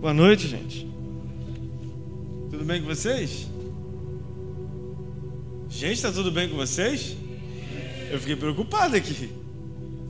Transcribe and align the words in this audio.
Boa 0.00 0.14
noite, 0.14 0.48
gente. 0.48 0.90
Tudo 2.50 2.64
bem 2.64 2.80
com 2.80 2.88
vocês? 2.88 3.46
Gente, 5.68 5.92
está 5.92 6.10
tudo 6.10 6.32
bem 6.32 6.48
com 6.48 6.56
vocês? 6.56 7.14
Eu 8.10 8.18
fiquei 8.18 8.34
preocupado 8.34 8.96
aqui. 8.96 9.30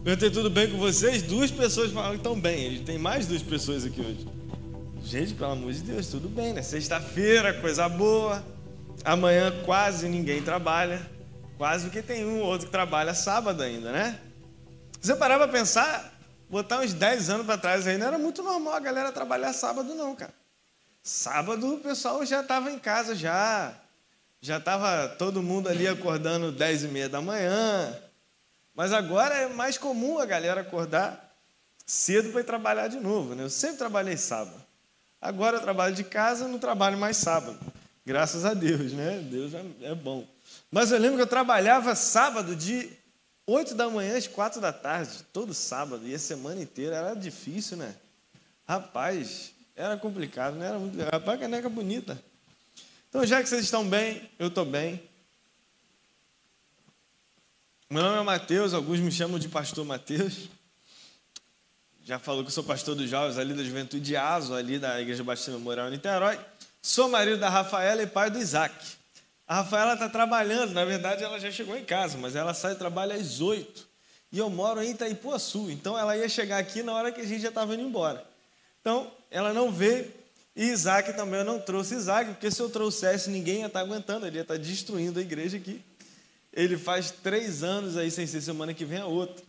Perguntei 0.05 0.31
tudo 0.31 0.49
bem 0.49 0.71
com 0.71 0.79
vocês? 0.79 1.23
Duas 1.23 1.51
pessoas 1.51 1.91
falaram 1.91 2.13
que 2.13 2.19
estão 2.19 2.39
bem. 2.39 2.85
Tem 2.85 2.99
mais 2.99 3.27
duas 3.27 3.43
pessoas 3.43 3.85
aqui 3.85 4.01
hoje. 4.01 4.29
Gente, 5.03 5.35
pelo 5.35 5.51
amor 5.51 5.73
de 5.73 5.81
Deus, 5.81 6.07
tudo 6.07 6.29
bem, 6.29 6.53
né? 6.53 6.63
Sexta-feira, 6.63 7.53
coisa 7.55 7.89
boa. 7.89 8.45
Amanhã 9.05 9.53
quase 9.65 10.09
ninguém 10.09 10.41
trabalha. 10.41 11.05
Quase 11.59 11.87
porque 11.87 12.01
tem 12.01 12.25
um 12.25 12.39
ou 12.39 12.47
outro 12.47 12.69
que 12.69 12.73
trabalha 12.73 13.13
sábado 13.13 13.61
ainda, 13.61 13.91
né? 13.91 14.21
Você 15.01 15.17
parar 15.17 15.37
para 15.37 15.49
pensar, 15.49 16.20
botar 16.51 16.81
uns 16.81 16.93
10 16.93 17.31
anos 17.31 17.47
para 17.47 17.57
trás 17.57 17.87
aí, 17.87 17.97
não 17.97 18.09
era 18.09 18.19
muito 18.19 18.43
normal 18.43 18.75
a 18.75 18.81
galera 18.81 19.13
trabalhar 19.13 19.53
sábado, 19.53 19.95
não, 19.95 20.15
cara. 20.17 20.35
Sábado 21.03 21.75
o 21.75 21.79
pessoal 21.79 22.27
já 22.27 22.41
estava 22.41 22.71
em 22.71 22.79
casa 22.79 23.15
já. 23.15 23.73
Já 24.43 24.59
estava 24.59 25.09
todo 25.09 25.43
mundo 25.43 25.69
ali 25.69 25.87
acordando 25.87 26.51
10 26.51 26.85
e 26.85 26.89
meia 26.89 27.09
da 27.09 27.21
manhã. 27.21 27.97
Mas 28.75 28.93
agora 28.93 29.35
é 29.35 29.49
mais 29.49 29.79
comum 29.79 30.19
a 30.19 30.27
galera 30.27 30.63
acordar 30.63 31.35
cedo 31.87 32.31
para 32.31 32.41
ir 32.41 32.45
trabalhar 32.45 32.89
de 32.89 32.99
novo. 32.99 33.35
Né? 33.35 33.45
Eu 33.45 33.51
sempre 33.51 33.77
trabalhei 33.79 34.17
sábado. 34.17 34.61
Agora 35.21 35.59
eu 35.59 35.61
trabalho 35.61 35.95
de 35.95 36.05
casa, 36.05 36.49
não 36.49 36.59
trabalho 36.59 36.99
mais 36.99 37.17
sábado. 37.17 37.59
Graças 38.05 38.45
a 38.45 38.55
Deus, 38.55 38.93
né? 38.93 39.19
Deus 39.31 39.53
é, 39.55 39.65
é 39.83 39.95
bom. 39.95 40.27
Mas 40.71 40.91
eu 40.91 40.99
lembro 40.99 41.17
que 41.17 41.23
eu 41.23 41.27
trabalhava 41.27 41.95
sábado 41.95 42.57
de 42.57 42.91
8 43.51 43.75
da 43.75 43.91
manhã 43.91 44.17
às 44.17 44.29
4 44.29 44.61
da 44.61 44.73
tarde, 44.73 45.25
todo 45.33 45.53
sábado, 45.53 46.07
e 46.07 46.15
a 46.15 46.19
semana 46.19 46.63
inteira. 46.63 46.95
Era 46.95 47.15
difícil, 47.15 47.77
né? 47.77 47.97
Rapaz, 48.67 49.53
era 49.75 49.97
complicado, 49.97 50.55
não 50.55 50.65
era 50.65 50.79
muito 50.79 50.97
legal. 50.97 51.11
Rapaz, 51.13 51.41
caneca 51.41 51.69
bonita. 51.69 52.23
Então, 53.09 53.27
já 53.27 53.43
que 53.43 53.49
vocês 53.49 53.65
estão 53.65 53.89
bem, 53.89 54.31
eu 54.39 54.47
estou 54.47 54.65
bem. 54.65 55.03
Meu 57.91 58.05
nome 58.05 58.19
é 58.19 58.23
Mateus, 58.23 58.73
alguns 58.73 59.01
me 59.01 59.11
chamam 59.11 59.37
de 59.37 59.49
pastor 59.49 59.85
Mateus. 59.85 60.49
Já 62.05 62.21
falou 62.21 62.45
que 62.45 62.51
eu 62.51 62.55
sou 62.55 62.63
pastor 62.63 62.95
dos 62.95 63.11
jovens 63.11 63.37
ali 63.37 63.53
da 63.53 63.65
Juventude 63.65 64.17
Aso, 64.17 64.55
ali 64.55 64.79
da 64.79 65.01
Igreja 65.01 65.25
Batista 65.25 65.51
Memorial 65.51 65.89
em 65.89 65.93
Niterói. 65.93 66.39
Sou 66.81 67.09
marido 67.09 67.39
da 67.41 67.49
Rafaela 67.49 68.01
e 68.01 68.07
pai 68.07 68.31
do 68.31 68.39
Isaac. 68.39 69.00
A 69.51 69.57
Rafaela 69.57 69.95
está 69.95 70.09
trabalhando, 70.09 70.73
na 70.73 70.85
verdade 70.85 71.25
ela 71.25 71.37
já 71.41 71.51
chegou 71.51 71.77
em 71.77 71.85
casa, 71.85 72.17
mas 72.17 72.37
ela 72.37 72.55
sai 72.55 72.75
e 72.75 72.77
trabalha 72.77 73.17
às 73.17 73.41
oito. 73.41 73.85
E 74.31 74.39
eu 74.39 74.49
moro 74.49 74.81
em 74.81 74.93
Itaipuaçu, 74.93 75.73
então 75.73 75.99
ela 75.99 76.17
ia 76.17 76.29
chegar 76.29 76.59
aqui 76.59 76.85
na 76.85 76.93
hora 76.95 77.11
que 77.11 77.21
a 77.21 77.27
gente 77.27 77.43
já 77.43 77.49
estava 77.49 77.75
indo 77.75 77.83
embora. 77.83 78.25
Então, 78.81 79.11
ela 79.29 79.53
não 79.53 79.73
veio, 79.73 80.09
e 80.55 80.67
Isaac 80.67 81.15
também 81.15 81.41
eu 81.41 81.45
não 81.45 81.59
trouxe 81.59 81.97
Isaac, 81.97 82.31
porque 82.31 82.49
se 82.49 82.63
eu 82.63 82.71
trouxesse, 82.71 83.29
ninguém 83.29 83.63
ia 83.63 83.67
estar 83.67 83.81
tá 83.81 83.85
aguentando, 83.85 84.25
ele 84.25 84.37
ia 84.37 84.43
estar 84.43 84.55
tá 84.55 84.61
destruindo 84.61 85.19
a 85.19 85.23
igreja 85.23 85.57
aqui. 85.57 85.83
Ele 86.53 86.79
faz 86.79 87.11
três 87.11 87.65
anos 87.65 87.97
aí, 87.97 88.09
sem 88.09 88.29
ser 88.29 88.43
semana 88.43 88.73
que 88.73 88.85
vem 88.85 89.01
a 89.01 89.07
outra. 89.07 89.45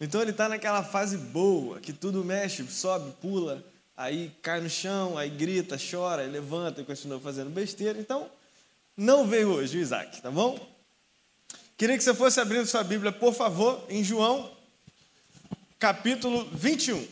Então 0.00 0.20
ele 0.20 0.32
está 0.32 0.48
naquela 0.48 0.82
fase 0.82 1.16
boa, 1.16 1.78
que 1.78 1.92
tudo 1.92 2.24
mexe, 2.24 2.66
sobe, 2.66 3.12
pula, 3.20 3.64
aí 3.96 4.32
cai 4.42 4.60
no 4.60 4.68
chão, 4.68 5.16
aí 5.16 5.30
grita, 5.30 5.76
chora, 5.78 6.22
levanta 6.22 6.80
e 6.80 6.84
continua 6.84 7.20
fazendo 7.20 7.50
besteira. 7.50 8.00
Então, 8.00 8.28
não 8.98 9.24
veio 9.24 9.52
hoje 9.52 9.78
o 9.78 9.80
Isaac, 9.80 10.20
tá 10.20 10.28
bom? 10.28 10.58
Queria 11.76 11.96
que 11.96 12.02
você 12.02 12.12
fosse 12.12 12.40
abrindo 12.40 12.66
sua 12.66 12.82
Bíblia, 12.82 13.12
por 13.12 13.32
favor, 13.32 13.86
em 13.88 14.02
João, 14.02 14.52
capítulo 15.78 16.44
21. 16.52 17.06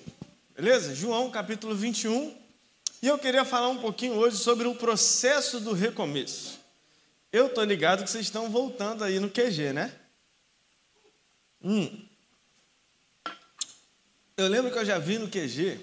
Beleza? 0.56 0.96
João, 0.96 1.30
capítulo 1.30 1.76
21. 1.76 2.36
E 3.00 3.06
eu 3.06 3.16
queria 3.16 3.44
falar 3.44 3.68
um 3.68 3.78
pouquinho 3.78 4.14
hoje 4.14 4.36
sobre 4.36 4.66
o 4.66 4.74
processo 4.74 5.60
do 5.60 5.72
recomeço. 5.72 6.58
Eu 7.30 7.48
tô 7.48 7.62
ligado 7.62 8.02
que 8.02 8.10
vocês 8.10 8.26
estão 8.26 8.50
voltando 8.50 9.04
aí 9.04 9.20
no 9.20 9.30
QG, 9.30 9.72
né? 9.72 9.94
Hum. 11.62 12.04
Eu 14.36 14.48
lembro 14.48 14.72
que 14.72 14.78
eu 14.78 14.84
já 14.84 14.98
vi 14.98 15.18
no 15.18 15.28
QG. 15.28 15.78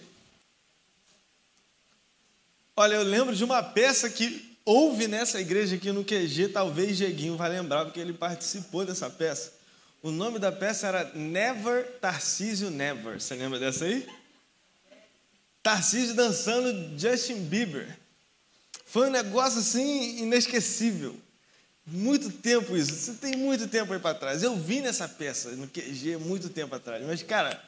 Olha, 2.75 2.95
eu 2.95 3.03
lembro 3.03 3.33
de 3.33 3.45
uma 3.45 3.63
peça 3.63 4.09
que 4.09 4.52
houve 4.65 5.07
nessa 5.07 5.39
igreja 5.39 5.75
aqui 5.75 5.91
no 5.91 6.03
QG, 6.03 6.49
talvez 6.49 6.97
Jeguinho 6.97 7.37
vai 7.37 7.49
lembrar, 7.49 7.85
porque 7.85 7.99
ele 7.99 8.13
participou 8.13 8.85
dessa 8.85 9.09
peça. 9.09 9.53
O 10.01 10.11
nome 10.11 10.37
da 10.37 10.51
peça 10.51 10.87
era 10.87 11.11
Never 11.15 11.85
Tarcísio 11.99 12.69
Never. 12.69 13.21
Você 13.21 13.35
lembra 13.35 13.57
dessa 13.57 13.85
aí? 13.85 14.05
Tarcísio 15.61 16.13
dançando 16.13 16.99
Justin 16.99 17.45
Bieber. 17.45 17.97
Foi 18.85 19.07
um 19.07 19.11
negócio 19.11 19.59
assim 19.59 20.19
inesquecível. 20.19 21.15
Muito 21.85 22.29
tempo 22.29 22.75
isso. 22.75 22.93
Você 22.93 23.13
tem 23.13 23.35
muito 23.35 23.67
tempo 23.67 23.93
aí 23.93 23.99
para 23.99 24.13
trás. 24.13 24.43
Eu 24.43 24.55
vi 24.57 24.81
nessa 24.81 25.07
peça 25.07 25.51
no 25.51 25.67
QG 25.67 26.17
muito 26.17 26.49
tempo 26.49 26.75
atrás. 26.75 27.05
Mas, 27.05 27.23
cara, 27.23 27.63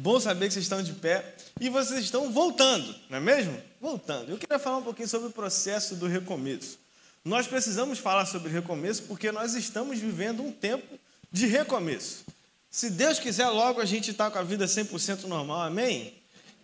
Bom 0.00 0.20
saber 0.20 0.46
que 0.46 0.54
vocês 0.54 0.64
estão 0.64 0.80
de 0.80 0.92
pé 0.92 1.24
e 1.60 1.68
vocês 1.68 2.04
estão 2.04 2.30
voltando, 2.30 2.94
não 3.10 3.18
é 3.18 3.20
mesmo? 3.20 3.60
Voltando. 3.80 4.30
Eu 4.30 4.38
queria 4.38 4.56
falar 4.56 4.76
um 4.76 4.82
pouquinho 4.82 5.08
sobre 5.08 5.26
o 5.26 5.32
processo 5.32 5.96
do 5.96 6.06
recomeço. 6.06 6.78
Nós 7.24 7.48
precisamos 7.48 7.98
falar 7.98 8.24
sobre 8.24 8.48
recomeço 8.48 9.02
porque 9.08 9.32
nós 9.32 9.56
estamos 9.56 9.98
vivendo 9.98 10.40
um 10.40 10.52
tempo 10.52 10.86
de 11.32 11.46
recomeço. 11.46 12.24
Se 12.70 12.90
Deus 12.90 13.18
quiser, 13.18 13.48
logo 13.48 13.80
a 13.80 13.84
gente 13.84 14.12
está 14.12 14.30
com 14.30 14.38
a 14.38 14.42
vida 14.44 14.66
100% 14.66 15.24
normal, 15.24 15.62
amém? 15.62 16.14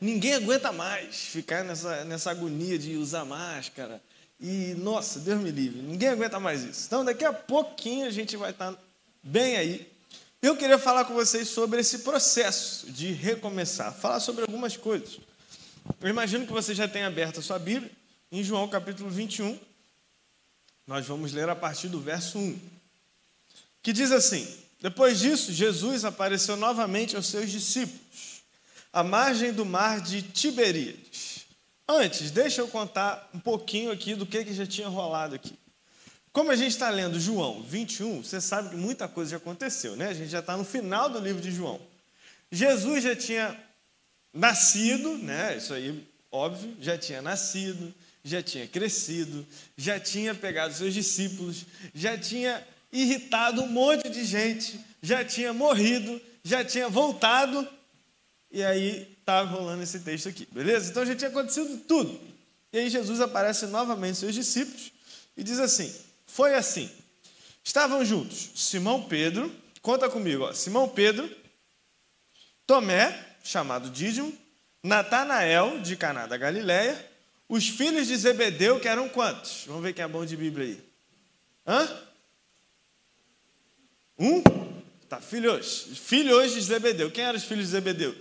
Ninguém 0.01 0.34
aguenta 0.34 0.71
mais 0.71 1.16
ficar 1.16 1.65
nessa, 1.65 2.05
nessa 2.05 2.31
agonia 2.31 2.78
de 2.78 2.97
usar 2.97 3.25
máscara. 3.25 4.01
E, 4.41 4.77
nossa, 4.78 5.19
Deus 5.19 5.43
me 5.43 5.51
livre, 5.51 5.83
ninguém 5.83 6.11
aguenta 6.11 6.39
mais 6.39 6.62
isso. 6.62 6.84
Então, 6.87 7.05
daqui 7.05 7.25
a 7.25 7.33
pouquinho 7.33 8.06
a 8.06 8.11
gente 8.11 8.37
vai 8.37 8.53
estar 8.53 8.72
bem 9.25 9.56
aí 9.56 9.94
eu 10.47 10.56
queria 10.56 10.78
falar 10.78 11.06
com 11.06 11.15
vocês 11.15 11.49
sobre 11.49 11.81
esse 11.81 12.00
processo 12.00 12.91
de 12.93 13.10
recomeçar, 13.12 13.94
falar 13.94 14.21
sobre 14.21 14.43
algumas 14.43 14.77
coisas. 14.77 15.19
Eu 16.03 16.09
imagino 16.09 16.47
que 16.47 16.53
você 16.53 16.75
já 16.75 16.87
tenha 16.87 17.06
aberto 17.06 17.41
a 17.41 17.43
sua 17.43 17.59
Bíblia, 17.59 17.91
em 18.31 18.44
João 18.44 18.69
capítulo 18.69 19.09
21. 19.09 19.59
Nós 20.87 21.06
vamos 21.06 21.33
ler 21.33 21.49
a 21.49 21.56
partir 21.56 21.88
do 21.88 21.99
verso 21.99 22.38
1, 22.38 22.60
que 23.83 23.91
diz 23.91 24.12
assim: 24.12 24.47
Depois 24.83 25.19
disso, 25.19 25.50
Jesus 25.50 26.04
apareceu 26.04 26.56
novamente 26.56 27.16
aos 27.16 27.27
seus 27.27 27.50
discípulos, 27.50 28.43
à 28.93 29.03
margem 29.03 29.50
do 29.50 29.65
mar 29.65 30.03
de 30.03 30.21
Tiberíades. 30.21 31.47
Antes, 31.88 32.31
deixa 32.31 32.60
eu 32.60 32.69
contar 32.69 33.31
um 33.33 33.41
pouquinho 33.41 33.91
aqui 33.91 34.15
do 34.15 34.27
que, 34.27 34.44
que 34.44 34.53
já 34.53 34.66
tinha 34.66 34.88
rolado 34.88 35.34
aqui. 35.34 35.59
Como 36.34 36.50
a 36.50 36.56
gente 36.56 36.72
está 36.72 36.91
lendo 36.91 37.21
João 37.21 37.62
21, 37.62 38.25
você 38.25 38.41
sabe 38.41 38.71
que 38.71 38.75
muita 38.77 39.06
coisa 39.06 39.31
já 39.31 39.37
aconteceu, 39.37 39.95
né? 39.95 40.09
A 40.09 40.15
gente 40.15 40.31
já 40.31 40.41
está 40.41 40.56
no 40.56 40.65
final 40.65 41.09
do 41.09 41.21
livro 41.21 41.41
de 41.41 41.53
João. 41.53 41.81
Jesus 42.50 43.05
já 43.05 43.15
tinha 43.15 43.56
nascido, 44.33 45.17
né? 45.17 45.56
Isso 45.56 45.72
aí, 45.72 46.05
óbvio, 46.33 46.77
já 46.81 46.99
tinha 46.99 47.22
nascido, 47.22 47.95
já 48.25 48.43
tinha 48.43 48.67
crescido, 48.67 49.47
já 49.77 50.00
tinha 50.00 50.34
pegado 50.34 50.75
seus 50.75 50.93
discípulos, 50.93 51.67
já 51.95 52.19
tinha 52.19 52.66
irritado 52.93 53.62
um 53.62 53.69
monte 53.69 54.09
de 54.09 54.25
gente, 54.25 54.81
já 55.01 55.25
tinha 55.25 55.53
morrido, 55.53 56.21
já 56.43 56.65
tinha 56.65 56.89
voltado, 56.89 57.65
e 58.51 58.61
aí 58.65 59.09
estava 59.21 59.49
tá 59.49 59.55
rolando 59.55 59.84
esse 59.84 60.01
texto 60.01 60.28
aqui, 60.31 60.49
beleza? 60.51 60.91
Então 60.91 61.06
já 61.06 61.15
tinha 61.15 61.31
acontecido 61.31 61.78
tudo. 61.87 62.21
E 62.72 62.78
aí 62.78 62.91
Jesus 62.91 63.21
aparece 63.21 63.66
novamente 63.66 64.19
seus 64.19 64.34
discípulos 64.34 64.91
e 65.37 65.45
diz 65.45 65.61
assim: 65.61 65.95
foi 66.34 66.53
assim. 66.56 66.91
Estavam 67.62 68.05
juntos 68.05 68.50
Simão 68.56 69.05
Pedro, 69.05 69.55
conta 69.81 70.11
comigo, 70.11 70.43
ó, 70.43 70.53
Simão 70.53 70.89
Pedro, 70.89 71.31
Tomé, 72.66 73.25
chamado 73.45 73.89
Dídimo, 73.89 74.36
Natanael, 74.83 75.81
de 75.81 75.97
Caná 75.97 76.27
da 76.27 76.36
Galileia, 76.36 77.09
os 77.48 77.69
filhos 77.69 78.09
de 78.09 78.16
Zebedeu, 78.16 78.81
que 78.81 78.89
eram 78.89 79.09
quantos? 79.09 79.63
Vamos 79.69 79.84
ver 79.84 79.92
quem 79.92 80.04
é 80.04 80.09
bom 80.09 80.27
de 80.27 80.36
Bíblia 80.36 80.66
aí. 80.66 80.84
Hã? 81.65 82.03
Um? 84.19 84.42
Tá, 85.09 85.21
filhos. 85.21 85.87
Filhos 85.95 86.53
de 86.53 86.60
Zebedeu. 86.63 87.13
Quem 87.13 87.22
eram 87.22 87.39
os 87.39 87.45
filhos 87.45 87.66
de 87.66 87.71
Zebedeu? 87.71 88.16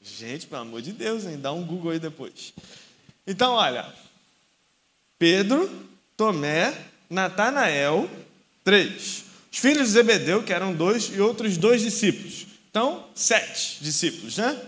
Gente, 0.00 0.46
pelo 0.46 0.62
amor 0.62 0.80
de 0.80 0.92
Deus, 0.92 1.24
hein? 1.24 1.40
Dá 1.40 1.52
um 1.52 1.66
Google 1.66 1.90
aí 1.90 1.98
depois. 1.98 2.54
Então, 3.26 3.54
olha. 3.54 3.92
Pedro, 5.18 5.91
Tomé, 6.16 6.72
Natanael, 7.08 8.08
três. 8.64 9.24
Os 9.50 9.58
filhos 9.58 9.88
de 9.88 9.92
Zebedeu, 9.94 10.42
que 10.42 10.52
eram 10.52 10.72
dois, 10.74 11.10
e 11.14 11.20
outros 11.20 11.56
dois 11.56 11.82
discípulos. 11.82 12.46
Então, 12.70 13.06
sete 13.14 13.78
discípulos, 13.82 14.38
né? 14.38 14.58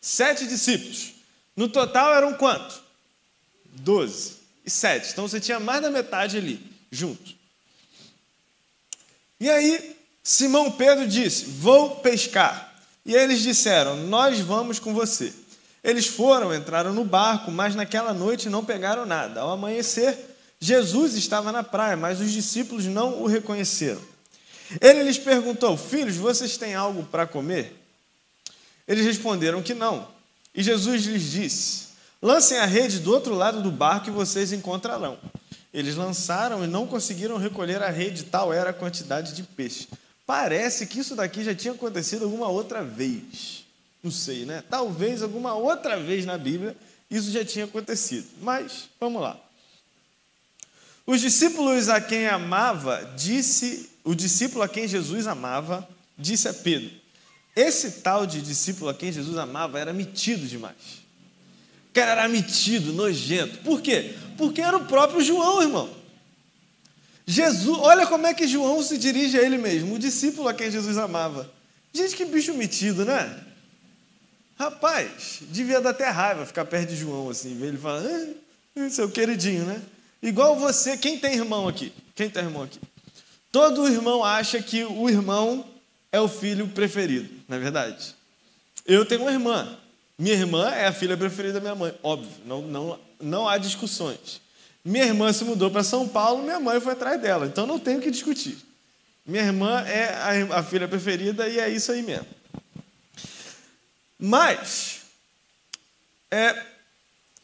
Sete 0.00 0.46
discípulos. 0.46 1.14
No 1.56 1.68
total 1.68 2.14
eram 2.14 2.34
quanto? 2.34 2.82
Doze. 3.64 4.36
E 4.64 4.70
sete. 4.70 5.10
Então 5.10 5.26
você 5.26 5.40
tinha 5.40 5.58
mais 5.58 5.80
da 5.80 5.90
metade 5.90 6.36
ali, 6.36 6.60
junto. 6.90 7.34
E 9.40 9.48
aí, 9.48 9.96
Simão 10.22 10.70
Pedro 10.72 11.06
disse: 11.06 11.46
Vou 11.46 11.96
pescar. 11.96 12.74
E 13.04 13.14
eles 13.14 13.40
disseram: 13.40 13.96
Nós 13.96 14.40
vamos 14.40 14.78
com 14.78 14.92
você. 14.92 15.32
Eles 15.82 16.06
foram, 16.06 16.52
entraram 16.54 16.92
no 16.92 17.04
barco, 17.04 17.50
mas 17.50 17.74
naquela 17.74 18.12
noite 18.12 18.50
não 18.50 18.64
pegaram 18.64 19.06
nada. 19.06 19.40
Ao 19.40 19.52
amanhecer, 19.52 20.35
Jesus 20.60 21.14
estava 21.14 21.52
na 21.52 21.62
praia, 21.62 21.96
mas 21.96 22.20
os 22.20 22.32
discípulos 22.32 22.84
não 22.86 23.22
o 23.22 23.26
reconheceram. 23.26 24.00
Ele 24.80 25.02
lhes 25.02 25.18
perguntou: 25.18 25.76
Filhos, 25.76 26.16
vocês 26.16 26.56
têm 26.56 26.74
algo 26.74 27.04
para 27.04 27.26
comer? 27.26 27.76
Eles 28.88 29.04
responderam 29.04 29.62
que 29.62 29.74
não. 29.74 30.08
E 30.54 30.62
Jesus 30.62 31.04
lhes 31.04 31.30
disse: 31.30 31.86
Lancem 32.20 32.58
a 32.58 32.64
rede 32.64 32.98
do 32.98 33.12
outro 33.12 33.34
lado 33.34 33.62
do 33.62 33.70
barco 33.70 34.08
e 34.08 34.12
vocês 34.12 34.52
encontrarão. 34.52 35.18
Eles 35.72 35.94
lançaram 35.94 36.64
e 36.64 36.66
não 36.66 36.86
conseguiram 36.86 37.36
recolher 37.36 37.82
a 37.82 37.90
rede, 37.90 38.24
tal 38.24 38.52
era 38.52 38.70
a 38.70 38.72
quantidade 38.72 39.34
de 39.34 39.42
peixe. 39.42 39.88
Parece 40.26 40.86
que 40.86 40.98
isso 40.98 41.14
daqui 41.14 41.44
já 41.44 41.54
tinha 41.54 41.74
acontecido 41.74 42.24
alguma 42.24 42.48
outra 42.48 42.82
vez. 42.82 43.64
Não 44.02 44.10
sei, 44.10 44.44
né? 44.44 44.64
Talvez 44.70 45.22
alguma 45.22 45.54
outra 45.54 46.00
vez 46.00 46.24
na 46.24 46.38
Bíblia 46.38 46.76
isso 47.10 47.30
já 47.30 47.44
tinha 47.44 47.66
acontecido. 47.66 48.26
Mas 48.40 48.88
vamos 48.98 49.20
lá. 49.20 49.38
Os 51.06 51.20
discípulos 51.20 51.88
a 51.88 52.00
quem 52.00 52.26
amava, 52.26 53.12
disse, 53.16 53.88
o 54.02 54.14
discípulo 54.14 54.64
a 54.64 54.68
quem 54.68 54.88
Jesus 54.88 55.26
amava, 55.26 55.88
disse 56.18 56.48
a 56.48 56.54
Pedro: 56.54 56.90
Esse 57.54 58.02
tal 58.02 58.26
de 58.26 58.42
discípulo 58.42 58.90
a 58.90 58.94
quem 58.94 59.12
Jesus 59.12 59.38
amava 59.38 59.78
era 59.78 59.92
metido 59.92 60.46
demais. 60.46 61.06
O 61.90 61.94
cara 61.94 62.10
era 62.12 62.28
metido, 62.28 62.92
nojento. 62.92 63.58
Por 63.58 63.80
quê? 63.80 64.14
Porque 64.36 64.60
era 64.60 64.76
o 64.76 64.84
próprio 64.86 65.22
João, 65.22 65.62
irmão. 65.62 65.88
Jesus, 67.24 67.78
olha 67.78 68.06
como 68.06 68.26
é 68.26 68.34
que 68.34 68.46
João 68.46 68.82
se 68.82 68.98
dirige 68.98 69.38
a 69.38 69.42
ele 69.42 69.58
mesmo, 69.58 69.94
o 69.94 69.98
discípulo 69.98 70.48
a 70.48 70.54
quem 70.54 70.70
Jesus 70.70 70.96
amava. 70.98 71.50
Gente, 71.92 72.14
que 72.14 72.24
bicho 72.24 72.52
metido, 72.54 73.04
né? 73.04 73.44
Rapaz, 74.58 75.40
devia 75.50 75.80
dar 75.80 75.90
até 75.90 76.08
raiva 76.08 76.46
ficar 76.46 76.64
perto 76.64 76.90
de 76.90 76.96
João 76.96 77.28
assim, 77.28 77.56
ver 77.58 77.68
ele 77.68 77.78
falar, 77.78 78.02
ah, 78.76 78.90
seu 78.90 79.10
queridinho, 79.10 79.64
né? 79.64 79.82
Igual 80.26 80.56
você, 80.56 80.96
quem 80.96 81.16
tem 81.16 81.34
irmão 81.34 81.68
aqui? 81.68 81.92
Quem 82.16 82.28
tem 82.28 82.42
irmão 82.42 82.64
aqui? 82.64 82.80
Todo 83.52 83.86
irmão 83.86 84.24
acha 84.24 84.60
que 84.60 84.82
o 84.82 85.08
irmão 85.08 85.64
é 86.10 86.20
o 86.20 86.26
filho 86.26 86.66
preferido, 86.66 87.32
não 87.46 87.56
é 87.56 87.60
verdade? 87.60 88.12
Eu 88.84 89.06
tenho 89.06 89.22
uma 89.22 89.30
irmã. 89.30 89.78
Minha 90.18 90.34
irmã 90.34 90.68
é 90.68 90.86
a 90.86 90.92
filha 90.92 91.16
preferida 91.16 91.54
da 91.54 91.60
minha 91.60 91.76
mãe, 91.76 91.94
óbvio, 92.02 92.28
não, 92.44 92.62
não, 92.62 93.00
não 93.20 93.48
há 93.48 93.56
discussões. 93.56 94.40
Minha 94.84 95.04
irmã 95.04 95.32
se 95.32 95.44
mudou 95.44 95.70
para 95.70 95.84
São 95.84 96.08
Paulo, 96.08 96.42
minha 96.42 96.58
mãe 96.58 96.80
foi 96.80 96.94
atrás 96.94 97.22
dela, 97.22 97.46
então 97.46 97.64
não 97.64 97.78
tenho 97.78 98.00
o 98.00 98.02
que 98.02 98.10
discutir. 98.10 98.58
Minha 99.24 99.44
irmã 99.44 99.80
é 99.82 100.08
a, 100.08 100.58
a 100.58 100.62
filha 100.64 100.88
preferida 100.88 101.48
e 101.48 101.60
é 101.60 101.68
isso 101.68 101.92
aí 101.92 102.02
mesmo. 102.02 102.26
Mas, 104.18 105.02
é, 106.32 106.64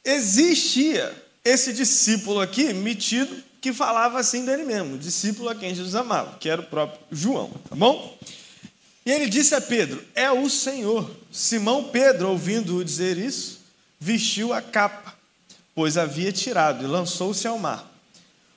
existia 0.05 1.23
esse 1.45 1.73
discípulo 1.73 2.41
aqui, 2.41 2.73
metido, 2.73 3.43
que 3.61 3.73
falava 3.73 4.19
assim 4.19 4.45
dele 4.45 4.65
mesmo, 4.65 4.99
discípulo 4.99 5.49
a 5.49 5.55
quem 5.55 5.75
Jesus 5.75 5.95
amava, 5.95 6.37
que 6.39 6.49
era 6.49 6.61
o 6.61 6.67
próprio 6.67 7.01
João, 7.11 7.51
tá 7.69 7.77
bom? 7.77 8.19
E 9.05 9.11
ele 9.11 9.29
disse 9.29 9.55
a 9.55 9.61
Pedro: 9.61 10.03
É 10.15 10.31
o 10.31 10.49
Senhor. 10.49 11.11
Simão 11.31 11.85
Pedro, 11.85 12.31
ouvindo-o 12.31 12.85
dizer 12.85 13.17
isso, 13.19 13.61
vestiu 13.99 14.53
a 14.53 14.61
capa, 14.61 15.15
pois 15.75 15.97
havia 15.97 16.33
tirado, 16.33 16.85
e 16.85 16.87
lançou-se 16.87 17.47
ao 17.47 17.59
mar. 17.59 17.89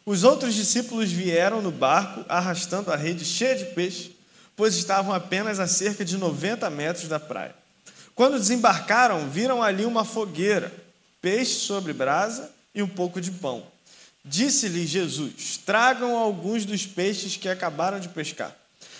Os 0.06 0.24
outros 0.24 0.54
discípulos 0.54 1.12
vieram 1.12 1.62
no 1.62 1.72
barco, 1.72 2.24
arrastando 2.30 2.92
a 2.92 2.96
rede 2.96 3.26
cheia 3.26 3.56
de 3.56 3.66
peixe, 3.74 4.16
pois 4.56 4.76
estavam 4.76 5.14
apenas 5.14 5.60
a 5.60 5.68
cerca 5.68 6.06
de 6.06 6.18
90 6.18 6.70
metros 6.70 7.08
da 7.08 7.20
praia. 7.20 7.56
Quando 8.14 8.38
desembarcaram, 8.38 9.28
viram 9.30 9.64
ali 9.64 9.84
uma 9.84 10.06
fogueira, 10.06 10.72
peixe 11.22 11.60
sobre 11.60 11.92
brasa 11.92 12.55
e 12.76 12.84
um 12.84 12.88
pouco 12.88 13.20
de 13.20 13.32
pão. 13.32 13.66
Disse-lhe 14.24 14.86
Jesus: 14.86 15.58
Tragam 15.66 16.16
alguns 16.18 16.66
dos 16.66 16.86
peixes 16.86 17.38
que 17.38 17.48
acabaram 17.48 18.00
de 18.00 18.10
pescar. 18.10 18.54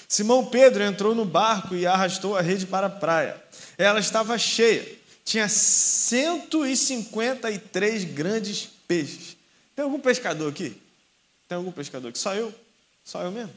Simão 0.08 0.46
Pedro 0.46 0.82
entrou 0.84 1.14
no 1.14 1.26
barco 1.26 1.76
e 1.76 1.86
arrastou 1.86 2.38
a 2.38 2.42
rede 2.42 2.66
para 2.66 2.88
a 2.88 2.90
praia. 2.90 3.44
Ela 3.78 4.00
estava 4.00 4.38
cheia, 4.38 4.98
tinha 5.26 5.50
153 5.50 8.06
grandes 8.06 8.70
peixes. 8.88 9.36
Tem 9.76 9.84
algum 9.84 10.00
pescador 10.00 10.50
aqui? 10.52 10.82
Tem 11.50 11.58
algum 11.58 11.72
pescador 11.72 12.08
aqui? 12.10 12.20
Só 12.20 12.34
eu? 12.34 12.56
Só 13.04 13.22
eu 13.24 13.32
mesmo? 13.32 13.54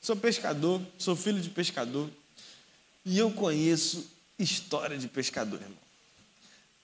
Sou 0.00 0.16
pescador, 0.16 0.80
sou 0.98 1.14
filho 1.14 1.40
de 1.40 1.50
pescador. 1.50 2.08
E 3.04 3.18
eu 3.18 3.30
conheço 3.32 4.08
história 4.38 4.96
de 4.96 5.08
pescador, 5.08 5.60
irmão. 5.60 5.76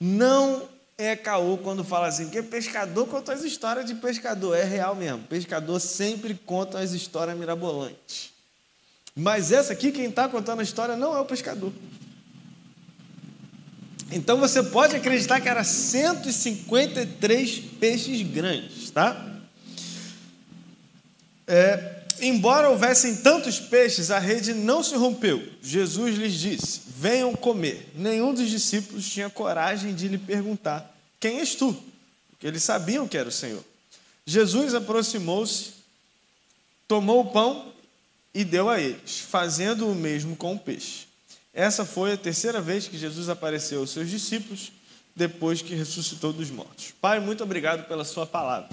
Não 0.00 0.69
é 0.98 1.14
caô 1.14 1.56
quando 1.58 1.84
fala 1.84 2.08
assim, 2.08 2.24
porque 2.24 2.42
pescador 2.42 3.06
conta 3.06 3.32
as 3.32 3.44
histórias 3.44 3.86
de 3.86 3.94
pescador, 3.94 4.56
é 4.56 4.64
real 4.64 4.96
mesmo. 4.96 5.22
Pescador 5.22 5.78
sempre 5.78 6.34
conta 6.34 6.80
as 6.80 6.90
histórias 6.90 7.38
mirabolantes. 7.38 8.32
Mas 9.14 9.52
essa 9.52 9.72
aqui, 9.72 9.92
quem 9.92 10.06
está 10.06 10.28
contando 10.28 10.58
a 10.58 10.64
história 10.64 10.96
não 10.96 11.16
é 11.16 11.20
o 11.20 11.24
pescador. 11.24 11.72
Então 14.10 14.38
você 14.38 14.60
pode 14.60 14.96
acreditar 14.96 15.40
que 15.40 15.48
era 15.48 15.62
153 15.62 17.58
peixes 17.78 18.22
grandes, 18.22 18.90
tá? 18.90 19.24
É, 21.46 21.97
embora 22.20 22.69
houvessem 22.69 23.17
tantos 23.17 23.59
peixes, 23.59 24.11
a 24.11 24.19
rede 24.19 24.55
não 24.55 24.82
se 24.82 24.94
rompeu. 24.94 25.47
Jesus 25.62 26.17
lhes 26.17 26.35
disse: 26.35 26.82
Venham 26.97 27.35
comer. 27.35 27.91
Nenhum 27.94 28.35
dos 28.35 28.49
discípulos 28.49 29.09
tinha 29.09 29.31
coragem 29.31 29.94
de 29.94 30.09
lhe 30.09 30.19
perguntar: 30.19 30.94
Quem 31.20 31.41
és 31.41 31.55
tu? 31.55 31.76
Porque 32.31 32.47
eles 32.47 32.62
sabiam 32.62 33.09
que 33.09 33.17
era 33.17 33.29
o 33.29 33.32
Senhor. 33.32 33.65
Jesus 34.25 34.75
aproximou-se, 34.75 35.73
tomou 36.87 37.20
o 37.20 37.31
pão 37.31 37.73
e 38.35 38.44
deu 38.44 38.69
a 38.69 38.81
eles, 38.81 39.20
fazendo 39.20 39.91
o 39.91 39.94
mesmo 39.94 40.37
com 40.37 40.55
o 40.55 40.59
peixe. 40.59 41.06
Essa 41.53 41.85
foi 41.85 42.12
a 42.12 42.17
terceira 42.17 42.61
vez 42.61 42.87
que 42.87 42.97
Jesus 42.97 43.29
apareceu 43.29 43.81
aos 43.81 43.91
seus 43.91 44.09
discípulos 44.09 44.70
depois 45.17 45.61
que 45.61 45.75
ressuscitou 45.75 46.32
dos 46.32 46.50
mortos. 46.50 46.93
Pai, 47.00 47.19
muito 47.19 47.43
obrigado 47.43 47.88
pela 47.88 48.05
Sua 48.05 48.26
palavra. 48.26 48.69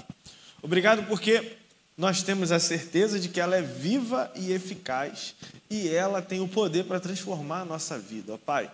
Obrigado 0.62 1.06
porque 1.08 1.56
nós 1.96 2.22
temos 2.22 2.52
a 2.52 2.58
certeza 2.58 3.18
de 3.18 3.28
que 3.28 3.40
ela 3.40 3.56
é 3.56 3.62
viva 3.62 4.30
e 4.34 4.52
eficaz 4.52 5.34
e 5.70 5.88
ela 5.88 6.20
tem 6.20 6.40
o 6.40 6.48
poder 6.48 6.84
para 6.84 7.00
transformar 7.00 7.62
a 7.62 7.64
nossa 7.64 7.98
vida. 7.98 8.34
Ó 8.34 8.36
Pai, 8.36 8.70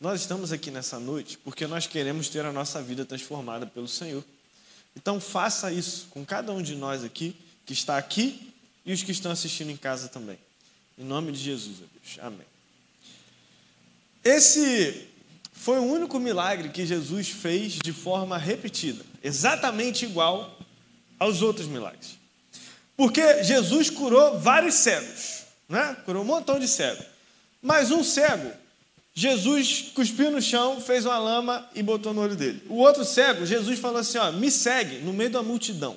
nós 0.00 0.20
estamos 0.20 0.52
aqui 0.52 0.70
nessa 0.70 0.98
noite 0.98 1.38
porque 1.38 1.66
nós 1.66 1.86
queremos 1.86 2.28
ter 2.28 2.44
a 2.44 2.52
nossa 2.52 2.82
vida 2.82 3.04
transformada 3.04 3.64
pelo 3.64 3.86
Senhor. 3.86 4.24
Então 4.96 5.20
faça 5.20 5.72
isso 5.72 6.08
com 6.10 6.24
cada 6.24 6.52
um 6.52 6.60
de 6.60 6.74
nós 6.74 7.04
aqui, 7.04 7.36
que 7.64 7.72
está 7.72 7.96
aqui 7.96 8.52
e 8.84 8.92
os 8.92 9.02
que 9.02 9.12
estão 9.12 9.30
assistindo 9.30 9.70
em 9.70 9.76
casa 9.76 10.08
também. 10.08 10.38
Em 10.98 11.04
nome 11.04 11.30
de 11.30 11.38
Jesus, 11.38 11.76
ó 11.80 11.86
Deus. 11.92 12.18
Amém. 12.20 12.46
Esse 14.24 15.08
foi 15.52 15.78
o 15.78 15.84
único 15.84 16.18
milagre 16.18 16.70
que 16.70 16.84
Jesus 16.84 17.28
fez 17.28 17.74
de 17.74 17.92
forma 17.92 18.36
repetida, 18.36 19.04
exatamente 19.22 20.04
igual 20.04 20.58
aos 21.18 21.40
outros 21.40 21.66
milagres. 21.66 22.23
Porque 22.96 23.42
Jesus 23.42 23.90
curou 23.90 24.38
vários 24.38 24.74
cegos, 24.74 25.42
né? 25.68 25.96
curou 26.04 26.22
um 26.22 26.26
montão 26.26 26.58
de 26.58 26.68
cegos. 26.68 27.04
Mas 27.60 27.90
um 27.90 28.04
cego, 28.04 28.52
Jesus 29.14 29.90
cuspiu 29.94 30.30
no 30.30 30.40
chão, 30.40 30.80
fez 30.80 31.04
uma 31.04 31.18
lama 31.18 31.68
e 31.74 31.82
botou 31.82 32.12
no 32.12 32.20
olho 32.20 32.36
dele. 32.36 32.62
O 32.68 32.76
outro 32.76 33.04
cego, 33.04 33.44
Jesus 33.44 33.78
falou 33.78 33.98
assim: 33.98 34.18
ó, 34.18 34.30
me 34.32 34.50
segue 34.50 34.98
no 34.98 35.12
meio 35.12 35.30
da 35.30 35.42
multidão. 35.42 35.96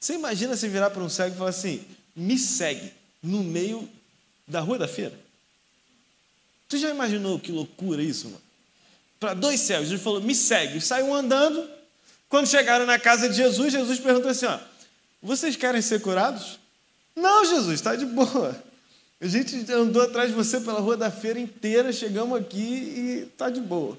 Você 0.00 0.14
imagina 0.14 0.56
se 0.56 0.68
virar 0.68 0.90
para 0.90 1.02
um 1.02 1.08
cego 1.08 1.34
e 1.34 1.38
falar 1.38 1.50
assim: 1.50 1.84
me 2.14 2.36
segue 2.36 2.92
no 3.22 3.44
meio 3.44 3.88
da 4.48 4.60
rua 4.60 4.78
da 4.78 4.88
feira? 4.88 5.14
Você 6.68 6.78
já 6.78 6.90
imaginou 6.90 7.38
que 7.38 7.52
loucura 7.52 8.02
isso, 8.02 8.26
mano? 8.26 8.42
Para 9.20 9.34
dois 9.34 9.60
cegos, 9.60 9.88
Jesus 9.88 10.02
falou: 10.02 10.20
me 10.20 10.34
segue. 10.34 10.80
Saiu 10.80 11.14
andando. 11.14 11.76
Quando 12.28 12.48
chegaram 12.48 12.86
na 12.86 12.98
casa 12.98 13.28
de 13.28 13.36
Jesus, 13.36 13.72
Jesus 13.72 14.00
perguntou 14.00 14.30
assim: 14.30 14.46
ó 14.46 14.58
vocês 15.22 15.56
querem 15.56 15.82
ser 15.82 16.00
curados? 16.00 16.58
Não, 17.14 17.44
Jesus, 17.44 17.74
está 17.74 17.96
de 17.96 18.04
boa. 18.04 18.62
A 19.20 19.26
gente 19.26 19.72
andou 19.72 20.02
atrás 20.02 20.28
de 20.28 20.36
você 20.36 20.60
pela 20.60 20.78
rua 20.78 20.96
da 20.96 21.10
feira 21.10 21.40
inteira, 21.40 21.92
chegamos 21.92 22.38
aqui 22.38 22.58
e 22.58 23.28
está 23.32 23.48
de 23.48 23.60
boa. 23.60 23.98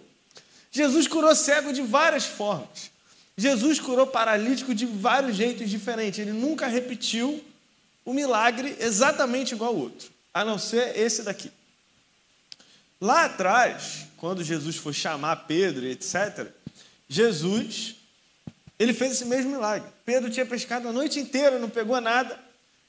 Jesus 0.71 1.07
curou 1.07 1.35
cego 1.35 1.73
de 1.73 1.81
várias 1.81 2.25
formas. 2.25 2.91
Jesus 3.35 3.79
curou 3.79 4.05
paralítico 4.05 4.73
de 4.73 4.85
vários 4.85 5.35
jeitos 5.35 5.69
diferentes. 5.69 6.19
Ele 6.19 6.33
nunca 6.33 6.67
repetiu 6.67 7.43
o 8.05 8.13
milagre 8.13 8.75
exatamente 8.79 9.53
igual 9.53 9.71
ao 9.71 9.79
outro, 9.79 10.09
a 10.33 10.45
não 10.45 10.57
ser 10.57 10.97
esse 10.97 11.23
daqui. 11.23 11.51
Lá 13.01 13.25
atrás, 13.25 14.05
quando 14.17 14.43
Jesus 14.43 14.75
foi 14.75 14.93
chamar 14.93 15.47
Pedro 15.47 15.85
etc., 15.85 16.47
Jesus 17.09 17.96
ele 18.79 18.93
fez 18.93 19.13
esse 19.13 19.25
mesmo 19.25 19.51
milagre. 19.51 19.89
Pedro 20.05 20.29
tinha 20.29 20.45
pescado 20.45 20.87
a 20.87 20.91
noite 20.91 21.19
inteira, 21.19 21.57
não 21.57 21.69
pegou 21.69 21.99
nada. 21.99 22.39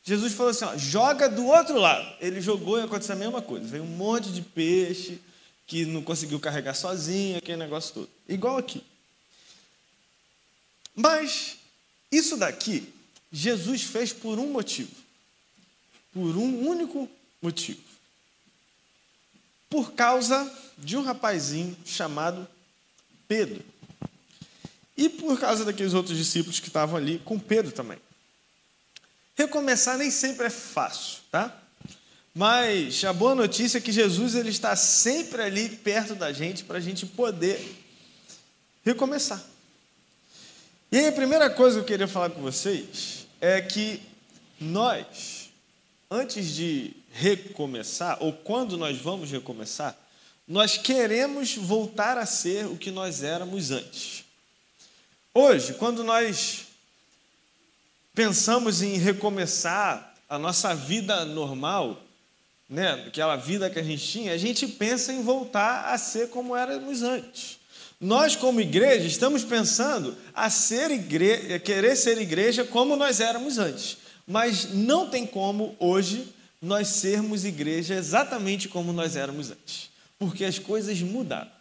Jesus 0.02 0.32
falou 0.34 0.50
assim: 0.50 0.64
ó, 0.64 0.76
joga 0.76 1.28
do 1.28 1.46
outro 1.46 1.78
lado. 1.78 2.16
Ele 2.20 2.40
jogou 2.40 2.78
e 2.78 2.82
aconteceu 2.82 3.14
a 3.14 3.18
mesma 3.18 3.42
coisa. 3.42 3.66
Veio 3.66 3.84
um 3.84 3.86
monte 3.86 4.30
de 4.30 4.42
peixe 4.42 5.20
que 5.66 5.84
não 5.84 6.02
conseguiu 6.02 6.40
carregar 6.40 6.74
sozinho, 6.74 7.38
aquele 7.38 7.58
negócio 7.58 7.94
todo. 7.94 8.08
Igual 8.28 8.56
aqui. 8.56 8.82
Mas 10.94 11.58
isso 12.10 12.36
daqui, 12.36 12.92
Jesus 13.30 13.82
fez 13.82 14.12
por 14.12 14.38
um 14.38 14.50
motivo. 14.50 14.90
Por 16.12 16.36
um 16.36 16.66
único 16.66 17.08
motivo. 17.40 17.80
Por 19.68 19.92
causa 19.92 20.50
de 20.78 20.96
um 20.96 21.02
rapazinho 21.02 21.76
chamado 21.84 22.48
Pedro. 23.26 23.62
E 24.98 25.08
por 25.08 25.38
causa 25.38 25.64
daqueles 25.64 25.94
outros 25.94 26.18
discípulos 26.18 26.58
que 26.58 26.66
estavam 26.66 26.96
ali 26.96 27.20
com 27.24 27.38
Pedro 27.38 27.70
também. 27.70 27.98
Recomeçar 29.36 29.96
nem 29.96 30.10
sempre 30.10 30.46
é 30.46 30.50
fácil, 30.50 31.20
tá? 31.30 31.56
Mas 32.34 33.04
a 33.04 33.12
boa 33.12 33.32
notícia 33.32 33.78
é 33.78 33.80
que 33.80 33.92
Jesus 33.92 34.34
ele 34.34 34.50
está 34.50 34.74
sempre 34.74 35.40
ali 35.40 35.68
perto 35.68 36.16
da 36.16 36.32
gente 36.32 36.64
para 36.64 36.78
a 36.78 36.80
gente 36.80 37.06
poder 37.06 37.64
recomeçar. 38.84 39.40
E 40.90 40.98
aí 40.98 41.06
a 41.06 41.12
primeira 41.12 41.48
coisa 41.48 41.76
que 41.76 41.84
eu 41.84 41.86
queria 41.86 42.08
falar 42.08 42.30
com 42.30 42.42
vocês 42.42 43.24
é 43.40 43.60
que 43.60 44.02
nós, 44.60 45.50
antes 46.10 46.56
de 46.56 46.96
recomeçar, 47.12 48.18
ou 48.20 48.32
quando 48.32 48.76
nós 48.76 48.98
vamos 48.98 49.30
recomeçar, 49.30 49.96
nós 50.46 50.76
queremos 50.76 51.54
voltar 51.54 52.18
a 52.18 52.26
ser 52.26 52.66
o 52.66 52.76
que 52.76 52.90
nós 52.90 53.22
éramos 53.22 53.70
antes. 53.70 54.26
Hoje, 55.34 55.74
quando 55.74 56.02
nós 56.02 56.66
pensamos 58.14 58.82
em 58.82 58.96
recomeçar 58.96 60.14
a 60.28 60.38
nossa 60.38 60.74
vida 60.74 61.24
normal, 61.24 62.02
né, 62.68 63.04
aquela 63.06 63.36
vida 63.36 63.70
que 63.70 63.78
a 63.78 63.82
gente 63.82 64.06
tinha, 64.06 64.32
a 64.32 64.36
gente 64.36 64.66
pensa 64.66 65.12
em 65.12 65.22
voltar 65.22 65.92
a 65.92 65.96
ser 65.96 66.28
como 66.28 66.56
éramos 66.56 67.02
antes. 67.02 67.58
Nós, 68.00 68.36
como 68.36 68.60
igreja, 68.60 69.06
estamos 69.06 69.42
pensando 69.42 70.16
a 70.34 70.48
ser 70.50 70.90
igreja, 70.90 71.58
querer 71.58 71.96
ser 71.96 72.18
igreja 72.18 72.64
como 72.64 72.96
nós 72.96 73.20
éramos 73.20 73.58
antes. 73.58 73.98
Mas 74.26 74.72
não 74.72 75.08
tem 75.08 75.26
como 75.26 75.74
hoje 75.78 76.32
nós 76.60 76.88
sermos 76.88 77.44
igreja 77.44 77.94
exatamente 77.94 78.68
como 78.68 78.92
nós 78.92 79.16
éramos 79.16 79.50
antes. 79.50 79.90
Porque 80.18 80.44
as 80.44 80.58
coisas 80.58 81.00
mudaram. 81.00 81.57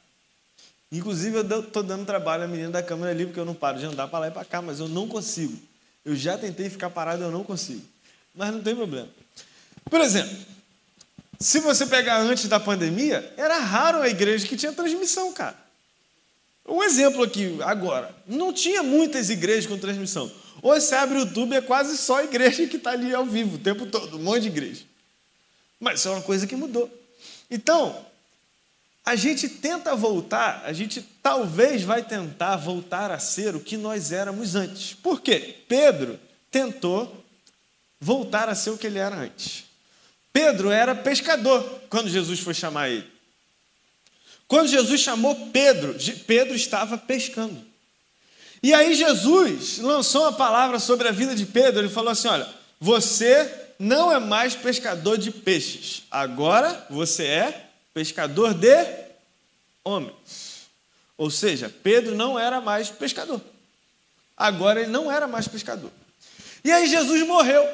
Inclusive, 0.91 1.37
eu 1.37 1.59
estou 1.59 1.83
dando 1.83 2.05
trabalho 2.05 2.43
à 2.43 2.47
menina 2.47 2.69
da 2.69 2.83
câmera 2.83 3.11
ali, 3.11 3.25
porque 3.25 3.39
eu 3.39 3.45
não 3.45 3.53
paro 3.53 3.77
de 3.77 3.85
andar 3.85 4.07
para 4.07 4.19
lá 4.19 4.27
e 4.27 4.31
para 4.31 4.45
cá, 4.45 4.61
mas 4.61 4.79
eu 4.79 4.87
não 4.87 5.07
consigo. 5.07 5.57
Eu 6.05 6.15
já 6.15 6.37
tentei 6.37 6.69
ficar 6.69 6.89
parado, 6.89 7.23
eu 7.23 7.31
não 7.31 7.43
consigo. 7.43 7.83
Mas 8.33 8.53
não 8.53 8.61
tem 8.61 8.75
problema. 8.75 9.09
Por 9.89 9.99
exemplo, 9.99 10.35
se 11.39 11.59
você 11.59 11.85
pegar 11.85 12.19
antes 12.19 12.47
da 12.47 12.59
pandemia, 12.59 13.33
era 13.35 13.59
raro 13.59 14.01
a 14.01 14.07
igreja 14.07 14.47
que 14.47 14.55
tinha 14.55 14.71
transmissão, 14.71 15.33
cara. 15.33 15.57
Um 16.65 16.83
exemplo 16.83 17.23
aqui, 17.23 17.57
agora. 17.63 18.15
Não 18.25 18.53
tinha 18.53 18.81
muitas 18.81 19.29
igrejas 19.29 19.65
com 19.65 19.77
transmissão. 19.77 20.31
Hoje 20.61 20.85
você 20.85 20.95
abre 20.95 21.17
o 21.17 21.21
YouTube, 21.21 21.55
é 21.55 21.61
quase 21.61 21.97
só 21.97 22.23
igreja 22.23 22.65
que 22.67 22.77
está 22.77 22.91
ali 22.91 23.13
ao 23.13 23.25
vivo, 23.25 23.55
o 23.55 23.59
tempo 23.59 23.85
todo, 23.85 24.17
um 24.17 24.23
monte 24.23 24.43
de 24.43 24.47
igreja. 24.47 24.83
Mas 25.79 25.99
isso 25.99 26.07
é 26.07 26.11
uma 26.11 26.21
coisa 26.21 26.47
que 26.47 26.55
mudou. 26.55 26.89
Então, 27.49 28.05
a 29.07 29.15
gente 29.15 29.47
tenta 29.47 29.95
voltar, 29.95 30.63
a 30.65 30.73
gente 30.73 31.01
talvez 31.23 31.81
vai 31.81 32.03
tentar 32.03 32.57
voltar 32.57 33.09
a 33.09 33.17
ser 33.17 33.55
o 33.55 33.59
que 33.61 33.77
nós 33.77 34.11
éramos 34.11 34.53
antes. 34.53 34.95
Por 34.95 35.21
quê? 35.21 35.55
Pedro 35.65 36.19
tentou 36.51 37.23
voltar 38.01 38.49
a 38.49 38.53
ser 38.53 38.71
o 38.71 38.77
que 38.77 38.85
ele 38.85 38.99
era 38.99 39.15
antes. 39.15 39.63
Pedro 40.33 40.69
era 40.69 40.93
pescador 40.93 41.63
quando 41.89 42.09
Jesus 42.09 42.41
foi 42.41 42.53
chamar 42.53 42.89
ele. 42.89 43.09
Quando 44.45 44.67
Jesus 44.67 44.99
chamou 44.99 45.51
Pedro, 45.53 45.95
Pedro 46.27 46.53
estava 46.53 46.97
pescando. 46.97 47.65
E 48.61 48.73
aí 48.73 48.93
Jesus 48.93 49.77
lançou 49.77 50.23
uma 50.23 50.33
palavra 50.33 50.79
sobre 50.79 51.07
a 51.07 51.13
vida 51.13 51.33
de 51.33 51.45
Pedro. 51.45 51.79
Ele 51.79 51.87
falou 51.87 52.11
assim: 52.11 52.27
Olha, 52.27 52.47
você 52.77 53.49
não 53.79 54.11
é 54.11 54.19
mais 54.19 54.53
pescador 54.53 55.17
de 55.17 55.31
peixes, 55.31 56.03
agora 56.11 56.85
você 56.89 57.23
é 57.23 57.66
pescador 57.97 58.53
de 58.53 58.85
homens. 59.83 60.67
Ou 61.17 61.31
seja, 61.31 61.67
Pedro 61.81 62.13
não 62.13 62.37
era 62.37 62.61
mais 62.61 62.91
pescador. 62.91 63.41
Agora 64.37 64.81
ele 64.81 64.91
não 64.91 65.11
era 65.11 65.25
mais 65.25 65.47
pescador. 65.47 65.89
E 66.63 66.71
aí 66.71 66.87
Jesus 66.87 67.25
morreu. 67.25 67.67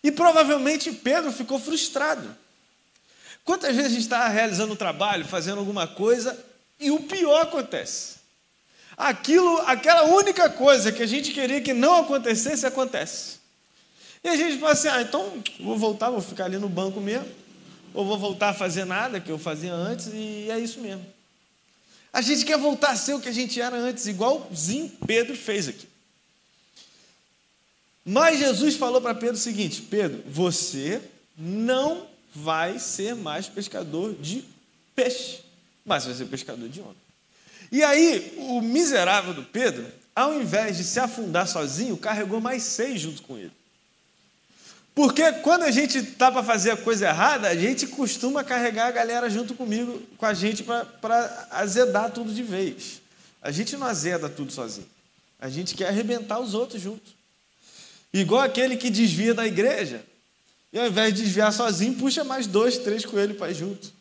E 0.00 0.12
provavelmente 0.12 0.92
Pedro 0.92 1.32
ficou 1.32 1.58
frustrado. 1.58 2.36
Quantas 3.44 3.74
vezes 3.74 3.90
a 3.90 3.94
gente 3.94 4.02
está 4.02 4.28
realizando 4.28 4.74
um 4.74 4.76
trabalho, 4.76 5.24
fazendo 5.24 5.58
alguma 5.58 5.88
coisa, 5.88 6.38
e 6.78 6.92
o 6.92 7.00
pior 7.00 7.42
acontece? 7.42 8.20
Aquilo, 8.96 9.60
aquela 9.66 10.04
única 10.04 10.48
coisa 10.48 10.92
que 10.92 11.02
a 11.02 11.06
gente 11.06 11.32
queria 11.32 11.60
que 11.60 11.72
não 11.72 11.96
acontecesse, 11.96 12.64
acontece. 12.64 13.40
E 14.22 14.28
a 14.28 14.36
gente 14.36 14.60
fala 14.60 14.72
assim: 14.72 14.86
ah, 14.86 15.02
então 15.02 15.42
vou 15.58 15.76
voltar, 15.76 16.10
vou 16.10 16.22
ficar 16.22 16.44
ali 16.44 16.58
no 16.58 16.68
banco 16.68 17.00
mesmo, 17.00 17.26
ou 17.94 18.04
vou 18.04 18.18
voltar 18.18 18.50
a 18.50 18.54
fazer 18.54 18.84
nada 18.84 19.20
que 19.20 19.30
eu 19.30 19.38
fazia 19.38 19.72
antes, 19.72 20.08
e 20.12 20.50
é 20.50 20.58
isso 20.58 20.80
mesmo. 20.80 21.04
A 22.12 22.20
gente 22.20 22.44
quer 22.44 22.58
voltar 22.58 22.90
a 22.90 22.96
ser 22.96 23.14
o 23.14 23.20
que 23.20 23.28
a 23.28 23.32
gente 23.32 23.60
era 23.60 23.76
antes, 23.76 24.06
igualzinho 24.06 24.90
Pedro 25.06 25.36
fez 25.36 25.68
aqui. 25.68 25.88
Mas 28.04 28.38
Jesus 28.38 28.76
falou 28.76 29.00
para 29.00 29.14
Pedro 29.14 29.36
o 29.36 29.38
seguinte: 29.38 29.82
Pedro, 29.82 30.22
você 30.26 31.00
não 31.36 32.06
vai 32.34 32.78
ser 32.78 33.14
mais 33.14 33.48
pescador 33.48 34.14
de 34.14 34.44
peixe, 34.94 35.40
mas 35.84 36.04
vai 36.04 36.14
ser 36.14 36.26
pescador 36.26 36.68
de 36.68 36.80
homem. 36.80 36.96
E 37.70 37.82
aí, 37.84 38.34
o 38.36 38.60
miserável 38.60 39.32
do 39.32 39.44
Pedro, 39.44 39.86
ao 40.14 40.34
invés 40.34 40.76
de 40.76 40.84
se 40.84 40.98
afundar 40.98 41.46
sozinho, 41.46 41.96
carregou 41.96 42.40
mais 42.40 42.64
seis 42.64 43.00
junto 43.00 43.22
com 43.22 43.38
ele. 43.38 43.52
Porque 44.94 45.32
quando 45.34 45.62
a 45.62 45.70
gente 45.70 45.98
está 45.98 46.30
para 46.30 46.42
fazer 46.42 46.72
a 46.72 46.76
coisa 46.76 47.08
errada, 47.08 47.48
a 47.48 47.54
gente 47.54 47.86
costuma 47.86 48.42
carregar 48.42 48.88
a 48.88 48.90
galera 48.90 49.30
junto 49.30 49.54
comigo, 49.54 50.02
com 50.16 50.26
a 50.26 50.34
gente, 50.34 50.62
para 50.62 51.48
azedar 51.50 52.10
tudo 52.10 52.32
de 52.32 52.42
vez. 52.42 53.00
A 53.40 53.50
gente 53.50 53.76
não 53.76 53.86
azeda 53.86 54.28
tudo 54.28 54.52
sozinho. 54.52 54.86
A 55.38 55.48
gente 55.48 55.74
quer 55.74 55.88
arrebentar 55.88 56.38
os 56.38 56.54
outros 56.54 56.82
juntos. 56.82 57.14
Igual 58.12 58.42
aquele 58.42 58.76
que 58.76 58.90
desvia 58.90 59.32
da 59.32 59.46
igreja. 59.46 60.04
E 60.72 60.78
ao 60.78 60.86
invés 60.86 61.14
de 61.14 61.22
desviar 61.22 61.52
sozinho, 61.52 61.94
puxa 61.94 62.22
mais 62.22 62.46
dois, 62.46 62.78
três 62.78 63.04
coelhos 63.04 63.36
para 63.36 63.50
ir 63.50 63.54
junto. 63.54 63.92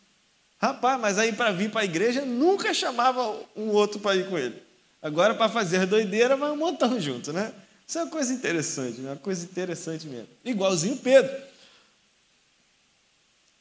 Rapaz, 0.61 0.99
mas 0.99 1.17
aí 1.17 1.31
para 1.31 1.51
vir 1.51 1.71
para 1.71 1.81
a 1.81 1.85
igreja, 1.85 2.25
nunca 2.25 2.73
chamava 2.73 3.39
um 3.55 3.69
outro 3.69 3.99
para 3.99 4.15
ir 4.15 4.27
com 4.27 4.37
ele. 4.37 4.61
Agora, 5.01 5.33
para 5.33 5.47
fazer 5.47 5.85
doideira, 5.85 6.35
vai 6.35 6.51
um 6.51 6.57
montão 6.57 6.99
junto, 6.99 7.31
né? 7.31 7.53
Isso 7.89 7.97
é 7.97 8.03
uma 8.03 8.11
coisa 8.11 8.31
interessante, 8.31 9.01
né? 9.01 9.09
uma 9.09 9.17
coisa 9.17 9.43
interessante 9.43 10.05
mesmo. 10.05 10.29
Igualzinho 10.45 10.95
Pedro. 10.97 11.35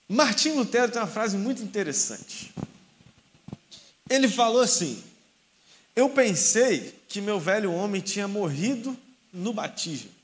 Martim 0.07 0.51
Lutero 0.51 0.93
tem 0.93 1.01
uma 1.01 1.09
frase 1.09 1.39
muito 1.39 1.63
interessante. 1.63 2.53
Ele 4.11 4.29
falou 4.29 4.61
assim: 4.61 5.03
Eu 5.97 6.11
pensei 6.11 6.95
que 7.09 7.23
meu 7.23 7.41
velho 7.41 7.73
homem 7.73 8.03
tinha 8.03 8.29
morrido 8.29 8.95
no 9.33 9.55
batismo 9.55 10.19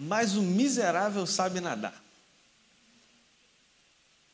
mas 0.00 0.34
o 0.34 0.42
miserável 0.42 1.26
sabe 1.26 1.60
nadar. 1.60 1.94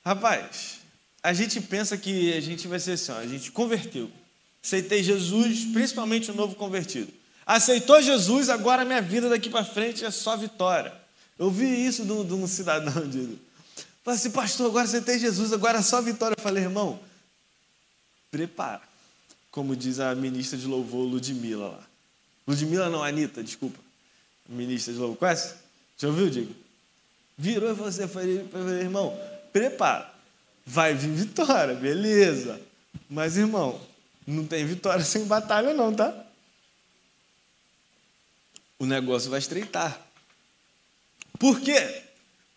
Rapaz, 0.05 0.79
a 1.21 1.33
gente 1.33 1.61
pensa 1.61 1.99
que 1.99 2.33
a 2.35 2.41
gente 2.41 2.69
vai 2.69 2.79
ser 2.79 2.93
assim, 2.93 3.11
ó, 3.11 3.17
a 3.17 3.27
gente 3.27 3.51
converteu. 3.51 4.09
Aceitei 4.63 5.03
Jesus, 5.03 5.65
principalmente 5.73 6.31
o 6.31 6.35
novo 6.35 6.55
convertido. 6.55 7.13
Aceitou 7.47 8.03
Jesus, 8.03 8.51
agora 8.51 8.85
minha 8.85 9.01
vida 9.01 9.29
daqui 9.29 9.49
para 9.49 9.65
frente 9.65 10.05
é 10.05 10.11
só 10.11 10.37
vitória. 10.37 10.93
Eu 11.39 11.51
vi 11.51 11.87
isso 11.87 12.05
de 12.05 12.13
um, 12.13 12.25
de 12.25 12.49
cidadão, 12.49 12.93
digo. 13.09 13.39
Falei 14.05 14.19
assim, 14.19 14.31
pastor, 14.31 14.67
agora 14.67 14.85
aceitei 14.85 15.19
Jesus, 15.19 15.53
agora 15.53 15.79
é 15.79 15.83
só 15.83 16.03
vitória. 16.03 16.35
Eu 16.37 16.43
falei, 16.43 16.65
irmão, 16.65 16.99
prepara. 18.31 18.83
Como 19.51 19.77
diz 19.77 20.01
a 20.01 20.15
ministra 20.15 20.59
de 20.59 20.67
louvor 20.67 21.07
Ludmilla 21.07 21.69
lá. 21.69 21.87
Ludmilla 22.47 22.91
não, 22.91 23.03
Anitta, 23.03 23.43
desculpa 23.43 23.87
ministra 24.49 24.93
de 24.93 24.99
louvor. 24.99 25.17
Conhece? 25.17 25.55
Já 25.97 26.09
ouviu, 26.09 26.31
Diego? 26.31 26.55
Virou 27.37 27.73
e 27.73 27.75
falou, 27.75 28.71
irmão, 28.81 29.19
prepara. 29.53 30.11
Vai 30.65 30.95
vir 30.95 31.11
vitória, 31.11 31.75
beleza. 31.75 32.61
Mas, 33.09 33.37
irmão, 33.37 33.81
não 34.27 34.47
tem 34.47 34.65
vitória 34.65 35.05
sem 35.05 35.25
batalha, 35.25 35.75
não, 35.75 35.95
tá? 35.95 36.26
O 38.79 38.87
negócio 38.87 39.31
vai 39.31 39.39
estreitar. 39.39 39.99
Por 41.39 41.61
quê? 41.61 42.03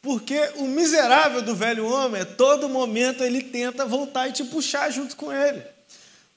Porque 0.01 0.37
o 0.55 0.63
miserável 0.63 1.41
do 1.41 1.55
velho 1.55 1.85
homem, 1.85 2.21
a 2.21 2.25
todo 2.25 2.69
momento 2.69 3.23
ele 3.23 3.41
tenta 3.41 3.85
voltar 3.85 4.29
e 4.29 4.33
te 4.33 4.43
puxar 4.45 4.89
junto 4.89 5.15
com 5.15 5.31
ele. 5.31 5.61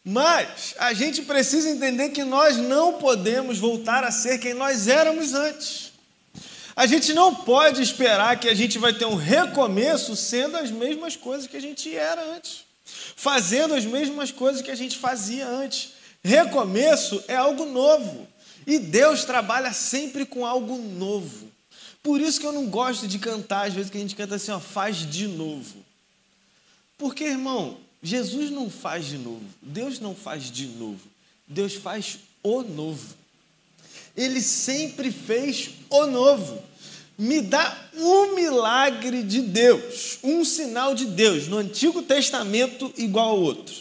Mas 0.05 0.75
a 0.79 0.93
gente 0.93 1.23
precisa 1.23 1.71
entender 1.71 2.11
que 2.11 2.25
nós 2.25 2.57
não 2.57 2.95
podemos 2.95 3.59
voltar 3.59 4.03
a 4.03 4.11
ser 4.11 4.39
quem 4.39 4.53
nós 4.53 4.89
éramos 4.89 5.33
antes. 5.33 5.93
A 6.75 6.87
gente 6.87 7.12
não 7.12 7.35
pode 7.35 7.83
esperar 7.83 8.41
que 8.41 8.49
a 8.49 8.55
gente 8.55 8.79
vai 8.79 8.93
ter 8.93 9.05
um 9.05 9.15
recomeço 9.15 10.17
sendo 10.17 10.57
as 10.57 10.71
mesmas 10.71 11.15
coisas 11.15 11.47
que 11.47 11.57
a 11.57 11.61
gente 11.61 11.95
era 11.95 12.23
antes. 12.35 12.65
fazendo 13.15 13.75
as 13.75 13.85
mesmas 13.85 14.33
coisas 14.33 14.62
que 14.62 14.71
a 14.71 14.75
gente 14.75 14.99
fazia 14.99 15.47
antes. 15.47 15.93
Recomeço 16.25 17.23
é 17.29 17.37
algo 17.37 17.67
novo. 17.67 18.27
E 18.66 18.78
Deus 18.78 19.25
trabalha 19.25 19.73
sempre 19.73 20.25
com 20.25 20.47
algo 20.47 20.78
novo. 20.78 21.50
Por 22.02 22.21
isso 22.21 22.40
que 22.40 22.47
eu 22.47 22.52
não 22.52 22.66
gosto 22.66 23.07
de 23.07 23.19
cantar, 23.19 23.69
às 23.69 23.75
vezes 23.75 23.90
que 23.90 23.97
a 23.97 24.00
gente 24.00 24.16
canta 24.16 24.35
assim, 24.35 24.50
ó, 24.50 24.59
faz 24.59 24.99
de 25.09 25.28
novo. 25.28 25.85
Porque, 26.99 27.25
irmão, 27.25 27.78
Jesus 28.02 28.50
não 28.50 28.69
faz 28.69 29.07
de 29.07 29.19
novo. 29.19 29.45
Deus 29.61 30.00
não 30.00 30.14
faz 30.14 30.50
de 30.50 30.66
novo. 30.66 31.00
Deus 31.47 31.75
faz 31.75 32.19
o 32.42 32.62
novo. 32.62 33.14
Ele 34.16 34.40
sempre 34.40 35.12
fez 35.12 35.71
o 35.88 36.07
novo. 36.07 36.62
Me 37.16 37.40
dá 37.40 37.88
um 37.95 38.35
milagre 38.35 39.23
de 39.23 39.40
Deus, 39.42 40.19
um 40.25 40.45
sinal 40.45 40.95
de 40.95 41.07
Deus 41.07 41.47
no 41.47 41.59
Antigo 41.59 42.02
Testamento 42.02 42.92
igual 42.97 43.28
ao 43.31 43.40
outro. 43.40 43.75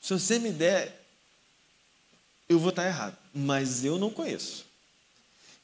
Se 0.00 0.14
você 0.14 0.38
me 0.38 0.50
der, 0.50 1.04
eu 2.48 2.58
vou 2.58 2.70
estar 2.70 2.86
errado, 2.86 3.16
mas 3.38 3.84
eu 3.84 3.98
não 3.98 4.10
conheço. 4.10 4.66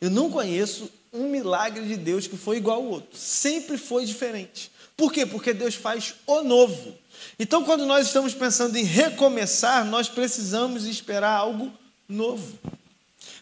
Eu 0.01 0.09
não 0.09 0.31
conheço 0.31 0.89
um 1.13 1.29
milagre 1.29 1.85
de 1.87 1.97
Deus 1.97 2.27
que 2.27 2.37
foi 2.37 2.59
igual 2.59 2.77
ao 2.77 2.85
outro. 2.85 3.19
Sempre 3.19 3.77
foi 3.77 4.05
diferente. 4.05 4.71
Por 4.97 5.13
quê? 5.13 5.27
Porque 5.27 5.53
Deus 5.53 5.75
faz 5.75 6.15
o 6.27 6.43
novo. 6.43 6.97
Então, 7.39 7.65
quando 7.65 7.85
nós 7.85 8.07
estamos 8.07 8.33
pensando 8.33 8.77
em 8.77 8.85
recomeçar, 8.85 9.85
nós 9.85 10.09
precisamos 10.09 10.85
esperar 10.87 11.37
algo 11.37 11.73
novo. 12.09 12.57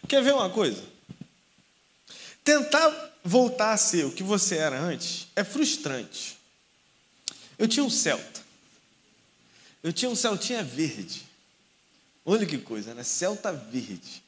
Quer 0.07 0.23
ver 0.23 0.33
uma 0.33 0.49
coisa? 0.49 0.81
Tentar 2.43 2.91
voltar 3.23 3.73
a 3.73 3.77
ser 3.77 4.05
o 4.05 4.11
que 4.11 4.23
você 4.23 4.57
era 4.57 4.79
antes 4.79 5.27
é 5.35 5.43
frustrante. 5.43 6.37
Eu 7.57 7.67
tinha 7.67 7.83
um 7.83 7.89
Celta. 7.89 8.41
Eu 9.83 9.93
tinha 9.93 10.09
um 10.09 10.15
Celtinha 10.15 10.63
verde. 10.63 11.32
Olha 12.25 12.45
que 12.45 12.57
coisa, 12.57 12.93
né? 12.93 13.03
Celta 13.03 13.51
verde. 13.51 14.23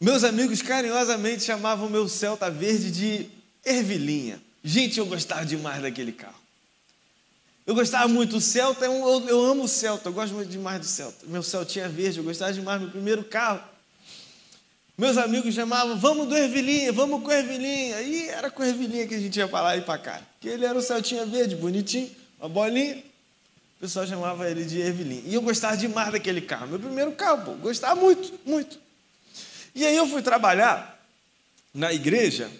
Meus 0.00 0.22
amigos 0.22 0.62
carinhosamente 0.62 1.42
chamavam 1.42 1.88
meu 1.88 2.08
Celta 2.08 2.50
verde 2.50 2.90
de 2.90 3.30
ervilhinha. 3.64 4.40
Gente, 4.62 4.98
eu 4.98 5.06
gostava 5.06 5.44
demais 5.44 5.82
daquele 5.82 6.12
carro. 6.12 6.38
Eu 7.66 7.74
gostava 7.74 8.08
muito 8.08 8.30
do 8.30 8.40
Celta, 8.40 8.86
eu, 8.86 9.28
eu 9.28 9.44
amo 9.44 9.64
o 9.64 9.68
Celta, 9.68 10.08
eu 10.08 10.12
gosto 10.12 10.34
muito 10.34 10.48
demais 10.48 10.80
do 10.80 10.86
Celta. 10.86 11.26
Meu 11.26 11.42
Celtinha 11.42 11.88
verde, 11.88 12.18
eu 12.18 12.24
gostava 12.24 12.52
demais 12.52 12.80
do 12.80 12.84
meu 12.84 12.92
primeiro 12.92 13.24
carro. 13.24 13.62
Meus 14.96 15.16
amigos 15.16 15.54
chamavam, 15.54 15.98
vamos 15.98 16.28
do 16.28 16.36
Ervilinha, 16.36 16.92
vamos 16.92 17.22
com 17.22 17.30
Ervilinha. 17.30 18.00
E 18.00 18.28
era 18.28 18.50
com 18.50 18.64
Ervilinha 18.64 19.06
que 19.06 19.14
a 19.14 19.20
gente 19.20 19.36
ia 19.36 19.46
para 19.46 19.60
lá 19.62 19.76
e 19.76 19.80
para 19.80 19.98
cá. 19.98 20.22
Porque 20.32 20.48
ele 20.48 20.64
era 20.64 20.78
o 20.78 20.82
Celtinha 20.82 21.26
verde, 21.26 21.56
bonitinho, 21.56 22.10
uma 22.38 22.48
bolinha. 22.48 23.04
O 23.78 23.80
pessoal 23.80 24.04
chamava 24.08 24.50
ele 24.50 24.64
de 24.64 24.80
Ervilinha. 24.80 25.22
E 25.24 25.34
eu 25.34 25.40
gostava 25.40 25.76
demais 25.76 26.10
daquele 26.10 26.40
carro. 26.40 26.66
Meu 26.66 26.80
primeiro 26.80 27.12
carro, 27.12 27.44
pô, 27.44 27.52
gostava 27.54 27.94
muito, 27.94 28.36
muito. 28.44 28.76
E 29.72 29.86
aí 29.86 29.96
eu 29.96 30.04
fui 30.08 30.20
trabalhar 30.20 31.00
na 31.72 31.92
igreja 31.92 32.50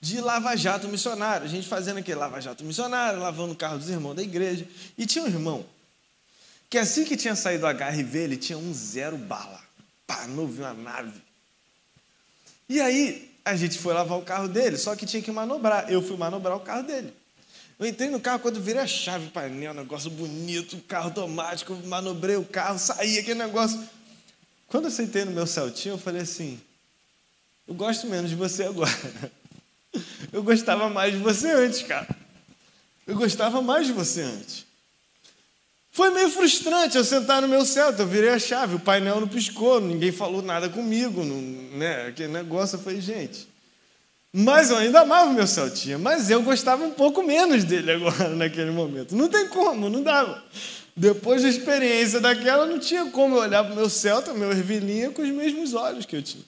de 0.00 0.20
lava-jato 0.20 0.88
missionário. 0.88 1.46
A 1.46 1.48
gente 1.48 1.68
fazendo 1.68 1.98
aquele 1.98 2.18
lava-jato 2.18 2.64
missionário, 2.64 3.20
lavando 3.20 3.52
o 3.52 3.56
carro 3.56 3.78
dos 3.78 3.88
irmãos 3.88 4.14
da 4.14 4.24
igreja. 4.24 4.66
E 4.98 5.06
tinha 5.06 5.24
um 5.24 5.28
irmão 5.28 5.64
que 6.68 6.78
assim 6.78 7.04
que 7.04 7.16
tinha 7.16 7.36
saído 7.36 7.64
do 7.64 7.72
HRV, 7.72 8.18
ele 8.18 8.36
tinha 8.36 8.58
um 8.58 8.74
zero 8.74 9.16
bala. 9.16 9.62
Pá, 10.04 10.26
novo, 10.26 10.62
uma 10.62 10.74
nave. 10.74 11.22
E 12.68 12.80
aí 12.80 13.32
a 13.44 13.54
gente 13.54 13.78
foi 13.78 13.94
lavar 13.94 14.18
o 14.18 14.22
carro 14.22 14.48
dele, 14.48 14.76
só 14.76 14.96
que 14.96 15.06
tinha 15.06 15.22
que 15.22 15.30
manobrar. 15.30 15.88
Eu 15.88 16.02
fui 16.02 16.16
manobrar 16.16 16.56
o 16.56 16.60
carro 16.60 16.82
dele. 16.82 17.14
Eu 17.78 17.86
entrei 17.86 18.08
no 18.08 18.18
carro, 18.18 18.40
quando 18.40 18.60
virei 18.60 18.80
a 18.80 18.86
chave, 18.86 19.28
painel, 19.28 19.74
negócio 19.74 20.10
bonito, 20.10 20.78
carro 20.88 21.06
automático, 21.06 21.74
manobrei 21.84 22.36
o 22.36 22.44
carro, 22.44 22.78
saí 22.78 23.18
aquele 23.18 23.38
negócio. 23.38 23.78
Quando 24.66 24.86
eu 24.86 24.90
sentei 24.90 25.24
no 25.24 25.32
meu 25.32 25.46
Celtinho, 25.46 25.94
eu 25.94 25.98
falei 25.98 26.22
assim: 26.22 26.58
eu 27.66 27.74
gosto 27.74 28.06
menos 28.06 28.30
de 28.30 28.36
você 28.36 28.64
agora. 28.64 28.90
Eu 30.30 30.42
gostava 30.42 30.90
mais 30.90 31.14
de 31.14 31.18
você 31.18 31.50
antes, 31.50 31.82
cara. 31.82 32.06
Eu 33.06 33.16
gostava 33.16 33.62
mais 33.62 33.86
de 33.86 33.94
você 33.94 34.20
antes. 34.20 34.66
Foi 35.90 36.10
meio 36.10 36.28
frustrante 36.28 36.98
eu 36.98 37.04
sentar 37.04 37.40
no 37.40 37.48
meu 37.48 37.64
Celta, 37.64 38.02
eu 38.02 38.06
virei 38.06 38.28
a 38.28 38.38
chave, 38.38 38.74
o 38.74 38.80
painel 38.80 39.18
não 39.18 39.26
piscou, 39.26 39.80
ninguém 39.80 40.12
falou 40.12 40.42
nada 40.42 40.68
comigo, 40.68 41.24
não, 41.24 41.40
né? 41.78 42.08
Aquele 42.08 42.30
negócio, 42.30 42.76
eu 42.76 42.82
falei, 42.82 43.00
gente. 43.00 43.48
Mas 44.38 44.68
eu 44.68 44.76
ainda 44.76 45.00
amava 45.00 45.30
o 45.30 45.32
meu 45.32 45.46
Celtinha, 45.46 45.98
mas 45.98 46.28
eu 46.28 46.42
gostava 46.42 46.84
um 46.84 46.90
pouco 46.90 47.22
menos 47.22 47.64
dele 47.64 47.92
agora, 47.92 48.28
naquele 48.36 48.70
momento. 48.70 49.16
Não 49.16 49.30
tem 49.30 49.48
como, 49.48 49.88
não 49.88 50.02
dava. 50.02 50.44
Depois 50.94 51.40
da 51.40 51.48
experiência 51.48 52.20
daquela, 52.20 52.66
não 52.66 52.78
tinha 52.78 53.06
como 53.06 53.36
eu 53.36 53.40
olhar 53.40 53.64
para 53.64 53.72
o 53.72 53.76
meu 53.76 53.88
Celta, 53.88 54.34
meu 54.34 54.50
Ervilinha, 54.50 55.10
com 55.10 55.22
os 55.22 55.30
mesmos 55.30 55.72
olhos 55.72 56.04
que 56.04 56.14
eu 56.14 56.22
tinha. 56.22 56.44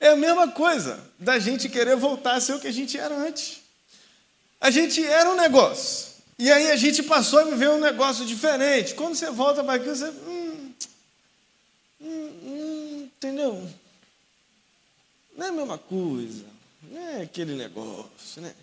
É 0.00 0.08
a 0.08 0.16
mesma 0.16 0.48
coisa 0.48 0.98
da 1.16 1.38
gente 1.38 1.68
querer 1.68 1.94
voltar 1.94 2.34
a 2.34 2.40
ser 2.40 2.54
o 2.54 2.58
que 2.58 2.66
a 2.66 2.72
gente 2.72 2.98
era 2.98 3.16
antes. 3.16 3.60
A 4.60 4.68
gente 4.68 5.06
era 5.06 5.30
um 5.30 5.36
negócio. 5.36 6.08
E 6.40 6.50
aí 6.50 6.72
a 6.72 6.76
gente 6.76 7.04
passou 7.04 7.38
a 7.38 7.44
viver 7.44 7.70
um 7.70 7.78
negócio 7.78 8.26
diferente. 8.26 8.96
Quando 8.96 9.14
você 9.14 9.30
volta 9.30 9.62
para 9.62 9.74
aquilo, 9.74 9.94
você. 9.94 10.08
Hum, 10.08 10.72
hum, 12.00 12.30
hum, 12.42 13.08
entendeu? 13.16 13.64
Não 15.36 15.46
é 15.46 15.48
a 15.50 15.52
mesma 15.52 15.78
coisa. 15.78 16.44
Não 16.82 17.00
é 17.00 17.22
aquele 17.22 17.54
negócio, 17.54 18.40
né? 18.40 18.54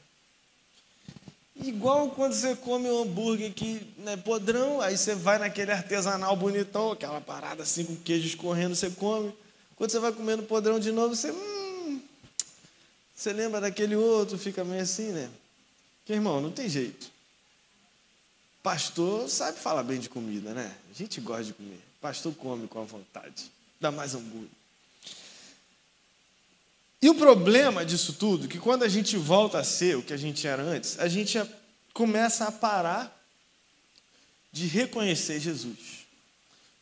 Igual 1.56 2.10
quando 2.10 2.34
você 2.34 2.56
come 2.56 2.90
um 2.90 3.04
hambúrguer 3.04 3.54
que 3.54 3.86
é 4.08 4.18
podrão, 4.18 4.82
aí 4.82 4.98
você 4.98 5.14
vai 5.14 5.38
naquele 5.38 5.72
artesanal 5.72 6.36
bonitão, 6.36 6.92
aquela 6.92 7.22
parada 7.22 7.62
assim 7.62 7.86
com 7.86 7.96
queijo 7.96 8.26
escorrendo, 8.26 8.76
você 8.76 8.90
come. 8.90 9.32
Quando 9.76 9.92
você 9.92 10.00
vai 10.00 10.12
comendo 10.12 10.44
podrão 10.44 10.80
de 10.80 10.92
novo, 10.92 11.16
você. 11.16 11.32
Hum, 11.32 12.02
você 13.16 13.32
lembra 13.32 13.62
daquele 13.62 13.96
outro, 13.96 14.38
fica 14.38 14.64
meio 14.64 14.82
assim, 14.82 15.12
né? 15.12 15.30
Que 16.06 16.14
irmão, 16.14 16.42
não 16.42 16.52
tem 16.52 16.68
jeito. 16.68 17.12
Pastor 18.64 19.30
sabe 19.30 19.60
falar 19.60 19.84
bem 19.84 20.00
de 20.00 20.10
comida, 20.10 20.54
né? 20.54 20.76
A 20.90 20.98
gente 20.98 21.22
gosta 21.22 21.44
de 21.44 21.54
comer. 21.54 21.80
Pastor 22.02 22.34
come 22.34 22.68
com 22.68 22.82
a 22.82 22.86
vontade. 22.86 23.52
Dá 23.80 23.92
mais 23.92 24.16
hambúrguer. 24.16 24.50
E 27.04 27.10
o 27.10 27.16
problema 27.16 27.86
disso 27.86 28.14
tudo, 28.14 28.46
é 28.46 28.48
que 28.48 28.58
quando 28.58 28.84
a 28.84 28.88
gente 28.88 29.18
volta 29.18 29.60
a 29.60 29.64
ser 29.66 29.98
o 29.98 30.02
que 30.02 30.14
a 30.14 30.18
gente 30.18 30.48
era 30.48 30.64
antes, 30.64 30.98
a 30.98 31.10
gente 31.10 31.38
começa 31.94 32.46
a 32.46 32.52
parar 32.52 33.14
de 34.54 34.68
reconhecer 34.68 35.38
Jesus. 35.38 36.06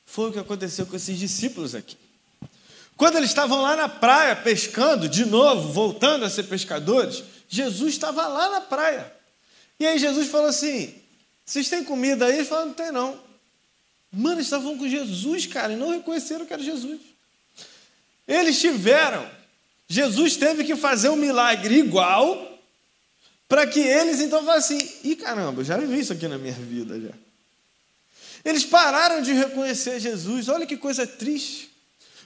Foi 0.06 0.30
o 0.30 0.32
que 0.32 0.38
aconteceu 0.38 0.86
com 0.86 0.96
esses 0.96 1.18
discípulos 1.18 1.74
aqui. 1.74 1.98
Quando 2.96 3.16
eles 3.18 3.32
estavam 3.32 3.64
lá 3.64 3.76
na 3.76 3.90
praia 3.90 4.36
pescando, 4.36 5.10
de 5.10 5.26
novo, 5.26 5.74
voltando 5.74 6.24
a 6.24 6.30
ser 6.30 6.44
pescadores, 6.44 7.24
Jesus 7.50 7.92
estava 7.92 8.28
lá 8.28 8.48
na 8.52 8.62
praia. 8.62 9.12
E 9.80 9.88
aí 9.88 9.98
Jesus 9.98 10.28
falou 10.28 10.50
assim: 10.50 10.94
Vocês 11.44 11.68
têm 11.68 11.84
comida 11.84 12.28
aí? 12.28 12.36
Eles 12.36 12.48
falaram: 12.48 12.68
Não 12.68 12.76
tem 12.76 12.92
não. 12.92 13.20
Mano, 14.12 14.36
eles 14.36 14.46
estavam 14.46 14.78
com 14.78 14.88
Jesus, 14.88 15.48
cara, 15.48 15.74
e 15.74 15.76
não 15.76 15.90
reconheceram 15.90 16.46
que 16.46 16.54
era 16.54 16.62
Jesus. 16.62 17.02
Eles 18.28 18.62
tiveram. 18.62 19.41
Jesus 19.92 20.38
teve 20.38 20.64
que 20.64 20.74
fazer 20.78 21.10
um 21.10 21.18
milagre 21.18 21.80
igual 21.80 22.58
para 23.46 23.68
que 23.68 23.82
eles 23.82 24.22
então 24.22 24.46
falassem 24.46 24.80
ih, 25.04 25.18
caramba, 25.18 25.66
já 25.66 25.78
vi 25.78 26.00
isso 26.00 26.14
aqui 26.14 26.30
na 26.30 26.38
minha 26.38 26.54
vida 26.54 26.98
já. 26.98 27.12
Eles 28.46 28.64
pararam 28.64 29.22
de 29.22 29.34
reconhecer 29.34 30.00
Jesus. 30.00 30.48
Olha 30.48 30.66
que 30.66 30.78
coisa 30.78 31.06
triste. 31.06 31.70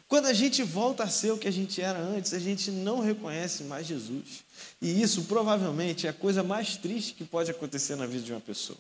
Quando 0.08 0.28
a 0.28 0.34
gente 0.34 0.62
volta 0.62 1.06
a 1.06 1.10
ser 1.10 1.32
o 1.32 1.39
que 1.39 1.47
a 1.47 1.51
gente 1.51 1.82
era 1.82 1.97
antes, 1.97 2.36
a 2.36 2.39
gente 2.39 2.69
não 2.69 2.99
reconhece 2.99 3.63
mais 3.63 3.88
Jesus. 3.88 4.43
E 4.80 5.01
isso 5.01 5.23
provavelmente 5.23 6.06
é 6.06 6.12
a 6.12 6.13
coisa 6.13 6.43
mais 6.43 6.78
triste 6.78 7.15
que 7.15 7.23
pode 7.23 7.49
acontecer 7.49 7.95
na 7.95 8.06
vida 8.06 8.23
de 8.23 8.32
uma 8.32 8.41
pessoa. 8.41 8.78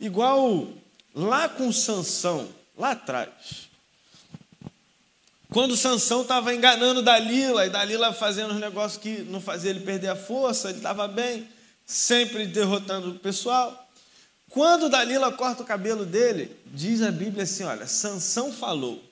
Igual 0.00 0.72
lá 1.14 1.48
com 1.48 1.70
Sansão, 1.70 2.48
lá 2.76 2.90
atrás. 2.90 3.70
Quando 5.52 5.76
Sansão 5.76 6.22
estava 6.22 6.54
enganando 6.54 7.02
Dalila, 7.02 7.66
e 7.66 7.70
Dalila 7.70 8.12
fazendo 8.12 8.54
os 8.54 8.60
negócios 8.60 9.00
que 9.00 9.22
não 9.22 9.40
fazia 9.40 9.70
ele 9.70 9.80
perder 9.80 10.08
a 10.08 10.16
força, 10.16 10.70
ele 10.70 10.78
estava 10.78 11.06
bem, 11.06 11.46
sempre 11.84 12.46
derrotando 12.46 13.10
o 13.10 13.18
pessoal. 13.18 13.90
Quando 14.48 14.88
Dalila 14.88 15.30
corta 15.30 15.62
o 15.62 15.66
cabelo 15.66 16.06
dele, 16.06 16.56
diz 16.66 17.02
a 17.02 17.10
Bíblia 17.10 17.44
assim: 17.44 17.64
olha, 17.64 17.86
Sansão 17.86 18.52
falou 18.52 19.02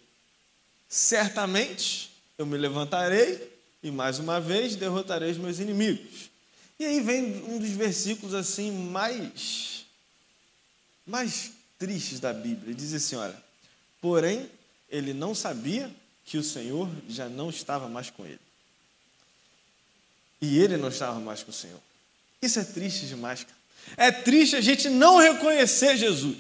certamente 0.89 2.11
eu 2.37 2.45
me 2.45 2.57
levantarei 2.57 3.49
e 3.83 3.91
mais 3.91 4.19
uma 4.19 4.41
vez 4.41 4.75
derrotarei 4.75 5.31
os 5.31 5.39
meus 5.39 5.61
inimigos. 5.61 6.31
E 6.79 6.85
aí 6.85 7.01
vem 7.01 7.45
um 7.45 7.59
dos 7.59 7.71
versículos 7.71 8.35
assim 8.35 8.73
mais 8.73 9.85
mais 11.07 11.53
tristes 11.79 12.19
da 12.19 12.33
Bíblia. 12.33 12.75
Diz 12.75 12.95
assim, 12.95 13.17
olha: 13.17 13.37
"Porém, 14.01 14.51
ele 14.89 15.13
não 15.13 15.35
sabia 15.35 15.91
que 16.25 16.39
o 16.39 16.43
Senhor 16.43 16.89
já 17.09 17.29
não 17.29 17.51
estava 17.51 17.89
mais 17.89 18.11
com 18.11 18.25
ele. 18.25 18.41
E 20.41 20.59
ele 20.59 20.77
não 20.77 20.89
estava 20.89 21.19
mais 21.21 21.43
com 21.43 21.51
o 21.51 21.55
Senhor. 21.55 21.81
Isso 22.41 22.59
é 22.59 22.65
triste 22.65 23.07
demais, 23.07 23.45
cara. 23.45 23.57
É 23.97 24.11
triste 24.11 24.57
a 24.57 24.61
gente 24.61 24.89
não 24.89 25.19
reconhecer 25.19 25.97
Jesus. 25.97 26.37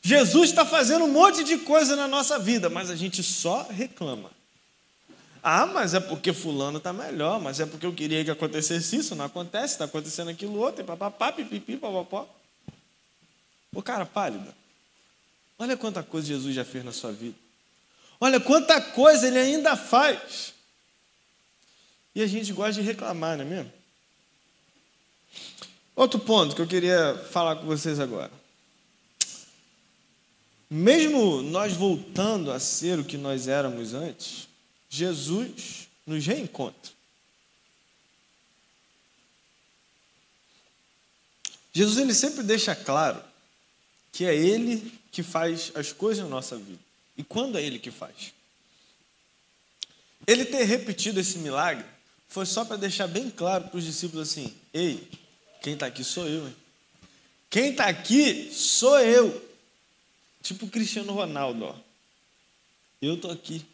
Jesus 0.00 0.50
está 0.50 0.64
fazendo 0.64 1.04
um 1.04 1.12
monte 1.12 1.42
de 1.42 1.58
coisa 1.58 1.96
na 1.96 2.06
nossa 2.06 2.38
vida, 2.38 2.70
mas 2.70 2.90
a 2.90 2.96
gente 2.96 3.22
só 3.22 3.66
reclama. 3.68 4.30
Ah, 5.42 5.66
mas 5.66 5.94
é 5.94 6.00
porque 6.00 6.32
fulano 6.32 6.78
está 6.78 6.92
melhor, 6.92 7.40
mas 7.40 7.60
é 7.60 7.66
porque 7.66 7.86
eu 7.86 7.92
queria 7.92 8.24
que 8.24 8.30
acontecesse 8.30 8.96
isso, 8.96 9.14
não 9.14 9.24
acontece, 9.24 9.74
está 9.74 9.84
acontecendo 9.84 10.28
aquilo 10.30 10.58
outro, 10.58 10.82
e 10.82 10.84
papapá, 10.84 11.32
pipipi, 11.32 11.76
papapó. 11.76 12.28
Ô 13.74 13.82
cara 13.82 14.06
pálido, 14.06 14.52
olha 15.58 15.76
quanta 15.76 16.02
coisa 16.02 16.26
Jesus 16.26 16.54
já 16.54 16.64
fez 16.64 16.84
na 16.84 16.92
sua 16.92 17.12
vida. 17.12 17.36
Olha 18.20 18.40
quanta 18.40 18.80
coisa 18.80 19.26
ele 19.26 19.38
ainda 19.38 19.76
faz. 19.76 20.54
E 22.14 22.22
a 22.22 22.26
gente 22.26 22.52
gosta 22.52 22.80
de 22.80 22.80
reclamar, 22.80 23.36
não 23.36 23.44
é 23.44 23.48
mesmo? 23.48 23.72
Outro 25.94 26.18
ponto 26.18 26.54
que 26.54 26.62
eu 26.62 26.66
queria 26.66 27.16
falar 27.30 27.56
com 27.56 27.66
vocês 27.66 28.00
agora. 28.00 28.32
Mesmo 30.68 31.42
nós 31.42 31.74
voltando 31.74 32.50
a 32.50 32.58
ser 32.58 32.98
o 32.98 33.04
que 33.04 33.16
nós 33.16 33.48
éramos 33.48 33.94
antes, 33.94 34.48
Jesus 34.88 35.88
nos 36.06 36.26
reencontra. 36.26 36.92
Jesus 41.72 41.98
ele 41.98 42.14
sempre 42.14 42.42
deixa 42.42 42.74
claro 42.74 43.22
que 44.10 44.24
é 44.24 44.34
Ele 44.34 44.90
que 45.12 45.22
faz 45.22 45.70
as 45.74 45.92
coisas 45.92 46.24
na 46.24 46.30
nossa 46.30 46.56
vida. 46.56 46.85
E 47.16 47.24
quando 47.24 47.58
é 47.58 47.62
Ele 47.62 47.78
que 47.78 47.90
faz? 47.90 48.34
Ele 50.26 50.44
ter 50.44 50.64
repetido 50.64 51.20
esse 51.20 51.38
milagre 51.38 51.84
foi 52.28 52.44
só 52.44 52.64
para 52.64 52.76
deixar 52.76 53.06
bem 53.06 53.30
claro 53.30 53.68
para 53.68 53.78
os 53.78 53.84
discípulos 53.84 54.28
assim: 54.28 54.52
ei, 54.72 55.08
quem 55.62 55.74
está 55.74 55.86
aqui 55.86 56.02
sou 56.02 56.26
eu. 56.26 56.46
Hein? 56.46 56.56
Quem 57.48 57.70
está 57.70 57.86
aqui 57.86 58.50
sou 58.52 58.98
eu. 59.00 59.46
Tipo 60.42 60.68
Cristiano 60.68 61.12
Ronaldo, 61.12 61.64
ó. 61.64 61.74
Eu 63.00 63.14
estou 63.14 63.30
aqui. 63.30 63.64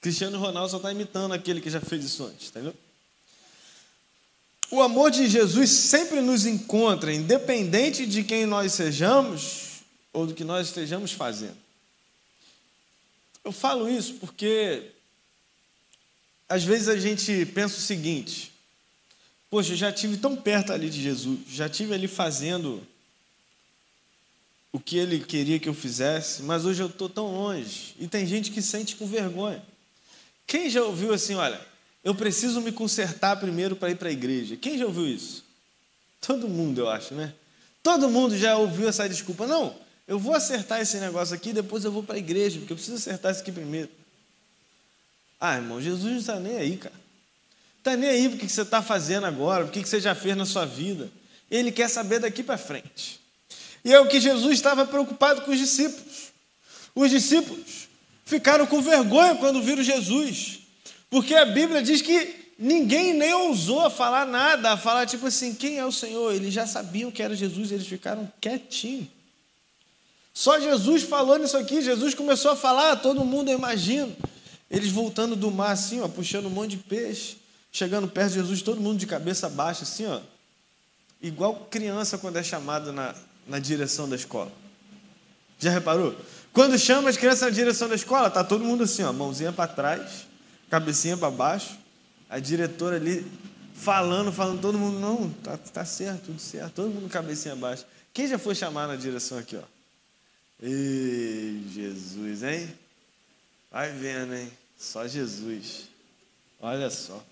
Cristiano 0.00 0.38
Ronaldo 0.38 0.70
só 0.70 0.76
está 0.76 0.92
imitando 0.92 1.32
aquele 1.32 1.60
que 1.60 1.70
já 1.70 1.80
fez 1.80 2.04
isso 2.04 2.24
antes, 2.24 2.48
entendeu? 2.48 2.74
O 4.70 4.82
amor 4.82 5.10
de 5.10 5.28
Jesus 5.28 5.70
sempre 5.70 6.20
nos 6.20 6.44
encontra, 6.44 7.12
independente 7.12 8.06
de 8.06 8.24
quem 8.24 8.46
nós 8.46 8.72
sejamos 8.72 9.82
ou 10.12 10.26
do 10.26 10.34
que 10.34 10.44
nós 10.44 10.68
estejamos 10.68 11.12
fazendo. 11.12 11.56
Eu 13.46 13.52
falo 13.52 13.88
isso 13.88 14.14
porque 14.14 14.90
às 16.48 16.64
vezes 16.64 16.88
a 16.88 16.96
gente 16.96 17.46
pensa 17.46 17.78
o 17.78 17.80
seguinte: 17.80 18.50
poxa, 19.48 19.72
eu 19.72 19.76
já 19.76 19.92
tive 19.92 20.16
tão 20.16 20.34
perto 20.34 20.72
ali 20.72 20.90
de 20.90 21.00
Jesus, 21.00 21.38
já 21.48 21.68
tive 21.68 21.94
ali 21.94 22.08
fazendo 22.08 22.84
o 24.72 24.80
que 24.80 24.98
ele 24.98 25.20
queria 25.20 25.60
que 25.60 25.68
eu 25.68 25.74
fizesse, 25.74 26.42
mas 26.42 26.64
hoje 26.64 26.82
eu 26.82 26.88
estou 26.88 27.08
tão 27.08 27.32
longe. 27.32 27.94
E 28.00 28.08
tem 28.08 28.26
gente 28.26 28.50
que 28.50 28.60
sente 28.60 28.96
com 28.96 29.06
vergonha. 29.06 29.62
Quem 30.44 30.68
já 30.68 30.82
ouviu 30.82 31.14
assim, 31.14 31.36
olha, 31.36 31.64
eu 32.02 32.16
preciso 32.16 32.60
me 32.60 32.72
consertar 32.72 33.38
primeiro 33.38 33.76
para 33.76 33.92
ir 33.92 33.94
para 33.96 34.08
a 34.08 34.12
igreja? 34.12 34.56
Quem 34.56 34.76
já 34.76 34.86
ouviu 34.86 35.06
isso? 35.06 35.44
Todo 36.20 36.48
mundo, 36.48 36.80
eu 36.80 36.90
acho, 36.90 37.14
né? 37.14 37.32
Todo 37.80 38.10
mundo 38.10 38.36
já 38.36 38.56
ouviu 38.56 38.88
essa 38.88 39.08
desculpa. 39.08 39.46
Não, 39.46 39.85
eu 40.06 40.18
vou 40.18 40.34
acertar 40.34 40.80
esse 40.80 40.98
negócio 40.98 41.34
aqui, 41.34 41.52
depois 41.52 41.84
eu 41.84 41.90
vou 41.90 42.02
para 42.02 42.14
a 42.14 42.18
igreja, 42.18 42.58
porque 42.58 42.72
eu 42.72 42.76
preciso 42.76 42.96
acertar 42.96 43.32
isso 43.32 43.40
aqui 43.40 43.50
primeiro. 43.50 43.90
Ah, 45.40 45.56
irmão, 45.56 45.80
Jesus 45.80 46.12
não 46.12 46.20
está 46.20 46.40
nem 46.40 46.56
aí, 46.56 46.76
cara. 46.76 46.94
Está 47.78 47.96
nem 47.96 48.08
aí 48.08 48.28
porque 48.28 48.46
que 48.46 48.52
você 48.52 48.62
está 48.62 48.82
fazendo 48.82 49.26
agora, 49.26 49.64
o 49.64 49.68
que 49.68 49.80
você 49.80 50.00
já 50.00 50.14
fez 50.14 50.36
na 50.36 50.46
sua 50.46 50.64
vida. 50.64 51.10
Ele 51.50 51.70
quer 51.70 51.88
saber 51.88 52.20
daqui 52.20 52.42
para 52.42 52.56
frente. 52.56 53.20
E 53.84 53.92
é 53.92 54.00
o 54.00 54.08
que 54.08 54.20
Jesus 54.20 54.54
estava 54.54 54.86
preocupado 54.86 55.42
com 55.42 55.50
os 55.50 55.58
discípulos. 55.58 56.32
Os 56.94 57.10
discípulos 57.10 57.88
ficaram 58.24 58.66
com 58.66 58.80
vergonha 58.80 59.36
quando 59.36 59.62
viram 59.62 59.82
Jesus, 59.82 60.60
porque 61.10 61.34
a 61.34 61.44
Bíblia 61.44 61.82
diz 61.82 62.02
que 62.02 62.52
ninguém 62.58 63.12
nem 63.12 63.32
ousou 63.34 63.88
falar 63.90 64.26
nada, 64.26 64.76
falar 64.76 65.06
tipo 65.06 65.26
assim, 65.26 65.54
quem 65.54 65.78
é 65.78 65.84
o 65.84 65.92
Senhor? 65.92 66.34
Eles 66.34 66.52
já 66.52 66.66
sabiam 66.66 67.10
que 67.10 67.22
era 67.22 67.36
Jesus, 67.36 67.70
eles 67.70 67.86
ficaram 67.86 68.30
quietinhos. 68.40 69.15
Só 70.36 70.60
Jesus 70.60 71.02
falou 71.02 71.38
nisso 71.38 71.56
aqui, 71.56 71.80
Jesus 71.80 72.14
começou 72.14 72.50
a 72.50 72.56
falar, 72.56 72.96
todo 72.96 73.24
mundo, 73.24 73.50
eu 73.50 73.56
imagino, 73.56 74.14
eles 74.70 74.92
voltando 74.92 75.34
do 75.34 75.50
mar 75.50 75.70
assim, 75.70 76.02
ó, 76.02 76.08
puxando 76.08 76.44
um 76.44 76.50
monte 76.50 76.72
de 76.72 76.76
peixe, 76.76 77.38
chegando 77.72 78.06
perto 78.06 78.34
de 78.34 78.40
Jesus, 78.40 78.60
todo 78.60 78.78
mundo 78.78 78.98
de 78.98 79.06
cabeça 79.06 79.48
baixa, 79.48 79.84
assim, 79.84 80.04
ó, 80.04 80.20
igual 81.22 81.66
criança 81.70 82.18
quando 82.18 82.36
é 82.36 82.42
chamado 82.42 82.92
na, 82.92 83.14
na 83.48 83.58
direção 83.58 84.06
da 84.06 84.14
escola. 84.14 84.52
Já 85.58 85.70
reparou? 85.70 86.14
Quando 86.52 86.78
chama 86.78 87.08
as 87.08 87.16
crianças 87.16 87.40
na 87.40 87.48
direção 87.48 87.88
da 87.88 87.94
escola, 87.94 88.28
tá 88.28 88.44
todo 88.44 88.62
mundo 88.62 88.84
assim, 88.84 89.04
ó, 89.04 89.14
mãozinha 89.14 89.52
para 89.52 89.68
trás, 89.72 90.26
cabecinha 90.68 91.16
para 91.16 91.30
baixo, 91.30 91.78
a 92.28 92.38
diretora 92.38 92.96
ali 92.96 93.26
falando, 93.72 94.30
falando, 94.30 94.60
todo 94.60 94.76
mundo, 94.76 94.98
não, 94.98 95.30
tá, 95.42 95.56
tá 95.56 95.84
certo, 95.86 96.26
tudo 96.26 96.38
certo, 96.38 96.74
todo 96.74 96.90
mundo 96.90 97.08
cabecinha 97.08 97.56
baixa. 97.56 97.86
Quem 98.12 98.28
já 98.28 98.38
foi 98.38 98.54
chamar 98.54 98.86
na 98.86 98.96
direção 98.96 99.38
aqui, 99.38 99.56
ó? 99.56 99.75
Ei, 100.62 101.62
Jesus, 101.74 102.42
hein? 102.42 102.72
Vai 103.70 103.90
vendo, 103.92 104.34
hein? 104.34 104.50
Só 104.78 105.06
Jesus. 105.06 105.88
Olha 106.60 106.88
só. 106.90 107.22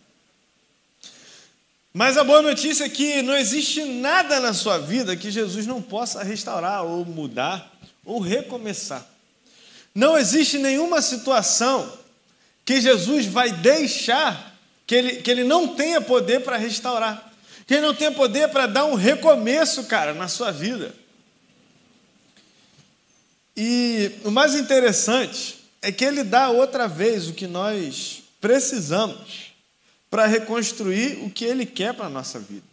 Mas 1.93 2.19
a 2.19 2.25
boa 2.25 2.43
notícia 2.43 2.85
é 2.85 2.89
que 2.89 3.23
não 3.23 3.37
existe 3.37 3.85
nada 3.85 4.41
na 4.41 4.53
sua 4.53 4.79
vida 4.79 5.17
que 5.17 5.31
Jesus 5.31 5.67
não 5.67 5.81
possa 5.81 6.23
restaurar, 6.23 6.85
ou 6.85 7.05
mudar, 7.05 7.73
ou 8.05 8.21
recomeçar. 8.21 9.07
Não 9.95 10.19
existe 10.19 10.59
nenhuma 10.59 11.01
situação 11.01 11.91
que 12.65 12.81
Jesus 12.81 13.27
vai 13.27 13.53
deixar 13.53 14.55
que 14.87 14.95
ele, 14.95 15.17
que 15.23 15.31
ele 15.31 15.45
não 15.45 15.69
tenha 15.69 16.01
poder 16.01 16.41
para 16.41 16.57
restaurar, 16.57 17.33
que 17.67 17.75
ele 17.75 17.87
não 17.87 17.95
tenha 17.95 18.13
poder 18.13 18.49
para 18.49 18.67
dar 18.67 18.85
um 18.85 18.95
recomeço, 18.95 19.85
cara, 19.85 20.13
na 20.13 20.29
sua 20.29 20.51
vida. 20.51 20.95
E 23.57 24.11
o 24.25 24.31
mais 24.31 24.55
interessante 24.55 25.57
é 25.81 25.93
que 25.93 26.05
ele 26.05 26.25
dá 26.25 26.51
outra 26.51 26.89
vez 26.89 27.29
o 27.29 27.35
que 27.35 27.47
nós 27.47 28.23
precisamos 28.41 29.53
para 30.11 30.27
reconstruir 30.27 31.25
o 31.25 31.31
que 31.31 31.45
ele 31.45 31.67
quer 31.67 31.95
para 31.95 32.07
a 32.07 32.11
nossa 32.11 32.39
vida. 32.39 32.67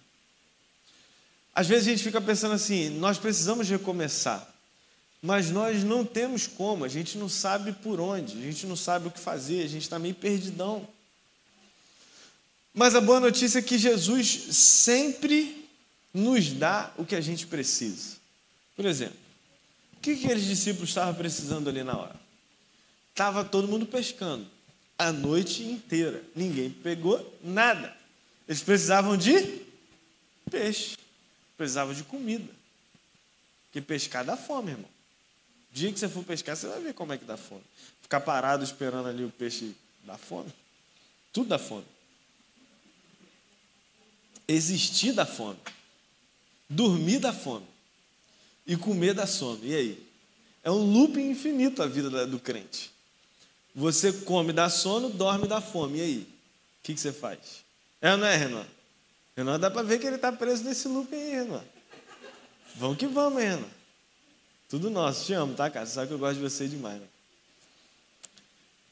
Às 1.53 1.67
vezes 1.67 1.87
a 1.87 1.91
gente 1.91 2.03
fica 2.03 2.21
pensando 2.21 2.53
assim: 2.53 2.89
nós 2.89 3.17
precisamos 3.17 3.69
recomeçar, 3.69 4.47
mas 5.21 5.51
nós 5.51 5.83
não 5.83 6.05
temos 6.05 6.47
como, 6.47 6.85
a 6.85 6.87
gente 6.87 7.17
não 7.17 7.29
sabe 7.29 7.73
por 7.73 7.99
onde, 7.99 8.37
a 8.37 8.41
gente 8.41 8.65
não 8.65 8.75
sabe 8.75 9.07
o 9.07 9.11
que 9.11 9.19
fazer, 9.19 9.63
a 9.63 9.67
gente 9.67 9.83
está 9.83 9.99
meio 9.99 10.15
perdidão. 10.15 10.87
Mas 12.73 12.95
a 12.95 13.01
boa 13.01 13.19
notícia 13.19 13.59
é 13.59 13.61
que 13.61 13.77
Jesus 13.77 14.55
sempre 14.55 15.67
nos 16.13 16.51
dá 16.51 16.91
o 16.97 17.05
que 17.05 17.15
a 17.15 17.21
gente 17.21 17.45
precisa. 17.45 18.15
Por 18.75 18.85
exemplo, 18.85 19.20
o 20.01 20.03
que 20.03 20.13
aqueles 20.13 20.45
discípulos 20.45 20.89
estavam 20.89 21.13
precisando 21.13 21.69
ali 21.69 21.83
na 21.83 21.95
hora? 21.95 22.15
Estava 23.11 23.45
todo 23.45 23.67
mundo 23.67 23.85
pescando 23.85 24.47
a 24.97 25.11
noite 25.11 25.61
inteira. 25.61 26.23
Ninguém 26.35 26.71
pegou 26.71 27.37
nada. 27.43 27.95
Eles 28.47 28.63
precisavam 28.63 29.15
de 29.15 29.61
peixe, 30.49 30.97
precisavam 31.55 31.93
de 31.93 32.03
comida. 32.03 32.51
Porque 33.65 33.79
pescar 33.79 34.25
dá 34.25 34.35
fome, 34.35 34.71
irmão. 34.71 34.89
O 35.71 35.75
dia 35.75 35.93
que 35.93 35.99
você 35.99 36.09
for 36.09 36.23
pescar, 36.23 36.57
você 36.57 36.65
vai 36.65 36.81
ver 36.81 36.95
como 36.95 37.13
é 37.13 37.17
que 37.19 37.25
dá 37.25 37.37
fome. 37.37 37.61
Ficar 38.01 38.21
parado 38.21 38.63
esperando 38.63 39.07
ali 39.07 39.23
o 39.23 39.29
peixe 39.29 39.75
dá 40.03 40.17
fome. 40.17 40.51
Tudo 41.31 41.49
dá 41.49 41.59
fome. 41.59 41.85
Existir 44.47 45.13
dá 45.13 45.27
fome. 45.27 45.59
Dormir 46.67 47.19
dá 47.19 47.31
fome 47.31 47.70
e 48.65 48.75
comer 48.75 49.13
dá 49.13 49.25
sono. 49.25 49.59
E 49.63 49.75
aí? 49.75 50.07
É 50.63 50.69
um 50.69 50.91
looping 50.93 51.29
infinito 51.29 51.81
a 51.81 51.87
vida 51.87 52.27
do 52.27 52.39
crente. 52.39 52.91
Você 53.73 54.11
come, 54.11 54.53
dá 54.53 54.69
sono, 54.69 55.09
dorme, 55.09 55.47
dá 55.47 55.61
fome. 55.61 55.99
E 55.99 56.01
aí? 56.01 56.17
O 56.17 56.83
que, 56.83 56.93
que 56.93 56.99
você 56.99 57.11
faz? 57.11 57.39
É 58.01 58.11
ou 58.11 58.17
não 58.17 58.27
é, 58.27 58.35
Renan? 58.35 58.65
Renan 59.35 59.59
dá 59.59 59.71
para 59.71 59.83
ver 59.83 59.99
que 59.99 60.05
ele 60.05 60.17
está 60.17 60.31
preso 60.31 60.63
nesse 60.63 60.87
looping 60.87 61.15
aí, 61.15 61.31
Renan. 61.31 61.63
Vamos 62.75 62.97
que 62.97 63.07
vamos, 63.07 63.41
Renan. 63.41 63.69
Tudo 64.69 64.89
nosso. 64.89 65.25
Te 65.25 65.33
amo, 65.33 65.53
tá, 65.53 65.69
cara? 65.69 65.85
Você 65.85 65.93
sabe 65.93 66.07
que 66.07 66.13
eu 66.13 66.19
gosto 66.19 66.35
de 66.35 66.41
você 66.41 66.67
demais. 66.67 66.99
Né? 66.99 67.07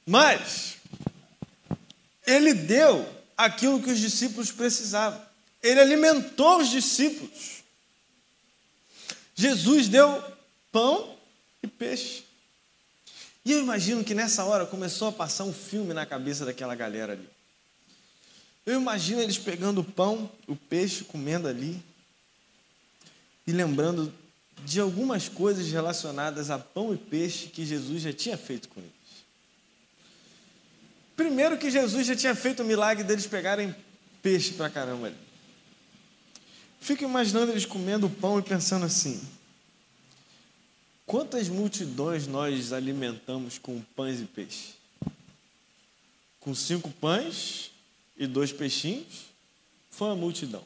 Mas, 0.05 0.77
ele 2.25 2.53
deu 2.53 3.07
aquilo 3.37 3.81
que 3.81 3.91
os 3.91 3.99
discípulos 3.99 4.51
precisavam. 4.51 5.21
Ele 5.61 5.79
alimentou 5.79 6.59
os 6.59 6.69
discípulos. 6.69 7.58
Jesus 9.39 9.87
deu 9.87 10.21
pão 10.69 11.15
e 11.63 11.67
peixe. 11.67 12.25
E 13.45 13.53
eu 13.53 13.59
imagino 13.59 14.03
que 14.03 14.13
nessa 14.13 14.43
hora 14.43 14.65
começou 14.65 15.07
a 15.07 15.13
passar 15.13 15.45
um 15.45 15.53
filme 15.53 15.93
na 15.93 16.05
cabeça 16.05 16.45
daquela 16.45 16.75
galera 16.75 17.13
ali. 17.13 17.29
Eu 18.65 18.81
imagino 18.81 19.21
eles 19.21 19.37
pegando 19.37 19.79
o 19.79 19.83
pão, 19.83 20.29
o 20.45 20.57
peixe, 20.57 21.05
comendo 21.05 21.47
ali. 21.47 21.81
e 23.47 23.53
lembrando 23.53 24.13
de 24.65 24.81
algumas 24.81 25.29
coisas 25.29 25.71
relacionadas 25.71 26.51
a 26.51 26.59
pão 26.59 26.93
e 26.93 26.97
peixe 26.97 27.47
que 27.47 27.65
Jesus 27.65 28.01
já 28.01 28.11
tinha 28.11 28.37
feito 28.37 28.67
com 28.67 28.81
eles. 28.81 28.91
Primeiro 31.15 31.57
que 31.57 31.71
Jesus 31.71 32.05
já 32.05 32.15
tinha 32.15 32.35
feito 32.35 32.61
o 32.61 32.65
milagre 32.65 33.05
deles 33.05 33.25
pegarem 33.25 33.73
peixe 34.21 34.51
pra 34.51 34.69
caramba 34.69 35.07
ali. 35.07 35.28
Fico 36.79 37.03
imaginando 37.03 37.51
eles 37.51 37.65
comendo 37.65 38.07
o 38.07 38.09
pão 38.09 38.39
e 38.39 38.41
pensando 38.41 38.85
assim: 38.85 39.21
quantas 41.05 41.49
multidões 41.49 42.27
nós 42.27 42.71
alimentamos 42.71 43.57
com 43.57 43.81
pães 43.95 44.21
e 44.21 44.25
peixe? 44.25 44.73
Com 46.39 46.55
cinco 46.55 46.89
pães 46.89 47.71
e 48.17 48.25
dois 48.25 48.51
peixinhos, 48.51 49.25
foi 49.91 50.07
uma 50.07 50.15
multidão. 50.15 50.63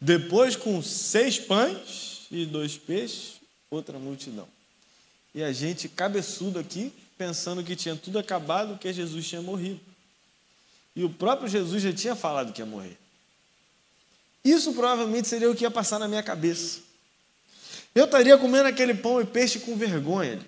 Depois, 0.00 0.56
com 0.56 0.82
seis 0.82 1.38
pães 1.38 2.26
e 2.30 2.46
dois 2.46 2.78
peixes, 2.78 3.34
outra 3.70 3.98
multidão. 3.98 4.48
E 5.34 5.42
a 5.42 5.52
gente, 5.52 5.88
cabeçudo 5.88 6.58
aqui, 6.58 6.92
pensando 7.18 7.62
que 7.62 7.76
tinha 7.76 7.94
tudo 7.94 8.18
acabado, 8.18 8.78
que 8.78 8.92
Jesus 8.92 9.28
tinha 9.28 9.42
morrido. 9.42 9.80
E 10.96 11.04
o 11.04 11.10
próprio 11.10 11.48
Jesus 11.48 11.82
já 11.82 11.92
tinha 11.92 12.16
falado 12.16 12.52
que 12.52 12.62
ia 12.62 12.66
morrer. 12.66 12.96
Isso 14.44 14.72
provavelmente 14.72 15.28
seria 15.28 15.50
o 15.50 15.54
que 15.54 15.64
ia 15.64 15.70
passar 15.70 15.98
na 15.98 16.08
minha 16.08 16.22
cabeça. 16.22 16.80
Eu 17.94 18.04
estaria 18.04 18.36
comendo 18.38 18.68
aquele 18.68 18.94
pão 18.94 19.20
e 19.20 19.24
peixe 19.24 19.58
com 19.60 19.76
vergonha. 19.76 20.40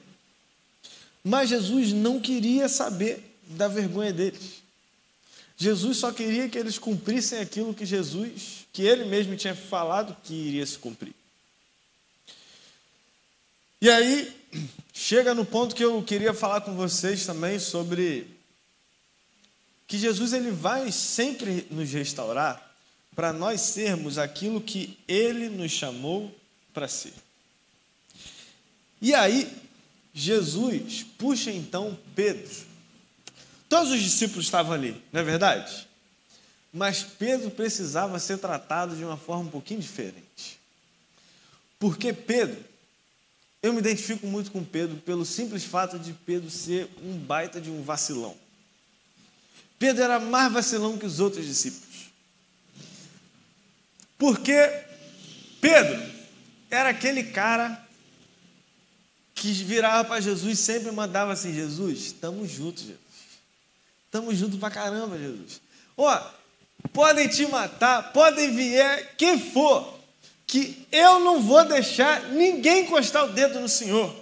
Mas 1.23 1.49
Jesus 1.49 1.93
não 1.93 2.21
queria 2.21 2.69
saber 2.69 3.37
da 3.47 3.69
vergonha 3.69 4.13
deles. 4.13 4.63
Jesus 5.57 5.99
só 5.99 6.11
queria 6.11 6.49
que 6.49 6.59
eles 6.59 6.79
cumprissem 6.79 7.39
aquilo 7.39 7.75
que 7.75 7.87
Jesus, 7.87 8.67
que 8.73 8.83
ele 8.83 9.05
mesmo 9.05 9.37
tinha 9.37 9.55
falado 9.55 10.17
que 10.25 10.35
iria 10.35 10.67
se 10.67 10.79
cumprir. 10.79 11.15
E 13.81 13.91
aí, 13.91 14.35
chega 14.93 15.35
no 15.35 15.45
ponto 15.45 15.75
que 15.75 15.85
eu 15.85 16.03
queria 16.03 16.33
falar 16.33 16.63
com 16.63 16.75
vocês 16.75 17.27
também 17.27 17.59
sobre 17.59 18.27
que 19.87 19.99
Jesus 19.99 20.33
ele 20.33 20.51
vai 20.51 20.91
sempre 20.91 21.67
nos 21.71 21.93
restaurar 21.93 22.72
para 23.15 23.33
nós 23.33 23.61
sermos 23.61 24.19
aquilo 24.19 24.61
que 24.61 24.99
ele 25.07 25.49
nos 25.49 25.71
chamou 25.71 26.35
para 26.73 26.89
ser. 26.89 27.15
E 29.01 29.15
aí, 29.15 29.51
Jesus 30.15 31.05
puxa 31.19 31.51
então 31.51 31.99
Pedro 32.15 32.73
Todos 33.73 33.91
os 33.91 34.03
discípulos 34.03 34.45
estavam 34.45 34.75
ali, 34.75 35.03
não 35.11 35.23
é 35.23 35.25
verdade? 35.25 35.89
Mas 36.71 37.03
Pedro 37.03 37.51
precisava 37.51 38.19
ser 38.19 38.37
tratado 38.37 38.95
de 38.95 39.03
uma 39.03 39.17
forma 39.17 39.45
um 39.45 39.49
pouquinho 39.49 39.81
diferente. 39.81 40.61
Porque 41.79 42.13
Pedro, 42.13 42.63
eu 43.63 43.73
me 43.73 43.79
identifico 43.79 44.27
muito 44.27 44.51
com 44.51 44.63
Pedro 44.63 44.99
pelo 44.99 45.25
simples 45.25 45.65
fato 45.65 45.99
de 45.99 46.13
Pedro 46.13 46.51
ser 46.51 46.87
um 47.03 47.17
baita 47.17 47.63
de 47.63 47.71
um 47.71 47.83
vacilão. 47.83 48.37
Pedro 49.79 50.03
era 50.03 50.21
mais 50.21 50.53
vacilão 50.53 50.99
que 50.99 51.07
os 51.07 51.19
outros 51.19 51.47
discípulos. 51.47 51.92
Porque 54.23 54.55
Pedro 55.61 56.01
era 56.71 56.91
aquele 56.91 57.25
cara 57.25 57.77
que 59.35 59.53
virava 59.53 60.05
para 60.05 60.21
Jesus 60.21 60.61
e 60.61 60.63
sempre 60.63 60.93
mandava 60.93 61.33
assim: 61.33 61.53
Jesus, 61.53 61.99
estamos 61.99 62.49
juntos, 62.49 62.85
Jesus. 62.85 63.01
Estamos 64.05 64.39
juntos 64.39 64.61
pra 64.61 64.71
caramba, 64.71 65.19
Jesus. 65.19 65.61
Ó, 65.97 66.25
podem 66.93 67.27
te 67.27 67.45
matar, 67.47 68.13
podem 68.13 68.55
vier 68.55 69.17
quem 69.17 69.41
for, 69.41 69.99
que 70.47 70.87
eu 70.93 71.19
não 71.19 71.43
vou 71.43 71.65
deixar 71.65 72.29
ninguém 72.29 72.85
encostar 72.85 73.25
o 73.25 73.33
dedo 73.33 73.59
no 73.59 73.69
Senhor. 73.69 74.15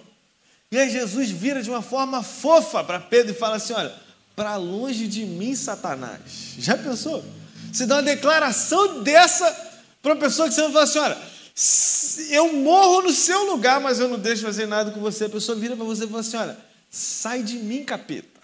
E 0.72 0.78
aí 0.78 0.88
Jesus 0.88 1.28
vira 1.28 1.62
de 1.62 1.68
uma 1.68 1.82
forma 1.82 2.22
fofa 2.22 2.82
para 2.82 3.00
Pedro 3.00 3.32
e 3.32 3.38
fala 3.38 3.56
assim: 3.56 3.74
olha, 3.74 3.94
para 4.34 4.56
longe 4.56 5.06
de 5.06 5.26
mim, 5.26 5.54
Satanás. 5.54 6.54
Já 6.56 6.78
pensou? 6.78 7.22
Você 7.70 7.84
dá 7.84 7.96
uma 7.96 8.02
declaração 8.02 9.02
dessa 9.02 9.68
para 10.02 10.14
uma 10.14 10.20
pessoa 10.20 10.48
que 10.48 10.54
você 10.54 10.62
vai 10.62 10.72
falar 10.72 10.84
assim: 10.84 10.98
olha, 10.98 12.34
eu 12.34 12.52
morro 12.52 13.02
no 13.02 13.12
seu 13.12 13.44
lugar, 13.44 13.80
mas 13.80 14.00
eu 14.00 14.08
não 14.08 14.18
deixo 14.18 14.42
fazer 14.42 14.66
nada 14.66 14.90
com 14.90 15.00
você. 15.00 15.24
A 15.24 15.28
pessoa 15.30 15.58
vira 15.58 15.76
para 15.76 15.84
você 15.84 16.04
e 16.04 16.08
fala 16.08 16.20
assim: 16.20 16.36
olha, 16.36 16.58
sai 16.90 17.42
de 17.42 17.56
mim, 17.56 17.84
capeta. 17.84 18.40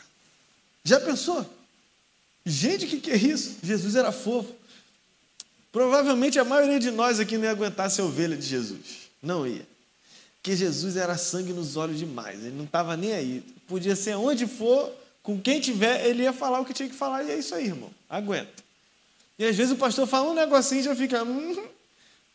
Já 0.85 1.01
pensou? 1.01 1.45
Gente, 2.45 2.85
o 2.85 2.88
que, 2.88 3.01
que 3.01 3.11
é 3.11 3.16
isso? 3.16 3.57
Jesus 3.62 3.97
era 3.97 4.12
fofo. 4.12 4.55
Provavelmente 5.73 6.38
a 6.38 6.45
maioria 6.45 6.79
de 6.79 6.90
nós 6.90 7.19
aqui 7.19 7.37
não 7.37 7.45
ia 7.45 7.51
aguentar 7.51 7.90
ser 7.90 8.03
ovelha 8.03 8.37
de 8.37 8.47
Jesus. 8.47 9.11
Não 9.23 9.47
ia. 9.47 9.66
Porque 10.37 10.57
Jesus 10.57 10.97
era 10.97 11.19
sangue 11.19 11.53
nos 11.53 11.77
olhos 11.77 11.99
demais. 11.99 12.38
Ele 12.38 12.57
não 12.57 12.64
estava 12.64 12.97
nem 12.97 13.12
aí. 13.12 13.42
Podia 13.66 13.97
ser 13.97 14.14
onde 14.14 14.47
for, 14.47 14.92
com 15.23 15.40
quem 15.40 15.61
tiver, 15.61 16.07
ele 16.07 16.23
ia 16.23 16.33
falar 16.33 16.61
o 16.61 16.64
que 16.64 16.73
tinha 16.73 16.88
que 16.88 16.95
falar. 16.95 17.25
E 17.25 17.33
é 17.33 17.38
isso 17.38 17.53
aí, 17.53 17.66
irmão. 17.66 17.90
Aguenta. 18.09 18.62
E 19.38 19.44
às 19.44 19.57
vezes 19.57 19.72
o 19.72 19.77
pastor 19.77 20.07
fala 20.07 20.31
um 20.31 20.35
negocinho 20.35 20.81
e 20.81 20.85
já 20.85 20.96
fica. 20.96 21.22
Hum, 21.22 21.68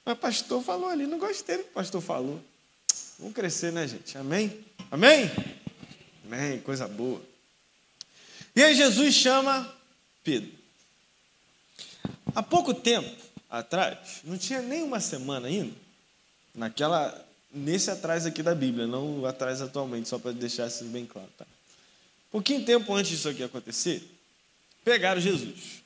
mas 0.05 0.15
o 0.15 0.17
pastor 0.17 0.63
falou 0.63 0.89
ali, 0.89 1.05
não 1.05 1.17
gostei 1.17 1.57
do 1.57 1.63
que 1.63 1.69
o 1.69 1.73
pastor 1.73 2.01
falou. 2.01 2.41
Vamos 3.19 3.35
crescer, 3.35 3.71
né, 3.71 3.87
gente? 3.87 4.17
Amém? 4.17 4.65
Amém? 4.89 5.29
Amém, 6.25 6.59
coisa 6.59 6.87
boa. 6.87 7.21
E 8.55 8.63
aí 8.63 8.75
Jesus 8.75 9.13
chama 9.13 9.71
Pedro. 10.23 10.51
Há 12.33 12.41
pouco 12.41 12.73
tempo 12.73 13.15
atrás, 13.49 14.21
não 14.23 14.37
tinha 14.37 14.61
nem 14.61 14.81
uma 14.81 14.99
semana 14.99 15.47
ainda, 15.47 15.75
naquela, 16.55 17.27
nesse 17.51 17.91
atrás 17.91 18.25
aqui 18.25 18.41
da 18.41 18.55
Bíblia, 18.55 18.87
não 18.87 19.25
atrás 19.25 19.61
atualmente, 19.61 20.07
só 20.07 20.17
para 20.17 20.31
deixar 20.31 20.67
isso 20.67 20.85
bem 20.85 21.05
claro. 21.05 21.29
Tá? 21.37 21.45
Pouquinho 22.31 22.65
tempo 22.65 22.93
antes 22.93 23.11
disso 23.11 23.27
aqui 23.27 23.43
acontecer, 23.43 24.09
pegaram 24.83 25.19
Jesus. 25.19 25.80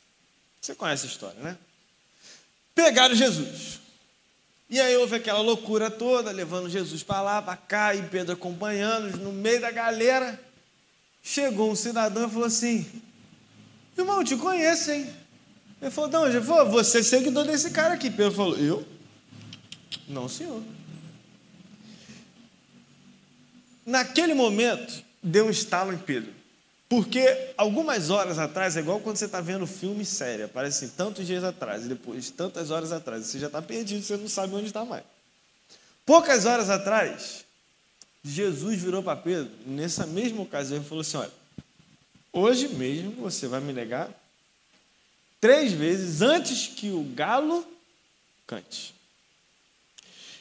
Você 0.65 0.73
conhece 0.73 1.05
a 1.05 1.09
história, 1.09 1.39
né? 1.41 1.57
Pegaram 2.73 3.13
Jesus. 3.13 3.79
E 4.67 4.81
aí 4.81 4.97
houve 4.97 5.15
aquela 5.15 5.39
loucura 5.39 5.91
toda, 5.91 6.31
levando 6.31 6.67
Jesus 6.67 7.03
para 7.03 7.21
lá, 7.21 7.39
para 7.39 7.55
cá, 7.55 7.93
e 7.93 8.01
Pedro 8.01 8.33
acompanhando, 8.33 9.15
no 9.17 9.31
meio 9.31 9.61
da 9.61 9.69
galera. 9.69 10.41
Chegou 11.21 11.71
um 11.71 11.75
cidadão 11.75 12.27
e 12.27 12.31
falou 12.31 12.47
assim: 12.47 12.83
Irmão, 13.95 14.23
te 14.23 14.35
conheço, 14.35 14.89
hein? 14.89 15.07
Ele 15.79 15.91
falou: 15.91 16.09
Não, 16.09 16.31
já 16.31 16.41
falou, 16.41 16.71
você 16.71 16.97
é 16.97 17.03
seguidor 17.03 17.45
desse 17.45 17.69
cara 17.69 17.93
aqui. 17.93 18.09
Pedro 18.09 18.31
falou: 18.31 18.57
Eu? 18.57 18.83
Não, 20.07 20.27
senhor. 20.27 20.63
Naquele 23.85 24.33
momento, 24.33 25.03
deu 25.21 25.45
um 25.45 25.51
estalo 25.51 25.93
em 25.93 25.97
Pedro. 25.99 26.33
Porque 26.87 27.53
algumas 27.57 28.09
horas 28.09 28.37
atrás, 28.37 28.77
é 28.77 28.79
igual 28.79 28.99
quando 28.99 29.17
você 29.17 29.25
está 29.25 29.41
vendo 29.41 29.65
filme 29.65 30.05
sério, 30.05 30.45
aparece 30.45 30.85
assim, 30.85 30.93
tantos 30.95 31.25
dias 31.25 31.43
atrás, 31.43 31.85
e 31.85 31.89
depois 31.89 32.29
tantas 32.29 32.69
horas 32.69 32.91
atrás, 32.91 33.25
você 33.25 33.39
já 33.39 33.47
está 33.47 33.61
perdido, 33.61 34.03
você 34.03 34.17
não 34.17 34.27
sabe 34.27 34.53
onde 34.53 34.67
está 34.67 34.85
mais. 34.85 35.03
Poucas 36.05 36.45
horas 36.45 36.69
atrás, 36.69 37.43
Jesus 38.23 38.79
virou 38.79 39.01
para 39.01 39.15
Pedro, 39.15 39.51
nessa 39.65 40.05
mesma 40.05 40.43
ocasião, 40.43 40.79
e 40.79 40.85
falou 40.85 41.01
assim: 41.01 41.17
Olha, 41.17 41.31
hoje 42.31 42.67
mesmo 42.67 43.11
você 43.13 43.47
vai 43.47 43.59
me 43.59 43.73
negar 43.73 44.09
três 45.41 45.71
vezes 45.71 46.21
antes 46.21 46.67
que 46.67 46.91
o 46.91 47.03
galo 47.15 47.65
cante. 48.45 48.93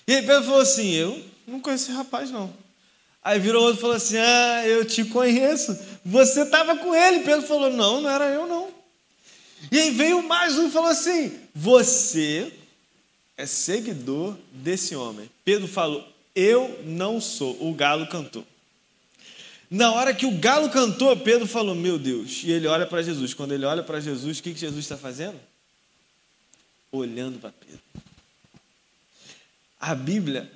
E 0.06 0.14
aí 0.14 0.26
Pedro 0.26 0.44
falou 0.44 0.60
assim: 0.60 0.92
Eu 0.92 1.24
não 1.46 1.60
conheço 1.60 1.84
esse 1.84 1.92
rapaz, 1.92 2.30
não. 2.30 2.63
Aí 3.24 3.40
virou 3.40 3.62
outro 3.64 3.78
e 3.78 3.80
falou 3.80 3.96
assim: 3.96 4.18
Ah, 4.18 4.66
eu 4.66 4.84
te 4.84 5.04
conheço. 5.06 5.76
Você 6.04 6.42
estava 6.42 6.76
com 6.76 6.94
ele. 6.94 7.24
Pedro 7.24 7.46
falou: 7.46 7.70
Não, 7.70 8.02
não 8.02 8.10
era 8.10 8.26
eu, 8.26 8.46
não. 8.46 8.68
E 9.72 9.78
aí 9.78 9.90
veio 9.90 10.22
mais 10.22 10.58
um 10.58 10.68
e 10.68 10.70
falou 10.70 10.90
assim: 10.90 11.40
Você 11.54 12.52
é 13.36 13.46
seguidor 13.46 14.36
desse 14.52 14.94
homem. 14.94 15.30
Pedro 15.44 15.66
falou: 15.66 16.14
eu 16.34 16.82
não 16.84 17.20
sou. 17.20 17.56
O 17.60 17.72
galo 17.72 18.06
cantou. 18.08 18.44
Na 19.70 19.92
hora 19.92 20.12
que 20.12 20.26
o 20.26 20.38
galo 20.38 20.68
cantou, 20.68 21.16
Pedro 21.16 21.46
falou: 21.46 21.74
Meu 21.74 21.98
Deus. 21.98 22.42
E 22.42 22.50
ele 22.50 22.66
olha 22.66 22.86
para 22.86 23.02
Jesus. 23.02 23.32
Quando 23.32 23.52
ele 23.52 23.64
olha 23.64 23.82
para 23.82 24.00
Jesus, 24.00 24.38
o 24.38 24.42
que, 24.42 24.52
que 24.52 24.60
Jesus 24.60 24.84
está 24.84 24.96
fazendo? 24.96 25.38
Olhando 26.90 27.38
para 27.38 27.52
Pedro. 27.52 27.80
A 29.80 29.94
Bíblia 29.94 30.50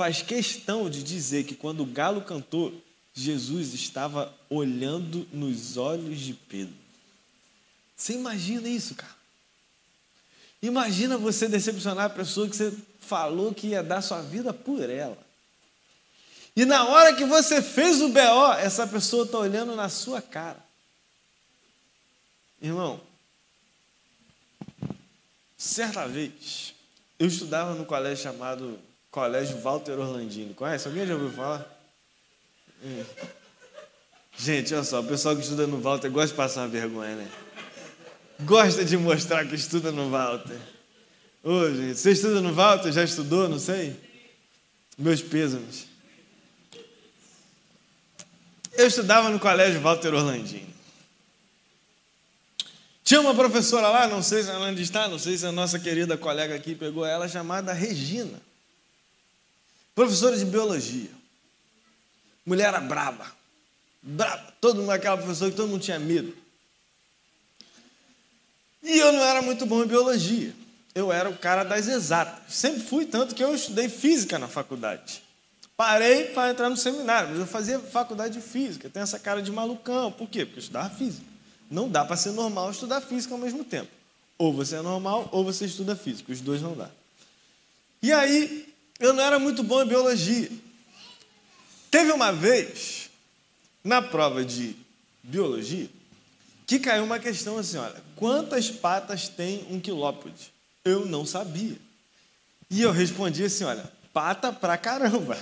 faz 0.00 0.22
questão 0.22 0.88
de 0.88 1.02
dizer 1.02 1.44
que 1.44 1.54
quando 1.54 1.82
o 1.82 1.86
galo 1.86 2.22
cantou, 2.22 2.72
Jesus 3.12 3.74
estava 3.74 4.34
olhando 4.48 5.28
nos 5.30 5.76
olhos 5.76 6.18
de 6.18 6.32
Pedro. 6.32 6.72
Você 7.94 8.14
imagina 8.14 8.66
isso, 8.66 8.94
cara? 8.94 9.14
Imagina 10.62 11.18
você 11.18 11.46
decepcionar 11.46 12.06
a 12.06 12.08
pessoa 12.08 12.48
que 12.48 12.56
você 12.56 12.74
falou 12.98 13.52
que 13.52 13.66
ia 13.66 13.82
dar 13.82 14.00
sua 14.00 14.22
vida 14.22 14.54
por 14.54 14.88
ela. 14.88 15.18
E 16.56 16.64
na 16.64 16.86
hora 16.86 17.14
que 17.14 17.26
você 17.26 17.60
fez 17.60 18.00
o 18.00 18.08
BO, 18.08 18.52
essa 18.58 18.86
pessoa 18.86 19.26
está 19.26 19.36
olhando 19.36 19.76
na 19.76 19.90
sua 19.90 20.22
cara. 20.22 20.64
Irmão, 22.62 22.98
certa 25.58 26.08
vez, 26.08 26.72
eu 27.18 27.26
estudava 27.26 27.74
no 27.74 27.84
colégio 27.84 28.22
chamado 28.22 28.80
Colégio 29.10 29.58
Walter 29.58 29.98
Orlandini. 29.98 30.54
Conhece? 30.54 30.86
Alguém 30.86 31.06
já 31.06 31.14
ouviu 31.14 31.30
falar? 31.30 31.66
Hum. 32.82 33.04
Gente, 34.38 34.72
olha 34.74 34.84
só, 34.84 35.00
o 35.00 35.04
pessoal 35.04 35.34
que 35.36 35.42
estuda 35.42 35.66
no 35.66 35.80
Walter 35.80 36.10
gosta 36.10 36.28
de 36.28 36.34
passar 36.34 36.62
uma 36.62 36.68
vergonha, 36.68 37.16
né? 37.16 37.28
Gosta 38.40 38.84
de 38.84 38.96
mostrar 38.96 39.46
que 39.46 39.54
estuda 39.54 39.92
no 39.92 40.08
Walter. 40.10 40.58
Ô, 41.42 41.68
gente, 41.68 41.96
você 41.96 42.12
estuda 42.12 42.40
no 42.40 42.54
Walter? 42.54 42.92
Já 42.92 43.04
estudou? 43.04 43.48
Não 43.48 43.58
sei? 43.58 43.98
Meus 44.96 45.20
pêsames. 45.20 45.86
Eu 48.72 48.86
estudava 48.86 49.28
no 49.28 49.38
colégio 49.38 49.80
Walter 49.80 50.14
Orlandini. 50.14 50.74
Tinha 53.04 53.20
uma 53.20 53.34
professora 53.34 53.88
lá, 53.88 54.06
não 54.06 54.22
sei 54.22 54.42
se 54.42 54.50
ela 54.50 54.68
ainda 54.68 54.80
está, 54.80 55.08
não 55.08 55.18
sei 55.18 55.36
se 55.36 55.44
a 55.44 55.52
nossa 55.52 55.78
querida 55.78 56.16
colega 56.16 56.54
aqui 56.54 56.74
pegou 56.74 57.04
ela, 57.04 57.28
chamada 57.28 57.72
Regina. 57.72 58.40
Professora 60.00 60.34
de 60.34 60.46
biologia. 60.46 61.10
Mulher 62.46 62.68
era 62.68 62.80
brava. 62.80 63.30
Brava. 64.00 64.50
Todo 64.58 64.80
mundo, 64.80 64.92
aquela 64.92 65.18
professora 65.18 65.50
que 65.50 65.56
todo 65.58 65.68
mundo 65.68 65.82
tinha 65.82 65.98
medo. 65.98 66.34
E 68.82 68.98
eu 68.98 69.12
não 69.12 69.20
era 69.20 69.42
muito 69.42 69.66
bom 69.66 69.84
em 69.84 69.86
biologia. 69.86 70.54
Eu 70.94 71.12
era 71.12 71.28
o 71.28 71.36
cara 71.36 71.64
das 71.64 71.86
exatas. 71.86 72.54
Sempre 72.54 72.80
fui, 72.80 73.04
tanto 73.04 73.34
que 73.34 73.44
eu 73.44 73.54
estudei 73.54 73.90
física 73.90 74.38
na 74.38 74.48
faculdade. 74.48 75.22
Parei 75.76 76.28
para 76.28 76.50
entrar 76.50 76.70
no 76.70 76.78
seminário, 76.78 77.28
mas 77.28 77.38
eu 77.38 77.46
fazia 77.46 77.78
faculdade 77.78 78.32
de 78.32 78.40
física. 78.40 78.88
Tem 78.88 79.02
essa 79.02 79.18
cara 79.18 79.42
de 79.42 79.52
malucão. 79.52 80.10
Por 80.10 80.30
quê? 80.30 80.46
Porque 80.46 80.60
eu 80.60 80.62
estudava 80.62 80.88
física. 80.88 81.26
Não 81.70 81.90
dá 81.90 82.06
para 82.06 82.16
ser 82.16 82.30
normal 82.30 82.70
estudar 82.70 83.02
física 83.02 83.34
ao 83.34 83.38
mesmo 83.38 83.64
tempo. 83.64 83.90
Ou 84.38 84.50
você 84.50 84.76
é 84.76 84.80
normal, 84.80 85.28
ou 85.30 85.44
você 85.44 85.66
estuda 85.66 85.94
física. 85.94 86.32
Os 86.32 86.40
dois 86.40 86.62
não 86.62 86.74
dá. 86.74 86.88
E 88.02 88.10
aí, 88.14 88.69
eu 89.00 89.14
não 89.14 89.24
era 89.24 89.38
muito 89.38 89.62
bom 89.62 89.82
em 89.82 89.86
biologia. 89.86 90.50
Teve 91.90 92.12
uma 92.12 92.30
vez, 92.30 93.10
na 93.82 94.00
prova 94.00 94.44
de 94.44 94.76
biologia, 95.22 95.88
que 96.66 96.78
caiu 96.78 97.02
uma 97.02 97.18
questão 97.18 97.58
assim: 97.58 97.78
olha, 97.78 98.00
quantas 98.14 98.70
patas 98.70 99.28
tem 99.28 99.66
um 99.70 99.80
quilópode? 99.80 100.52
Eu 100.84 101.06
não 101.06 101.26
sabia. 101.26 101.76
E 102.70 102.82
eu 102.82 102.92
respondi 102.92 103.42
assim: 103.42 103.64
olha, 103.64 103.90
pata 104.12 104.52
pra 104.52 104.76
caramba. 104.76 105.36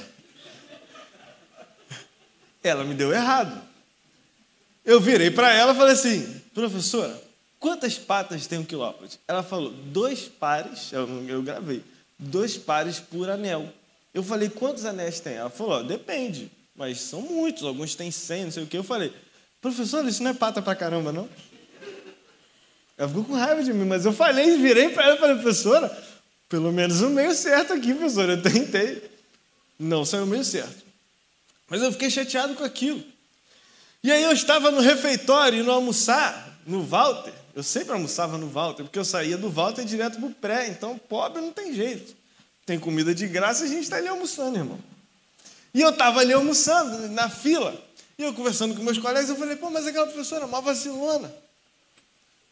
Ela 2.63 2.85
me 2.85 2.95
deu 2.95 3.13
errado. 3.13 3.61
Eu 4.85 5.01
virei 5.01 5.31
para 5.31 5.53
ela 5.53 5.73
e 5.73 5.77
falei 5.77 5.93
assim: 5.93 6.41
professora, 6.55 7.23
quantas 7.59 7.99
patas 7.99 8.47
tem 8.47 8.59
um 8.59 8.65
quilópode? 8.65 9.21
Ela 9.29 9.43
falou: 9.43 9.71
dois 9.71 10.29
pares, 10.29 10.93
eu, 10.93 11.07
eu 11.29 11.43
gravei, 11.43 11.85
dois 12.19 12.57
pares 12.57 12.99
por 12.99 13.31
anel. 13.31 13.73
Eu 14.13 14.23
falei: 14.23 14.49
quantos 14.49 14.85
anéis 14.85 15.21
tem? 15.21 15.35
Ela 15.35 15.51
falou: 15.51 15.85
depende, 15.85 16.51
mas 16.75 17.01
são 17.01 17.21
muitos, 17.23 17.63
alguns 17.63 17.95
têm 17.95 18.11
cem, 18.11 18.45
não 18.45 18.51
sei 18.51 18.65
o 18.65 18.67
que. 18.67 18.77
Eu 18.77 18.85
falei: 18.85 19.13
professora, 19.61 20.09
isso 20.09 20.23
não 20.23 20.31
é 20.31 20.35
pata 20.35 20.61
pra 20.61 20.75
caramba, 20.75 21.13
não? 21.13 21.29
Ela 22.97 23.09
ficou 23.09 23.25
com 23.25 23.35
raiva 23.35 23.63
de 23.63 23.73
mim, 23.73 23.85
mas 23.85 24.05
eu 24.05 24.13
falei, 24.13 24.57
virei 24.57 24.89
para 24.89 25.05
ela 25.05 25.15
e 25.15 25.19
falei: 25.19 25.37
professora, 25.37 25.89
pelo 26.49 26.73
menos 26.73 27.01
o 27.01 27.11
meio 27.11 27.35
certo 27.35 27.73
aqui, 27.73 27.95
professora, 27.95 28.33
eu 28.33 28.43
tentei. 28.43 29.09
Não 29.79 30.05
saiu 30.05 30.25
o 30.25 30.27
meio 30.27 30.45
certo. 30.45 30.83
Mas 31.69 31.83
eu 31.83 31.93
fiquei 31.93 32.11
chateado 32.11 32.55
com 32.55 32.65
aquilo. 32.65 33.05
E 34.03 34.11
aí 34.11 34.23
eu 34.23 34.33
estava 34.33 34.71
no 34.71 34.81
refeitório, 34.81 35.63
no 35.63 35.71
almoçar, 35.71 36.59
no 36.67 36.83
Walter. 36.83 37.35
Eu 37.59 37.65
sempre 37.65 37.93
almoçava 37.93 38.39
no 38.39 38.49
Walter, 38.49 38.85
porque 38.85 39.01
eu 39.01 39.05
saía 39.05 39.37
do 39.37 39.51
Walter 39.51 39.85
direto 39.85 40.17
para 40.17 40.29
o 40.29 40.33
pré. 40.33 40.69
Então, 40.69 40.97
pobre 40.97 41.43
não 41.43 41.51
tem 41.51 41.75
jeito. 41.75 42.15
Tem 42.65 42.79
comida 42.79 43.13
de 43.13 43.27
graça 43.27 43.65
e 43.65 43.67
a 43.67 43.69
gente 43.69 43.83
está 43.83 43.97
ali 43.97 44.07
almoçando, 44.07 44.57
irmão. 44.57 44.79
E 45.75 45.81
eu 45.81 45.91
estava 45.91 46.21
ali 46.21 46.33
almoçando, 46.33 47.09
na 47.09 47.29
fila. 47.29 47.77
E 48.17 48.23
eu 48.23 48.33
conversando 48.33 48.77
com 48.77 48.83
meus 48.85 48.97
colegas, 48.99 49.29
eu 49.29 49.35
falei, 49.35 49.57
pô, 49.57 49.71
mas 49.71 49.89
aquela 49.89 50.07
professora 50.07 50.45
é 50.45 50.47
uma 50.47 50.61
vacilona. 50.61 51.35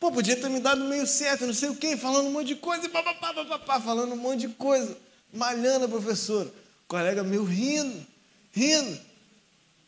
Pô, 0.00 0.10
podia 0.10 0.34
ter 0.34 0.50
me 0.50 0.58
dado 0.58 0.82
meio 0.86 1.06
certo, 1.06 1.46
não 1.46 1.54
sei 1.54 1.68
o 1.68 1.76
quê, 1.76 1.96
falando 1.96 2.26
um 2.26 2.32
monte 2.32 2.48
de 2.48 2.56
coisa, 2.56 2.84
e 2.84 2.88
papapá, 2.88 3.32
papapá, 3.32 3.80
falando 3.80 4.12
um 4.12 4.16
monte 4.16 4.40
de 4.40 4.54
coisa, 4.54 4.98
malhando 5.32 5.84
a 5.84 5.88
professora. 5.88 6.48
O 6.48 6.88
colega 6.88 7.22
meu 7.22 7.44
rindo, 7.44 8.04
rindo. 8.50 9.00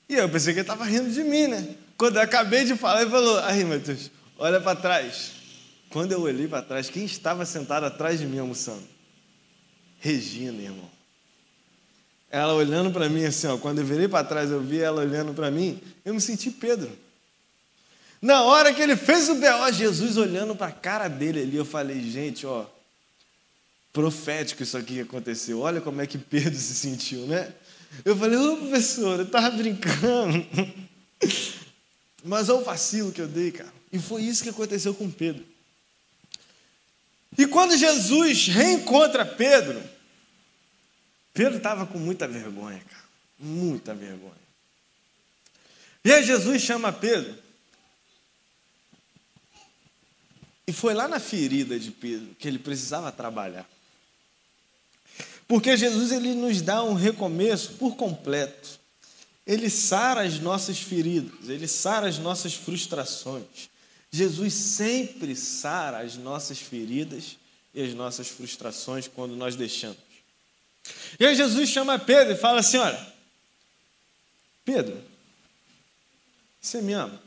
E 0.09 0.15
eu 0.15 0.29
pensei 0.29 0.55
que 0.55 0.61
ele 0.61 0.65
estava 0.65 0.85
rindo 0.85 1.11
de 1.11 1.25
mim, 1.25 1.49
né? 1.49 1.75
Quando 1.97 2.15
eu 2.15 2.23
acabei 2.23 2.65
de 2.65 2.77
falar, 2.77 3.03
ele 3.03 3.11
falou: 3.11 3.41
Aí, 3.41 3.65
Matheus, 3.65 4.13
olha 4.39 4.61
para 4.61 4.79
trás. 4.79 5.33
Quando 5.91 6.13
eu 6.13 6.21
olhei 6.21 6.47
para 6.47 6.63
trás, 6.63 6.89
quem 6.89 7.05
estava 7.05 7.45
sentado 7.45 7.85
atrás 7.85 8.21
de 8.21 8.27
mim 8.27 8.39
almoçando? 8.39 8.87
Regina, 9.99 10.63
irmão. 10.63 10.91
Ela 12.31 12.53
olhando 12.55 12.91
para 12.91 13.09
mim 13.09 13.25
assim, 13.25 13.47
ó, 13.47 13.57
quando 13.57 13.79
eu 13.79 13.85
virei 13.85 14.07
para 14.07 14.25
trás, 14.25 14.51
eu 14.51 14.61
vi 14.61 14.81
ela 14.81 15.01
olhando 15.01 15.33
para 15.33 15.51
mim, 15.51 15.81
eu 16.05 16.13
me 16.13 16.21
senti 16.21 16.51
Pedro. 16.51 16.91
Na 18.21 18.43
hora 18.43 18.73
que 18.75 18.83
ele 18.83 18.97
fez 18.97 19.29
o 19.29 19.37
B.O., 19.37 19.73
Jesus 19.73 20.17
olhando 20.17 20.55
para 20.55 20.67
a 20.67 20.73
cara 20.73 21.09
dele 21.09 21.43
ali, 21.43 21.57
eu 21.57 21.65
falei, 21.65 22.01
gente, 22.03 22.47
ó, 22.47 22.67
profético 23.93 24.63
isso 24.63 24.77
aqui 24.77 24.95
que 24.95 25.01
aconteceu. 25.01 25.61
Olha 25.61 25.81
como 25.81 26.03
é 26.03 26.07
que 26.07 26.19
Pedro 26.19 26.55
se 26.55 26.75
sentiu, 26.75 27.27
né? 27.27 27.53
Eu 28.05 28.17
falei, 28.17 28.37
ô 28.37 28.57
professor, 28.57 29.21
eu 29.21 29.25
estava 29.25 29.51
brincando. 29.51 30.47
Mas 32.25 32.49
olha 32.49 32.61
o 32.61 32.65
vacilo 32.65 33.13
que 33.13 33.21
eu 33.21 33.29
dei, 33.29 33.53
cara. 33.53 33.78
E 33.93 33.99
foi 33.99 34.23
isso 34.23 34.43
que 34.43 34.51
aconteceu 34.51 34.95
com 34.95 35.11
Pedro. 35.11 35.45
E 37.37 37.47
quando 37.47 37.77
Jesus 37.77 38.49
reencontra 38.49 39.25
Pedro, 39.25 39.83
Pedro 41.33 41.59
estava 41.59 41.87
com 41.87 41.99
muita 41.99 42.27
vergonha, 42.27 42.81
cara. 42.81 43.05
Muita 43.39 43.95
vergonha. 43.95 44.33
E 46.05 46.13
aí 46.13 46.25
Jesus 46.25 46.61
chama 46.63 46.93
Pedro. 46.93 47.37
E 50.67 50.73
foi 50.73 50.93
lá 50.95 51.07
na 51.09 51.21
ferida 51.21 51.79
de 51.79 51.91
Pedro 51.91 52.35
que 52.39 52.47
ele 52.47 52.59
precisava 52.59 53.11
trabalhar. 53.13 53.69
Porque 55.47 55.77
Jesus 55.77 56.13
ele 56.13 56.35
nos 56.35 56.61
dá 56.61 56.83
um 56.83 56.93
recomeço 56.93 57.75
por 57.75 57.97
completo. 57.97 58.79
Ele 59.47 59.71
sara 59.71 60.23
as 60.23 60.39
nossas 60.39 60.79
feridas, 60.79 61.49
ele 61.49 61.67
sara 61.67 62.07
as 62.07 62.19
nossas 62.19 62.53
frustrações. 62.53 63.71
Jesus 64.11 64.55
sempre 64.55 65.37
sara 65.37 65.99
as 65.99 66.17
nossas 66.17 66.59
feridas 66.59 67.37
e 67.75 67.83
as 67.83 67.95
nossas 67.95 68.29
frustrações 68.29 69.07
quando 69.07 69.37
nós 69.37 69.55
deixamos. 69.55 69.99
E 71.21 71.27
aí 71.27 71.35
Jesus 71.35 71.69
chama 71.69 71.99
Pedro 71.99 72.33
e 72.33 72.37
fala 72.37 72.61
assim: 72.61 72.79
Olha, 72.79 73.15
Pedro, 74.65 75.03
você 76.61 76.81
me 76.81 76.95
ama? 76.95 77.21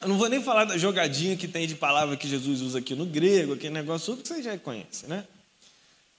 Eu 0.00 0.08
não 0.08 0.18
vou 0.18 0.28
nem 0.28 0.42
falar 0.42 0.66
da 0.66 0.76
jogadinha 0.76 1.34
que 1.34 1.48
tem 1.48 1.66
de 1.66 1.74
palavra 1.74 2.16
que 2.16 2.28
Jesus 2.28 2.60
usa 2.60 2.78
aqui 2.78 2.94
no 2.94 3.06
grego, 3.06 3.54
aquele 3.54 3.72
negócio 3.72 4.12
tudo 4.12 4.22
que 4.22 4.28
você 4.28 4.42
já 4.42 4.58
conhece, 4.58 5.06
né? 5.06 5.26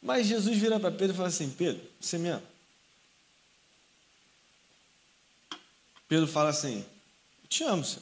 Mas 0.02 0.26
Jesus 0.26 0.58
vira 0.58 0.80
para 0.80 0.92
Pedro 0.92 1.14
e 1.14 1.18
fala 1.18 1.28
assim: 1.28 1.50
Pedro, 1.52 1.82
você 2.00 2.18
me 2.18 2.30
ama? 2.30 2.44
Pedro 6.08 6.28
fala 6.28 6.50
assim: 6.50 6.84
Eu 7.46 7.48
te 7.48 7.64
amo, 7.64 7.86
Senhor. 7.86 8.02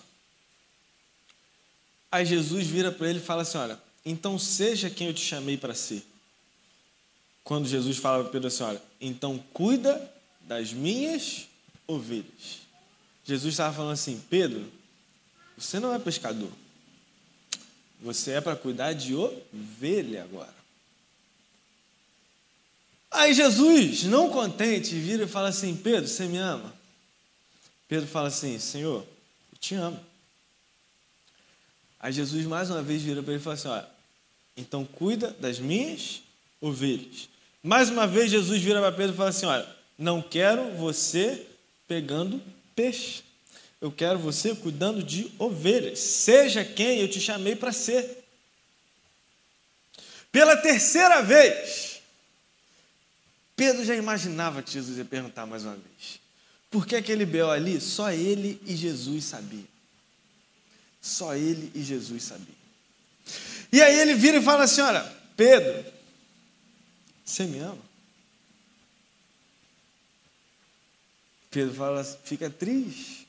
Aí 2.10 2.25
Jesus 2.25 2.65
vira 2.65 2.93
para 2.93 3.10
ele 3.10 3.19
e 3.19 3.21
fala 3.21 3.41
assim: 3.41 3.58
Olha, 3.58 3.77
então 4.06 4.39
seja 4.39 4.89
quem 4.89 5.08
eu 5.08 5.13
te 5.13 5.19
chamei 5.19 5.58
para 5.58 5.75
ser. 5.75 6.01
Quando 7.43 7.67
Jesus 7.67 7.97
fala 7.97 8.23
para 8.23 8.32
Pedro 8.32 8.47
assim: 8.47 8.63
Olha, 8.63 8.82
então 9.01 9.38
cuida 9.51 10.12
das 10.41 10.71
minhas 10.71 11.45
ovelhas. 11.86 12.61
Jesus 13.26 13.53
estava 13.53 13.76
falando 13.76 13.91
assim: 13.91 14.24
Pedro, 14.30 14.72
você 15.57 15.78
não 15.78 15.93
é 15.93 15.99
pescador. 15.99 16.51
Você 17.99 18.32
é 18.32 18.41
para 18.41 18.55
cuidar 18.55 18.93
de 18.93 19.13
ovelha 19.13 20.24
agora. 20.24 20.55
Aí 23.11 23.34
Jesus, 23.34 24.03
não 24.03 24.30
contente, 24.30 24.95
vira 24.95 25.26
e 25.26 25.28
fala 25.28 25.49
assim: 25.49 25.76
Pedro, 25.76 26.07
você 26.07 26.28
me 26.28 26.38
ama? 26.38 26.74
Pedro 27.89 28.07
fala 28.07 28.30
assim: 28.30 28.57
Senhor, 28.57 29.05
te 29.64 29.76
amo. 29.76 29.99
Aí 31.99 32.11
Jesus 32.11 32.45
mais 32.45 32.70
uma 32.70 32.82
vez 32.82 33.01
vira 33.01 33.24
para 33.24 33.34
ele 33.34 33.41
e 33.41 33.43
fala 33.43 33.55
assim: 33.55 33.68
Olha, 33.68 33.88
então 34.57 34.86
cuida 34.86 35.36
das 35.39 35.59
minhas 35.59 36.22
ovelhas. 36.59 37.30
Mais 37.61 37.89
uma 37.89 38.05
vez 38.05 38.30
Jesus 38.30 38.61
vira 38.61 38.80
para 38.80 38.91
Pedro 38.91 39.14
e 39.14 39.18
fala 39.18 39.30
assim: 39.30 39.45
Olha, 39.45 39.68
não 39.97 40.22
quero 40.22 40.72
você 40.76 41.47
pegando 41.88 42.41
peixe 42.76 43.24
eu 43.84 43.91
quero 43.91 44.18
você 44.18 44.55
cuidando 44.55 45.03
de 45.03 45.30
ovelhas. 45.38 45.99
Seja 45.99 46.64
quem 46.64 47.01
eu 47.01 47.09
te 47.09 47.20
chamei 47.20 47.53
para 47.53 47.74
ser. 47.74 48.24
Pela 50.32 50.55
terceira 50.55 51.22
vez, 51.22 52.01
Pedro 53.57 53.84
já 53.84 53.93
imaginava 53.93 54.64
que 54.64 54.72
Jesus 54.72 54.97
ia 54.97 55.03
perguntar 55.03 55.45
mais 55.45 55.66
uma 55.66 55.74
vez. 55.74 56.22
Por 56.74 56.88
que 56.88 56.95
aquele 56.95 57.24
B.O. 57.24 57.51
ali? 57.51 57.80
Só 57.80 58.11
ele 58.11 58.59
e 58.65 58.76
Jesus 58.76 59.26
sabiam. 59.26 59.67
Só 60.99 61.36
ele 61.36 61.71
e 61.76 61.84
Jesus 61.84 62.24
sabiam. 62.24 62.47
E 63.71 63.80
aí 63.80 63.99
ele 63.99 64.15
vira 64.15 64.38
e 64.38 64.41
fala 64.41 64.63
assim: 64.63 64.82
Olha, 64.82 65.03
Pedro, 65.38 65.86
Você 67.24 67.43
me 67.43 67.59
ama? 67.59 67.78
Pedro 71.51 71.76
fala, 71.76 72.03
fica 72.03 72.49
triste. 72.49 73.28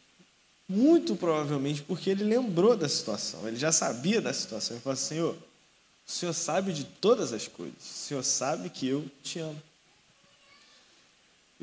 Muito 0.66 1.14
provavelmente 1.14 1.82
porque 1.82 2.09
ele 2.09 2.24
lembrou 2.24 2.74
da 2.74 2.88
situação, 2.88 3.47
ele 3.47 3.59
já 3.59 3.70
sabia 3.70 4.22
da 4.22 4.32
situação. 4.32 4.74
Ele 4.74 4.82
falou: 4.82 4.97
Senhor, 4.97 5.34
o 5.34 6.11
Senhor 6.11 6.32
sabe 6.32 6.72
de 6.72 6.84
todas 6.84 7.34
as 7.34 7.47
coisas, 7.47 7.76
o 7.78 8.07
Senhor 8.07 8.22
sabe 8.22 8.70
que 8.70 8.88
eu 8.88 9.05
te 9.22 9.38
amo. 9.38 9.62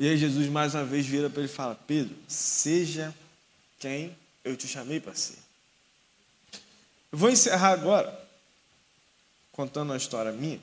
E 0.02 0.08
aí 0.08 0.16
Jesus 0.16 0.48
mais 0.48 0.74
uma 0.74 0.84
vez 0.84 1.06
vira 1.06 1.30
para 1.30 1.42
ele 1.42 1.48
e 1.48 1.54
fala: 1.54 1.78
Pedro, 1.86 2.12
seja 2.26 3.14
quem 3.78 4.12
eu 4.42 4.56
te 4.56 4.66
chamei 4.66 4.98
para 4.98 5.14
ser. 5.14 5.38
Eu 7.12 7.18
vou 7.18 7.30
encerrar 7.30 7.68
agora 7.68 8.12
contando 9.52 9.90
uma 9.90 9.96
história 9.96 10.32
minha, 10.32 10.58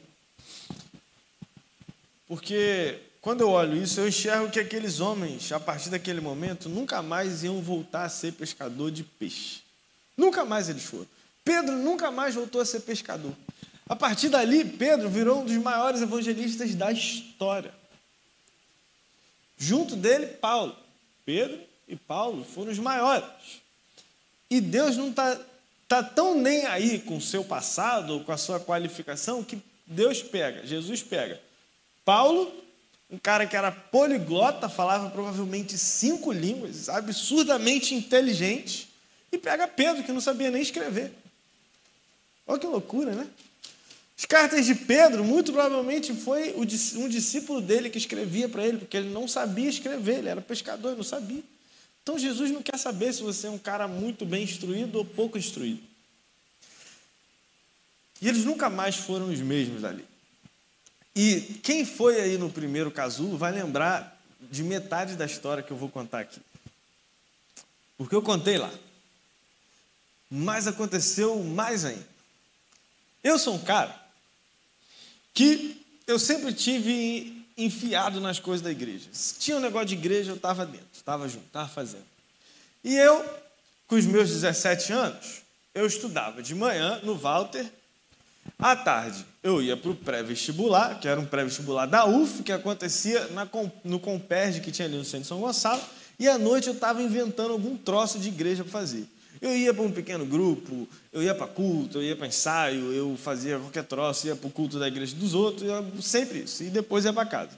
porque 2.27 2.99
quando 3.21 3.39
eu 3.39 3.51
olho 3.51 3.81
isso, 3.81 4.01
eu 4.01 4.09
enxergo 4.09 4.51
que 4.51 4.59
aqueles 4.59 4.99
homens, 4.99 5.53
a 5.53 5.59
partir 5.59 5.89
daquele 5.89 6.19
momento, 6.19 6.67
nunca 6.67 7.01
mais 7.01 7.41
iam 7.41 7.61
voltar 7.61 8.03
a 8.03 8.09
ser 8.09 8.33
pescador 8.33 8.91
de 8.91 9.05
peixe. 9.05 9.61
Nunca 10.17 10.43
mais 10.43 10.67
eles 10.67 10.83
foram. 10.83 11.07
Pedro 11.45 11.77
nunca 11.77 12.11
mais 12.11 12.35
voltou 12.35 12.59
a 12.59 12.65
ser 12.65 12.81
pescador. 12.81 13.33
A 13.87 13.95
partir 13.95 14.27
dali, 14.27 14.65
Pedro 14.65 15.09
virou 15.09 15.39
um 15.39 15.45
dos 15.45 15.55
maiores 15.55 16.01
evangelistas 16.01 16.75
da 16.75 16.91
história. 16.91 17.78
Junto 19.59 19.95
dele, 19.95 20.25
Paulo. 20.25 20.75
Pedro 21.23 21.61
e 21.87 21.95
Paulo 21.95 22.43
foram 22.43 22.71
os 22.71 22.79
maiores. 22.79 23.29
E 24.49 24.59
Deus 24.59 24.97
não 24.97 25.09
está 25.09 25.39
tá 25.87 26.01
tão 26.01 26.33
nem 26.33 26.65
aí 26.65 26.99
com 26.99 27.17
o 27.17 27.21
seu 27.21 27.43
passado 27.43 28.13
ou 28.13 28.23
com 28.23 28.31
a 28.31 28.37
sua 28.37 28.59
qualificação 28.59 29.43
que 29.43 29.61
Deus 29.85 30.23
pega, 30.23 30.65
Jesus 30.65 31.03
pega 31.03 31.39
Paulo 32.05 32.51
um 33.09 33.17
cara 33.17 33.47
que 33.47 33.55
era 33.55 33.71
poliglota, 33.71 34.69
falava 34.69 35.09
provavelmente 35.09 35.77
cinco 35.77 36.31
línguas, 36.31 36.89
absurdamente 36.89 37.95
inteligente, 37.95 38.87
e 39.31 39.37
pega 39.37 39.67
Pedro, 39.67 40.03
que 40.03 40.11
não 40.11 40.21
sabia 40.21 40.51
nem 40.51 40.61
escrever. 40.61 41.11
Olha 42.45 42.59
que 42.59 42.67
loucura, 42.67 43.13
né? 43.13 43.27
As 44.19 44.25
cartas 44.25 44.65
de 44.65 44.75
Pedro, 44.75 45.23
muito 45.23 45.53
provavelmente 45.53 46.13
foi 46.13 46.53
um 46.53 47.07
discípulo 47.07 47.61
dele 47.61 47.89
que 47.89 47.97
escrevia 47.97 48.49
para 48.49 48.67
ele, 48.67 48.79
porque 48.79 48.97
ele 48.97 49.09
não 49.11 49.29
sabia 49.29 49.69
escrever, 49.69 50.17
ele 50.17 50.27
era 50.27 50.41
pescador, 50.41 50.93
não 50.93 51.05
sabia. 51.05 51.41
Então 52.03 52.19
Jesus 52.19 52.51
não 52.51 52.61
quer 52.61 52.77
saber 52.77 53.13
se 53.13 53.23
você 53.23 53.47
é 53.47 53.49
um 53.49 53.57
cara 53.57 53.87
muito 53.87 54.25
bem 54.25 54.43
instruído 54.43 54.97
ou 54.97 55.05
pouco 55.05 55.37
instruído. 55.37 55.81
E 58.21 58.27
eles 58.27 58.43
nunca 58.43 58.69
mais 58.69 58.97
foram 58.97 59.29
os 59.31 59.39
mesmos 59.39 59.85
ali. 59.85 60.05
E 61.15 61.39
quem 61.63 61.85
foi 61.85 62.19
aí 62.19 62.37
no 62.37 62.49
primeiro 62.49 62.91
casulo 62.91 63.37
vai 63.37 63.53
lembrar 63.53 64.21
de 64.51 64.63
metade 64.63 65.15
da 65.15 65.25
história 65.25 65.63
que 65.63 65.71
eu 65.71 65.77
vou 65.77 65.87
contar 65.87 66.19
aqui. 66.19 66.41
Porque 67.97 68.15
eu 68.15 68.21
contei 68.21 68.57
lá. 68.57 68.71
Mas 70.29 70.67
aconteceu 70.67 71.41
mais 71.41 71.85
ainda. 71.85 72.05
Eu 73.23 73.39
sou 73.39 73.55
um 73.55 73.63
cara 73.63 74.08
que 75.33 75.85
eu 76.07 76.17
sempre 76.17 76.53
tive 76.53 77.45
enfiado 77.57 78.21
nas 78.21 78.39
coisas 78.39 78.63
da 78.63 78.71
igreja. 78.71 79.09
Se 79.11 79.35
tinha 79.37 79.57
um 79.57 79.59
negócio 79.59 79.87
de 79.87 79.95
igreja, 79.95 80.31
eu 80.31 80.35
estava 80.35 80.65
dentro, 80.65 80.87
estava 80.93 81.27
junto, 81.27 81.45
estava 81.45 81.67
fazendo. 81.67 82.05
E 82.83 82.95
eu, 82.95 83.23
com 83.87 83.95
os 83.95 84.05
meus 84.05 84.29
17 84.29 84.93
anos, 84.93 85.41
eu 85.75 85.85
estudava 85.85 86.41
de 86.41 86.55
manhã 86.55 86.99
no 87.03 87.15
Walter 87.15 87.65
à 88.57 88.75
tarde, 88.75 89.25
eu 89.43 89.61
ia 89.61 89.77
para 89.77 89.91
o 89.91 89.95
pré-vestibular, 89.95 90.99
que 90.99 91.07
era 91.07 91.19
um 91.19 91.25
pré-vestibular 91.25 91.85
da 91.85 92.05
UF, 92.05 92.43
que 92.43 92.51
acontecia 92.51 93.27
na, 93.27 93.47
no 93.83 93.99
Comperge, 93.99 94.61
que 94.61 94.71
tinha 94.71 94.87
ali 94.87 94.97
no 94.97 95.05
centro 95.05 95.21
de 95.21 95.27
São 95.27 95.39
Gonçalo, 95.39 95.81
e 96.17 96.27
à 96.27 96.37
noite 96.37 96.67
eu 96.67 96.73
estava 96.73 97.01
inventando 97.01 97.51
algum 97.51 97.77
troço 97.77 98.19
de 98.19 98.27
igreja 98.29 98.63
para 98.63 98.71
fazer. 98.71 99.07
Eu 99.41 99.55
ia 99.55 99.73
para 99.73 99.83
um 99.83 99.91
pequeno 99.91 100.25
grupo, 100.25 100.87
eu 101.13 101.23
ia 101.23 101.33
para 101.33 101.47
culto, 101.47 101.99
eu 101.99 102.03
ia 102.03 102.15
para 102.15 102.27
ensaio, 102.27 102.91
eu 102.91 103.15
fazia 103.17 103.57
qualquer 103.57 103.83
troço, 103.83 104.27
ia 104.27 104.35
para 104.35 104.47
o 104.47 104.51
culto 104.51 104.77
da 104.77 104.87
igreja 104.87 105.15
dos 105.15 105.33
outros, 105.33 105.69
sempre 106.01 106.39
isso, 106.39 106.63
e 106.63 106.69
depois 106.69 107.05
ia 107.05 107.13
para 107.13 107.25
casa. 107.25 107.57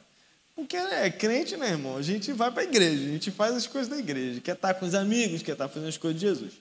Porque 0.55 0.77
é 0.77 1.09
crente, 1.09 1.57
né, 1.57 1.69
irmão? 1.69 1.97
A 1.97 2.01
gente 2.01 2.31
vai 2.33 2.51
para 2.51 2.61
a 2.61 2.65
igreja, 2.65 3.03
a 3.03 3.07
gente 3.07 3.31
faz 3.31 3.55
as 3.55 3.65
coisas 3.65 3.89
da 3.89 3.97
igreja, 3.97 4.39
quer 4.41 4.53
estar 4.53 4.75
com 4.75 4.85
os 4.85 4.93
amigos, 4.93 5.41
quer 5.41 5.53
estar 5.53 5.67
fazendo 5.67 5.89
as 5.89 5.97
coisas 5.97 6.19
de 6.19 6.27
Jesus. 6.27 6.53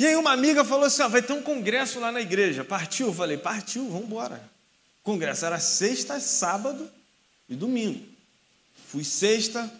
E 0.00 0.06
aí 0.06 0.16
uma 0.16 0.32
amiga 0.32 0.64
falou 0.64 0.86
assim: 0.86 1.02
ó, 1.02 1.08
vai 1.08 1.20
ter 1.20 1.34
um 1.34 1.42
congresso 1.42 2.00
lá 2.00 2.10
na 2.10 2.22
igreja. 2.22 2.64
Partiu? 2.64 3.08
Eu 3.08 3.14
falei, 3.14 3.36
partiu, 3.36 3.86
vamos 3.88 4.06
embora. 4.06 4.42
O 5.00 5.04
congresso 5.04 5.44
era 5.44 5.60
sexta, 5.60 6.18
sábado 6.18 6.90
e 7.48 7.54
domingo. 7.54 8.02
Fui 8.88 9.04
sexta, 9.04 9.70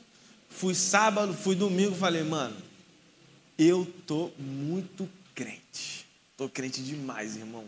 fui 0.50 0.74
sábado, 0.74 1.32
fui 1.32 1.54
domingo, 1.54 1.96
falei, 1.96 2.22
mano, 2.22 2.54
eu 3.62 3.86
tô 4.06 4.30
muito 4.38 5.06
crente. 5.34 6.06
Tô 6.34 6.48
crente 6.48 6.80
demais, 6.82 7.36
irmão. 7.36 7.64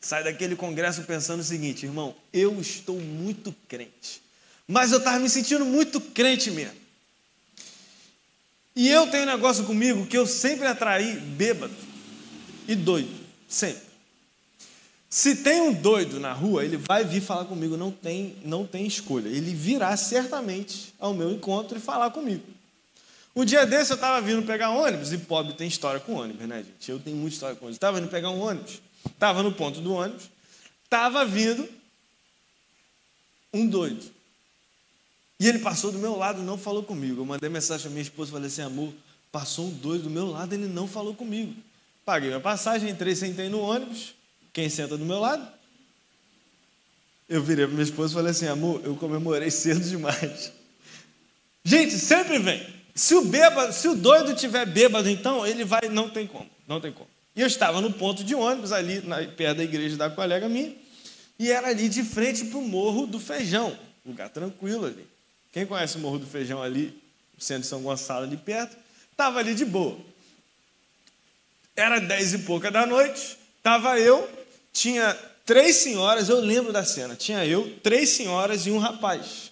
Sai 0.00 0.24
daquele 0.24 0.56
congresso 0.56 1.02
pensando 1.02 1.38
o 1.38 1.44
seguinte, 1.44 1.86
irmão, 1.86 2.16
eu 2.32 2.60
estou 2.60 2.98
muito 2.98 3.54
crente. 3.68 4.20
Mas 4.66 4.90
eu 4.90 4.98
estava 4.98 5.20
me 5.20 5.30
sentindo 5.30 5.64
muito 5.64 6.00
crente 6.00 6.50
mesmo. 6.50 6.74
E 8.74 8.88
eu 8.88 9.06
tenho 9.08 9.22
um 9.22 9.26
negócio 9.26 9.64
comigo 9.64 10.06
que 10.06 10.18
eu 10.18 10.26
sempre 10.26 10.66
atraí 10.66 11.16
bêbado 11.16 11.74
e 12.66 12.74
doido, 12.74 13.14
sempre. 13.48 13.90
Se 15.08 15.36
tem 15.36 15.60
um 15.60 15.72
doido 15.72 16.18
na 16.18 16.32
rua, 16.32 16.64
ele 16.64 16.76
vai 16.76 17.04
vir 17.04 17.20
falar 17.20 17.44
comigo, 17.44 17.76
não 17.76 17.90
tem, 17.90 18.36
não 18.44 18.66
tem 18.66 18.86
escolha. 18.86 19.28
Ele 19.28 19.54
virá 19.54 19.96
certamente 19.96 20.94
ao 20.98 21.12
meu 21.14 21.30
encontro 21.30 21.76
e 21.76 21.80
falar 21.80 22.10
comigo. 22.10 22.44
Um 23.34 23.44
dia 23.44 23.64
desse 23.64 23.92
eu 23.92 23.94
estava 23.94 24.20
vindo 24.20 24.44
pegar 24.44 24.70
ônibus, 24.70 25.12
e 25.12 25.18
pobre 25.18 25.54
tem 25.54 25.68
história 25.68 26.00
com 26.00 26.14
ônibus, 26.14 26.46
né, 26.48 26.64
gente? 26.64 26.90
Eu 26.90 26.98
tenho 26.98 27.16
muita 27.16 27.34
história 27.34 27.54
com 27.54 27.66
ônibus. 27.66 27.76
Estava 27.76 27.98
indo 27.98 28.08
pegar 28.08 28.30
um 28.30 28.40
ônibus, 28.40 28.80
estava 29.06 29.42
no 29.42 29.52
ponto 29.52 29.80
do 29.80 29.92
ônibus, 29.92 30.28
estava 30.84 31.24
vindo 31.24 31.68
um 33.52 33.66
doido. 33.66 34.04
E 35.38 35.48
ele 35.48 35.60
passou 35.60 35.90
do 35.90 35.98
meu 35.98 36.16
lado, 36.16 36.42
não 36.42 36.58
falou 36.58 36.82
comigo. 36.82 37.22
Eu 37.22 37.24
mandei 37.24 37.48
mensagem 37.48 37.86
à 37.86 37.90
minha 37.90 38.02
esposa, 38.02 38.32
falei 38.32 38.48
assim, 38.48 38.62
amor, 38.62 38.92
passou 39.32 39.68
um 39.68 39.70
doido 39.70 40.04
do 40.04 40.10
meu 40.10 40.26
lado, 40.26 40.52
ele 40.52 40.66
não 40.66 40.86
falou 40.86 41.14
comigo. 41.14 41.54
Paguei 42.04 42.28
minha 42.28 42.40
passagem, 42.40 42.90
entrei, 42.90 43.14
sentei 43.14 43.48
no 43.48 43.60
ônibus. 43.60 44.14
Quem 44.52 44.68
senta 44.68 44.98
do 44.98 45.04
meu 45.04 45.20
lado? 45.20 45.46
Eu 47.28 47.42
virei 47.42 47.64
para 47.64 47.72
minha 47.72 47.84
esposa 47.84 48.12
e 48.12 48.14
falei 48.14 48.32
assim, 48.32 48.48
amor, 48.48 48.82
eu 48.84 48.96
comemorei 48.96 49.50
cedo 49.50 49.80
demais. 49.80 50.52
Gente, 51.64 51.92
sempre 51.92 52.38
vem. 52.38 52.79
Se 53.00 53.14
o 53.14 53.24
bêbado, 53.24 53.72
se 53.72 53.88
o 53.88 53.94
doido 53.94 54.34
tiver 54.34 54.66
bêbado, 54.66 55.08
então 55.08 55.46
ele 55.46 55.64
vai, 55.64 55.88
não 55.88 56.10
tem 56.10 56.26
como, 56.26 56.50
não 56.68 56.82
tem 56.82 56.92
como. 56.92 57.08
E 57.34 57.40
eu 57.40 57.46
estava 57.46 57.80
no 57.80 57.90
ponto 57.90 58.22
de 58.22 58.34
ônibus 58.34 58.72
ali 58.72 59.00
na, 59.00 59.26
perto 59.26 59.56
da 59.56 59.64
igreja 59.64 59.96
da 59.96 60.10
colega 60.10 60.50
minha, 60.50 60.76
e 61.38 61.50
era 61.50 61.68
ali 61.68 61.88
de 61.88 62.04
frente 62.04 62.44
para 62.44 62.58
o 62.58 62.62
Morro 62.62 63.06
do 63.06 63.18
Feijão, 63.18 63.74
lugar 64.04 64.28
tranquilo 64.28 64.84
ali. 64.84 65.06
Quem 65.50 65.64
conhece 65.64 65.96
o 65.96 66.00
Morro 66.00 66.18
do 66.18 66.26
Feijão 66.26 66.62
ali, 66.62 66.94
de 67.38 67.64
São 67.64 67.80
Gonçalo 67.80 68.24
ali 68.26 68.36
perto, 68.36 68.76
estava 69.10 69.38
ali 69.38 69.54
de 69.54 69.64
boa. 69.64 69.96
Era 71.74 72.00
dez 72.00 72.34
e 72.34 72.40
pouca 72.40 72.70
da 72.70 72.84
noite, 72.84 73.38
estava 73.56 73.98
eu, 73.98 74.28
tinha 74.74 75.18
três 75.46 75.76
senhoras, 75.76 76.28
eu 76.28 76.38
lembro 76.38 76.70
da 76.70 76.84
cena, 76.84 77.16
tinha 77.16 77.46
eu, 77.46 77.78
três 77.82 78.10
senhoras 78.10 78.66
e 78.66 78.70
um 78.70 78.78
rapaz. 78.78 79.50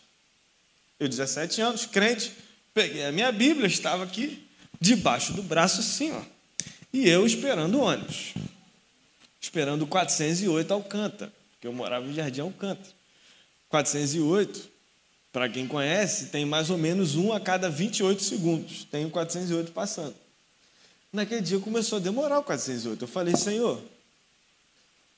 Eu, 1.01 1.09
17 1.09 1.63
anos, 1.63 1.87
crente, 1.87 2.47
peguei 2.79 3.05
a 3.05 3.11
minha 3.11 3.33
Bíblia, 3.33 3.67
estava 3.67 4.05
aqui, 4.05 4.47
debaixo 4.81 5.33
do 5.33 5.43
braço 5.43 5.81
assim, 5.81 6.13
ó. 6.13 6.23
E 6.93 7.09
eu 7.09 7.27
esperando 7.27 7.77
o 7.77 7.81
ônibus. 7.81 8.35
Esperando 9.41 9.83
o 9.83 9.87
408 9.89 10.73
Alcântara, 10.73 11.33
porque 11.51 11.67
eu 11.67 11.73
morava 11.73 12.07
em 12.07 12.15
Jardim 12.15 12.41
Alcântara. 12.41 12.95
408, 13.69 14.71
para 15.33 15.49
quem 15.49 15.67
conhece, 15.67 16.27
tem 16.27 16.45
mais 16.45 16.71
ou 16.71 16.79
menos 16.79 17.17
um 17.17 17.33
a 17.33 17.41
cada 17.41 17.69
28 17.69 18.23
segundos. 18.23 18.85
Tem 18.85 19.05
o 19.05 19.11
408 19.11 19.73
passando. 19.73 20.15
Naquele 21.13 21.41
dia 21.41 21.59
começou 21.59 21.99
a 21.99 22.01
demorar 22.01 22.39
o 22.39 22.45
408. 22.45 23.03
Eu 23.03 23.09
falei, 23.09 23.35
Senhor, 23.35 23.83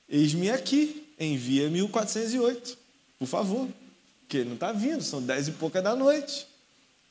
eis-me 0.09 0.49
aqui, 0.49 1.13
envia-me 1.19 1.83
o 1.83 1.89
408, 1.89 2.75
por 3.19 3.27
favor. 3.27 3.69
Porque 4.21 4.37
ele 4.37 4.49
não 4.49 4.55
está 4.55 4.71
vindo, 4.71 5.03
são 5.03 5.21
dez 5.21 5.47
e 5.47 5.51
pouca 5.51 5.79
da 5.79 5.95
noite. 5.95 6.49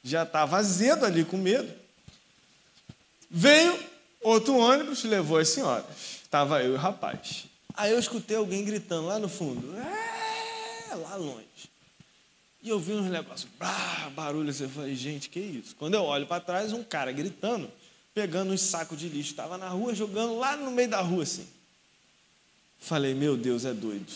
Já 0.03 0.23
estava 0.23 0.57
azedo 0.57 1.05
ali 1.05 1.25
com 1.25 1.37
medo. 1.37 1.73
Veio 3.31 3.79
outro 4.21 4.57
ônibus, 4.57 5.05
levou 5.05 5.39
as 5.39 5.49
senhoras. 5.49 5.85
Estava 6.23 6.63
eu 6.63 6.73
e 6.73 6.75
o 6.75 6.79
rapaz. 6.79 7.45
Aí 7.75 7.93
eu 7.93 7.99
escutei 7.99 8.37
alguém 8.37 8.65
gritando 8.65 9.07
lá 9.07 9.19
no 9.19 9.29
fundo. 9.29 9.77
É, 9.79 10.95
lá 10.95 11.15
longe. 11.17 11.47
E 12.63 12.69
eu 12.69 12.79
vi 12.79 12.93
uns 12.93 13.11
negócios, 13.11 13.49
barulho 14.15 14.51
assim. 14.51 14.65
Eu 14.65 14.71
falei, 14.71 14.95
gente, 14.95 15.31
que 15.31 15.41
isso? 15.41 15.75
Quando 15.77 15.95
eu 15.95 16.03
olho 16.03 16.27
para 16.27 16.43
trás, 16.43 16.73
um 16.73 16.83
cara 16.83 17.11
gritando, 17.11 17.71
pegando 18.13 18.53
uns 18.53 18.61
sacos 18.61 18.99
de 18.99 19.09
lixo. 19.09 19.31
Estava 19.31 19.57
na 19.57 19.69
rua, 19.69 19.95
jogando 19.95 20.39
lá 20.39 20.57
no 20.57 20.71
meio 20.71 20.89
da 20.89 21.01
rua 21.01 21.23
assim. 21.23 21.47
Falei, 22.79 23.15
meu 23.15 23.37
Deus, 23.37 23.65
é 23.65 23.73
doido. 23.73 24.13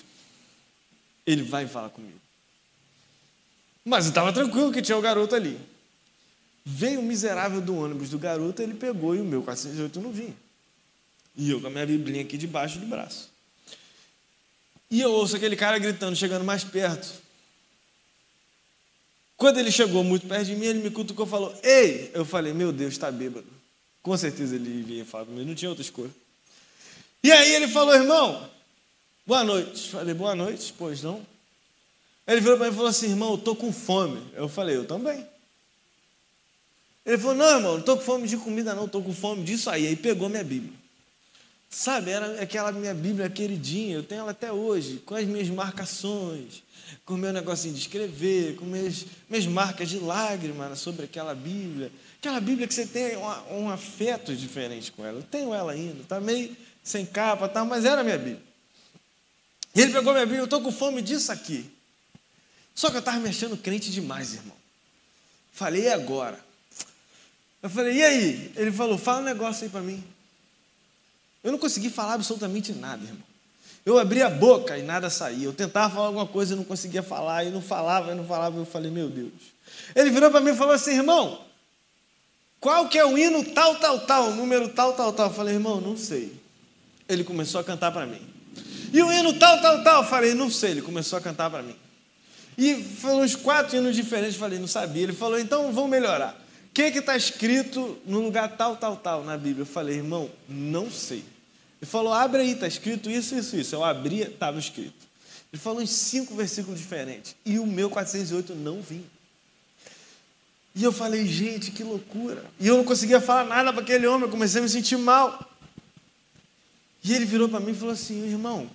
ele 1.26 1.42
vai 1.42 1.66
falar 1.66 1.90
comigo. 1.90 2.20
Mas 3.84 4.06
eu 4.06 4.10
estava 4.10 4.32
tranquilo 4.32 4.72
que 4.72 4.82
tinha 4.82 4.96
o 4.96 5.02
garoto 5.02 5.34
ali. 5.34 5.58
Veio 6.64 7.00
o 7.00 7.02
miserável 7.02 7.60
do 7.60 7.76
ônibus 7.76 8.08
do 8.08 8.18
garoto, 8.18 8.62
ele 8.62 8.74
pegou 8.74 9.14
e 9.14 9.20
o 9.20 9.24
meu 9.24 9.42
408 9.42 10.00
não 10.00 10.10
vinha. 10.10 10.34
E 11.36 11.50
eu 11.50 11.60
com 11.60 11.66
a 11.66 11.70
minha 11.70 11.84
biblinha 11.84 12.22
aqui 12.22 12.38
debaixo 12.38 12.78
do 12.78 12.86
braço. 12.86 13.28
E 14.90 15.00
eu 15.00 15.12
ouço 15.12 15.36
aquele 15.36 15.56
cara 15.56 15.78
gritando, 15.78 16.16
chegando 16.16 16.44
mais 16.44 16.64
perto. 16.64 17.12
Quando 19.36 19.58
ele 19.58 19.70
chegou 19.70 20.04
muito 20.04 20.26
perto 20.26 20.46
de 20.46 20.54
mim, 20.54 20.66
ele 20.66 20.78
me 20.78 20.90
cutucou 20.90 21.26
e 21.26 21.28
falou: 21.28 21.54
Ei! 21.62 22.10
Eu 22.14 22.24
falei: 22.24 22.52
Meu 22.52 22.72
Deus, 22.72 22.92
está 22.92 23.10
bêbado. 23.10 23.46
Com 24.00 24.16
certeza 24.16 24.54
ele 24.54 24.82
vinha 24.82 25.04
falar 25.04 25.24
comigo, 25.24 25.46
não 25.46 25.54
tinha 25.54 25.68
outra 25.68 25.82
escolha. 25.82 26.10
E 27.22 27.32
aí 27.32 27.54
ele 27.54 27.66
falou: 27.66 27.94
Irmão, 27.94 28.48
boa 29.26 29.42
noite. 29.42 29.86
Eu 29.86 29.98
falei: 29.98 30.14
Boa 30.14 30.34
noite, 30.34 30.72
pois 30.78 31.02
não. 31.02 31.26
Ele 32.26 32.40
virou 32.40 32.56
para 32.56 32.66
mim 32.66 32.72
e 32.72 32.76
falou 32.76 32.90
assim: 32.90 33.10
Irmão, 33.10 33.30
eu 33.30 33.36
estou 33.36 33.56
com 33.56 33.72
fome. 33.72 34.22
Eu 34.34 34.48
falei: 34.48 34.76
Eu 34.76 34.86
também. 34.86 35.26
Ele 37.04 37.18
falou: 37.18 37.34
Não, 37.34 37.56
irmão, 37.56 37.72
não 37.72 37.80
estou 37.80 37.96
com 37.96 38.02
fome 38.02 38.28
de 38.28 38.36
comida, 38.36 38.74
não, 38.74 38.86
estou 38.86 39.02
com 39.02 39.12
fome 39.12 39.44
disso 39.44 39.68
aí. 39.68 39.86
Aí 39.86 39.96
pegou 39.96 40.28
minha 40.28 40.44
Bíblia. 40.44 40.72
Sabe, 41.68 42.12
era 42.12 42.40
aquela 42.40 42.70
minha 42.70 42.94
Bíblia 42.94 43.28
queridinha, 43.28 43.96
eu 43.96 44.02
tenho 44.04 44.20
ela 44.20 44.30
até 44.30 44.52
hoje, 44.52 45.02
com 45.04 45.16
as 45.16 45.24
minhas 45.24 45.48
marcações, 45.48 46.62
com 47.04 47.14
o 47.14 47.18
meu 47.18 47.32
negocinho 47.32 47.74
de 47.74 47.80
escrever, 47.80 48.54
com 48.54 48.64
minhas, 48.64 49.04
minhas 49.28 49.44
marcas 49.44 49.88
de 49.88 49.98
lágrimas 49.98 50.78
sobre 50.78 51.06
aquela 51.06 51.34
Bíblia. 51.34 51.90
Aquela 52.20 52.40
Bíblia 52.40 52.68
que 52.68 52.74
você 52.74 52.86
tem 52.86 53.16
um, 53.16 53.64
um 53.64 53.70
afeto 53.70 54.36
diferente 54.36 54.92
com 54.92 55.04
ela. 55.04 55.18
Eu 55.18 55.24
tenho 55.24 55.52
ela 55.52 55.72
ainda, 55.72 56.02
está 56.02 56.20
meio 56.20 56.56
sem 56.80 57.04
capa, 57.04 57.48
tá, 57.48 57.64
mas 57.64 57.84
era 57.84 58.04
minha 58.04 58.18
Bíblia. 58.18 58.42
E 59.74 59.80
ele 59.80 59.92
pegou 59.92 60.12
minha 60.12 60.24
Bíblia, 60.24 60.42
eu 60.42 60.44
estou 60.44 60.60
com 60.60 60.70
fome 60.70 61.02
disso 61.02 61.32
aqui. 61.32 61.68
Só 62.72 62.88
que 62.88 62.96
eu 62.96 63.00
estava 63.00 63.18
me 63.18 63.28
achando 63.28 63.56
crente 63.56 63.90
demais, 63.90 64.34
irmão. 64.34 64.56
Falei, 65.52 65.88
agora? 65.88 66.38
Eu 67.64 67.70
falei, 67.70 67.96
e 67.96 68.02
aí? 68.02 68.52
Ele 68.56 68.70
falou, 68.70 68.98
fala 68.98 69.22
um 69.22 69.24
negócio 69.24 69.64
aí 69.64 69.70
para 69.70 69.80
mim. 69.80 70.04
Eu 71.42 71.50
não 71.50 71.58
consegui 71.58 71.88
falar 71.88 72.12
absolutamente 72.12 72.74
nada, 72.74 73.02
irmão. 73.02 73.22
Eu 73.86 73.98
abria 73.98 74.26
a 74.26 74.30
boca 74.30 74.76
e 74.76 74.82
nada 74.82 75.08
saía. 75.08 75.46
Eu 75.46 75.52
tentava 75.54 75.94
falar 75.94 76.08
alguma 76.08 76.26
coisa 76.26 76.52
e 76.52 76.56
não 76.58 76.64
conseguia 76.64 77.02
falar, 77.02 77.42
e 77.44 77.50
não 77.50 77.62
falava, 77.62 78.12
e 78.12 78.14
não 78.14 78.26
falava. 78.26 78.58
Eu 78.58 78.66
falei, 78.66 78.90
meu 78.90 79.08
Deus. 79.08 79.32
Ele 79.96 80.10
virou 80.10 80.30
para 80.30 80.42
mim 80.42 80.50
e 80.50 80.54
falou 80.54 80.74
assim, 80.74 80.90
irmão, 80.90 81.40
qual 82.60 82.86
que 82.86 82.98
é 82.98 83.04
o 83.06 83.16
hino 83.16 83.42
tal, 83.42 83.76
tal, 83.76 84.00
tal, 84.00 84.32
número 84.32 84.68
tal, 84.68 84.92
tal, 84.92 85.14
tal? 85.14 85.28
Eu 85.28 85.34
falei, 85.34 85.54
irmão, 85.54 85.80
não 85.80 85.96
sei. 85.96 86.38
Ele 87.08 87.24
começou 87.24 87.62
a 87.62 87.64
cantar 87.64 87.92
para 87.92 88.04
mim. 88.04 88.20
E 88.92 89.02
o 89.02 89.10
hino 89.10 89.32
tal, 89.38 89.58
tal, 89.62 89.82
tal? 89.82 90.02
Eu 90.02 90.08
falei, 90.10 90.34
não 90.34 90.50
sei. 90.50 90.72
Ele 90.72 90.82
começou 90.82 91.18
a 91.18 91.22
cantar 91.22 91.48
para 91.48 91.62
mim. 91.62 91.76
E 92.58 92.74
falou 92.74 93.22
uns 93.22 93.34
quatro 93.34 93.74
hinos 93.74 93.96
diferentes. 93.96 94.34
Eu 94.34 94.40
falei, 94.40 94.58
não 94.58 94.68
sabia. 94.68 95.04
Ele 95.04 95.14
falou, 95.14 95.38
então 95.38 95.72
vamos 95.72 95.88
melhorar. 95.88 96.43
Que 96.74 96.82
está 96.82 97.16
escrito 97.16 97.96
no 98.04 98.20
lugar 98.20 98.56
tal, 98.56 98.76
tal, 98.76 98.96
tal 98.96 99.22
na 99.22 99.36
Bíblia? 99.36 99.62
Eu 99.62 99.66
falei, 99.66 99.96
irmão, 99.96 100.28
não 100.48 100.90
sei. 100.90 101.24
Ele 101.80 101.90
falou, 101.90 102.12
abre 102.12 102.40
aí, 102.40 102.50
está 102.50 102.66
escrito 102.66 103.08
isso, 103.08 103.36
isso, 103.36 103.56
isso. 103.56 103.74
Eu 103.76 103.84
abri, 103.84 104.22
estava 104.22 104.58
escrito. 104.58 105.06
Ele 105.52 105.62
falou 105.62 105.80
em 105.80 105.86
cinco 105.86 106.34
versículos 106.34 106.80
diferentes. 106.80 107.36
E 107.46 107.60
o 107.60 107.66
meu 107.66 107.88
408 107.88 108.56
não 108.56 108.82
vinha. 108.82 109.04
E 110.74 110.82
eu 110.82 110.90
falei, 110.90 111.24
gente, 111.26 111.70
que 111.70 111.84
loucura. 111.84 112.44
E 112.58 112.66
eu 112.66 112.76
não 112.76 112.84
conseguia 112.84 113.20
falar 113.20 113.44
nada 113.44 113.72
para 113.72 113.82
aquele 113.82 114.08
homem, 114.08 114.22
eu 114.22 114.30
comecei 114.30 114.60
a 114.60 114.64
me 114.64 114.68
sentir 114.68 114.98
mal. 114.98 115.48
E 117.04 117.14
ele 117.14 117.24
virou 117.24 117.48
para 117.48 117.60
mim 117.60 117.70
e 117.70 117.74
falou 117.74 117.92
assim: 117.92 118.24
irmão, 118.24 118.68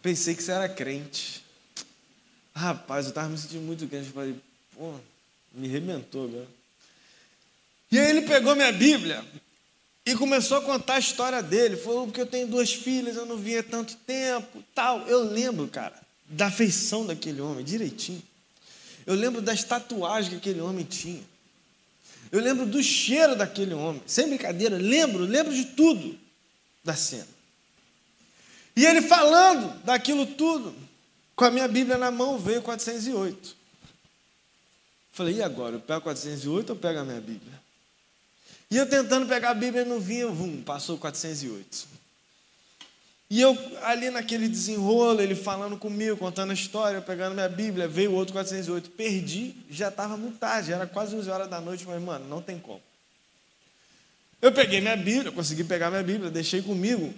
pensei 0.00 0.36
que 0.36 0.42
você 0.42 0.52
era 0.52 0.68
crente. 0.68 1.42
Rapaz, 2.54 3.06
eu 3.06 3.08
estava 3.08 3.28
me 3.28 3.38
sentindo 3.38 3.62
muito 3.62 3.88
crente. 3.88 4.06
Eu 4.06 4.12
falei, 4.12 4.36
pô, 4.76 4.94
me 5.52 5.66
arrebentou 5.66 6.26
agora. 6.26 6.61
E 7.92 7.98
aí 7.98 8.08
ele 8.08 8.22
pegou 8.22 8.56
minha 8.56 8.72
Bíblia 8.72 9.22
e 10.06 10.14
começou 10.14 10.56
a 10.56 10.62
contar 10.62 10.94
a 10.94 10.98
história 10.98 11.42
dele. 11.42 11.76
Falou, 11.76 12.06
porque 12.06 12.22
eu 12.22 12.26
tenho 12.26 12.46
duas 12.46 12.72
filhas, 12.72 13.16
eu 13.16 13.26
não 13.26 13.36
vinha 13.36 13.62
tanto 13.62 13.94
tempo, 13.96 14.64
tal. 14.74 15.06
Eu 15.06 15.22
lembro, 15.22 15.68
cara, 15.68 15.94
da 16.26 16.46
afeição 16.46 17.04
daquele 17.04 17.42
homem, 17.42 17.62
direitinho. 17.62 18.22
Eu 19.06 19.14
lembro 19.14 19.42
das 19.42 19.62
tatuagens 19.62 20.30
que 20.30 20.36
aquele 20.36 20.62
homem 20.62 20.86
tinha. 20.86 21.22
Eu 22.30 22.40
lembro 22.40 22.64
do 22.64 22.82
cheiro 22.82 23.36
daquele 23.36 23.74
homem. 23.74 24.02
Sem 24.06 24.26
brincadeira, 24.26 24.78
lembro, 24.78 25.24
lembro 25.24 25.54
de 25.54 25.66
tudo 25.66 26.18
da 26.82 26.96
cena. 26.96 27.28
E 28.74 28.86
ele 28.86 29.02
falando 29.02 29.84
daquilo 29.84 30.24
tudo, 30.24 30.74
com 31.36 31.44
a 31.44 31.50
minha 31.50 31.68
Bíblia 31.68 31.98
na 31.98 32.10
mão, 32.10 32.38
veio 32.38 32.62
408. 32.62 33.54
Falei, 35.12 35.34
e 35.34 35.42
agora? 35.42 35.76
Eu 35.76 35.80
pego 35.80 36.00
408 36.00 36.70
ou 36.70 36.76
pego 36.76 37.00
a 37.00 37.04
minha 37.04 37.20
Bíblia? 37.20 37.61
E 38.72 38.76
eu 38.78 38.86
tentando 38.86 39.26
pegar 39.26 39.50
a 39.50 39.54
Bíblia 39.54 39.84
não 39.84 40.00
vinha, 40.00 40.26
vum, 40.28 40.62
passou 40.62 40.96
408. 40.96 41.86
E 43.28 43.38
eu 43.38 43.54
ali 43.82 44.08
naquele 44.08 44.48
desenrolo, 44.48 45.20
ele 45.20 45.34
falando 45.34 45.76
comigo, 45.76 46.16
contando 46.16 46.52
a 46.52 46.54
história, 46.54 46.96
eu 46.96 47.02
pegando 47.02 47.34
minha 47.34 47.50
Bíblia, 47.50 47.86
veio 47.86 48.14
outro 48.14 48.32
408, 48.32 48.88
perdi, 48.92 49.54
já 49.68 49.88
estava 49.88 50.16
muito 50.16 50.38
tarde, 50.38 50.72
era 50.72 50.86
quase 50.86 51.14
11 51.14 51.28
horas 51.28 51.50
da 51.50 51.60
noite, 51.60 51.84
mas 51.86 52.02
mano, 52.02 52.26
não 52.26 52.40
tem 52.40 52.58
como. 52.58 52.80
Eu 54.40 54.50
peguei 54.50 54.80
minha 54.80 54.96
Bíblia, 54.96 55.30
consegui 55.30 55.64
pegar 55.64 55.90
minha 55.90 56.02
Bíblia, 56.02 56.30
deixei 56.30 56.62
comigo. 56.62 57.12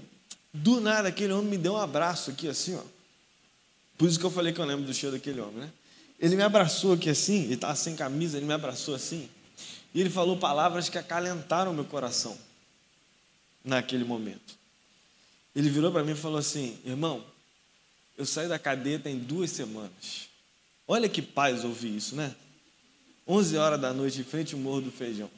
Do 0.52 0.80
nada, 0.80 1.06
aquele 1.06 1.32
homem 1.32 1.50
me 1.50 1.58
deu 1.58 1.74
um 1.74 1.80
abraço 1.80 2.32
aqui, 2.32 2.48
assim, 2.48 2.74
ó. 2.74 2.82
Por 3.96 4.08
isso 4.08 4.18
que 4.18 4.26
eu 4.26 4.30
falei 4.32 4.52
que 4.52 4.60
eu 4.60 4.64
lembro 4.64 4.84
do 4.84 4.92
cheiro 4.92 5.14
daquele 5.14 5.40
homem, 5.40 5.58
né? 5.58 5.70
Ele 6.18 6.34
me 6.34 6.42
abraçou 6.42 6.94
aqui 6.94 7.08
assim, 7.08 7.44
ele 7.44 7.54
estava 7.54 7.76
sem 7.76 7.94
camisa, 7.94 8.38
ele 8.38 8.46
me 8.46 8.54
abraçou 8.54 8.92
assim. 8.92 9.28
E 9.94 10.00
ele 10.00 10.10
falou 10.10 10.36
palavras 10.36 10.88
que 10.88 10.98
acalentaram 10.98 11.72
meu 11.72 11.84
coração 11.84 12.36
naquele 13.64 14.04
momento. 14.04 14.58
Ele 15.54 15.70
virou 15.70 15.92
para 15.92 16.02
mim 16.02 16.12
e 16.12 16.16
falou 16.16 16.38
assim: 16.38 16.76
Irmão, 16.84 17.24
eu 18.18 18.26
saí 18.26 18.48
da 18.48 18.58
cadeia 18.58 18.98
tem 18.98 19.16
duas 19.16 19.50
semanas. 19.50 20.28
Olha 20.86 21.08
que 21.08 21.22
paz 21.22 21.64
ouvir 21.64 21.96
isso, 21.96 22.16
né? 22.16 22.34
11 23.26 23.56
horas 23.56 23.80
da 23.80 23.92
noite, 23.92 24.20
em 24.20 24.24
frente 24.24 24.54
ao 24.54 24.60
Morro 24.60 24.82
do 24.82 24.90
Feijão. 24.90 25.30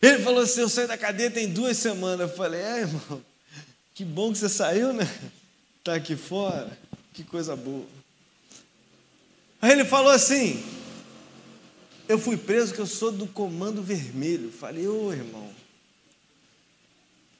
Ele 0.00 0.22
falou 0.22 0.42
assim: 0.42 0.60
Eu 0.60 0.68
saí 0.68 0.86
da 0.86 0.98
cadeia 0.98 1.30
tem 1.30 1.50
duas 1.50 1.78
semanas. 1.78 2.30
Eu 2.30 2.36
falei: 2.36 2.60
É, 2.60 2.80
irmão, 2.80 3.24
que 3.94 4.04
bom 4.04 4.30
que 4.30 4.38
você 4.38 4.48
saiu, 4.48 4.92
né? 4.92 5.04
Está 5.78 5.94
aqui 5.94 6.16
fora, 6.16 6.78
que 7.14 7.24
coisa 7.24 7.56
boa. 7.56 7.86
Aí 9.60 9.72
ele 9.72 9.86
falou 9.86 10.12
assim: 10.12 10.62
eu 12.08 12.18
fui 12.18 12.36
preso 12.36 12.74
que 12.74 12.80
eu 12.80 12.86
sou 12.86 13.12
do 13.12 13.26
Comando 13.26 13.82
Vermelho. 13.82 14.50
Falei, 14.50 14.88
ô 14.88 15.12
irmão, 15.12 15.50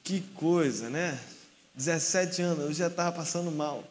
que 0.03 0.21
coisa, 0.35 0.89
né? 0.89 1.19
17 1.75 2.41
anos, 2.41 2.65
eu 2.65 2.73
já 2.73 2.87
estava 2.87 3.11
passando 3.11 3.51
mal. 3.51 3.83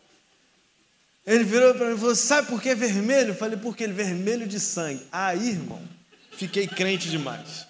Ele 1.27 1.45
virou 1.45 1.75
para 1.75 1.89
mim 1.89 1.95
e 1.95 1.99
falou: 1.99 2.15
Sabe 2.15 2.49
por 2.49 2.63
que 2.63 2.75
vermelho? 2.75 3.31
Eu 3.31 3.35
falei: 3.35 3.59
Porque 3.59 3.85
ele 3.85 3.93
é 3.93 3.97
vermelho 3.97 4.47
de 4.47 4.59
sangue. 4.59 5.03
Aí, 5.13 5.51
irmão, 5.51 5.81
fiquei 6.33 6.67
crente 6.67 7.11
demais. 7.11 7.67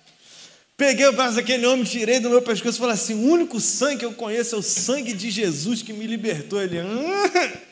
Peguei 0.76 1.06
o 1.08 1.12
braço 1.12 1.34
daquele 1.34 1.66
homem, 1.66 1.84
tirei 1.84 2.20
do 2.20 2.30
meu 2.30 2.40
pescoço 2.40 2.78
e 2.78 2.80
falei 2.80 2.94
assim: 2.94 3.14
O 3.14 3.32
único 3.32 3.58
sangue 3.58 3.98
que 3.98 4.04
eu 4.04 4.12
conheço 4.12 4.54
é 4.54 4.58
o 4.58 4.62
sangue 4.62 5.12
de 5.12 5.28
Jesus 5.28 5.82
que 5.82 5.92
me 5.92 6.06
libertou. 6.06 6.62
Ele, 6.62 6.78
ah! 6.78 7.67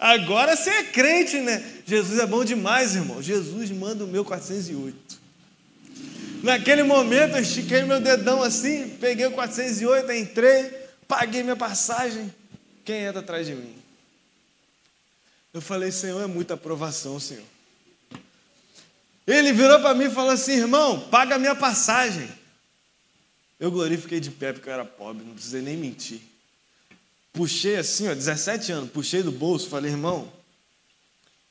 Agora 0.00 0.56
você 0.56 0.70
é 0.70 0.84
crente, 0.84 1.38
né? 1.40 1.62
Jesus 1.84 2.18
é 2.18 2.26
bom 2.26 2.42
demais, 2.42 2.96
irmão. 2.96 3.22
Jesus 3.22 3.70
manda 3.70 4.02
o 4.02 4.08
meu 4.08 4.24
408. 4.24 5.20
Naquele 6.42 6.82
momento 6.82 7.36
eu 7.36 7.42
estiquei 7.42 7.82
meu 7.82 8.00
dedão 8.00 8.42
assim, 8.42 8.96
peguei 8.98 9.26
o 9.26 9.32
408, 9.32 10.10
entrei, 10.12 10.70
paguei 11.06 11.42
minha 11.42 11.54
passagem. 11.54 12.34
Quem 12.82 13.02
entra 13.02 13.20
atrás 13.20 13.46
de 13.46 13.54
mim? 13.54 13.76
Eu 15.52 15.60
falei, 15.60 15.92
Senhor, 15.92 16.22
é 16.22 16.26
muita 16.26 16.54
aprovação, 16.54 17.20
Senhor. 17.20 17.44
Ele 19.26 19.52
virou 19.52 19.80
para 19.80 19.94
mim 19.94 20.04
e 20.04 20.10
falou 20.10 20.30
assim: 20.30 20.52
irmão, 20.52 20.98
paga 21.10 21.38
minha 21.38 21.54
passagem. 21.54 22.26
Eu 23.58 23.70
glorifiquei 23.70 24.18
de 24.18 24.30
pé 24.30 24.54
porque 24.54 24.70
eu 24.70 24.72
era 24.72 24.84
pobre, 24.84 25.24
não 25.26 25.34
precisei 25.34 25.60
nem 25.60 25.76
mentir. 25.76 26.22
Puxei 27.32 27.76
assim, 27.76 28.08
ó, 28.08 28.14
17 28.14 28.72
anos, 28.72 28.90
puxei 28.90 29.22
do 29.22 29.30
bolso, 29.30 29.68
falei, 29.68 29.90
irmão, 29.90 30.30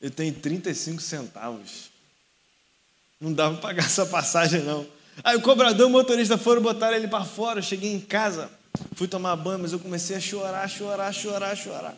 eu 0.02 0.12
tenho 0.12 0.34
35 0.34 1.02
centavos. 1.02 1.90
Não 3.20 3.34
dava 3.34 3.56
para 3.56 3.62
pagar 3.62 3.86
essa 3.86 4.06
passagem, 4.06 4.62
não. 4.64 4.86
Aí 5.24 5.36
o 5.36 5.42
cobrador 5.42 5.88
e 5.88 5.90
o 5.90 5.90
motorista 5.90 6.38
foram 6.38 6.62
botar 6.62 6.96
ele 6.96 7.08
para 7.08 7.26
fora. 7.26 7.60
Eu 7.60 7.64
cheguei 7.64 7.94
em 7.94 8.00
casa, 8.00 8.50
fui 8.94 9.08
tomar 9.08 9.36
banho, 9.36 9.60
mas 9.60 9.74
eu 9.74 9.80
comecei 9.80 10.16
a 10.16 10.20
chorar, 10.20 10.68
chorar, 10.70 11.14
chorar, 11.14 11.56
chorar. 11.56 11.98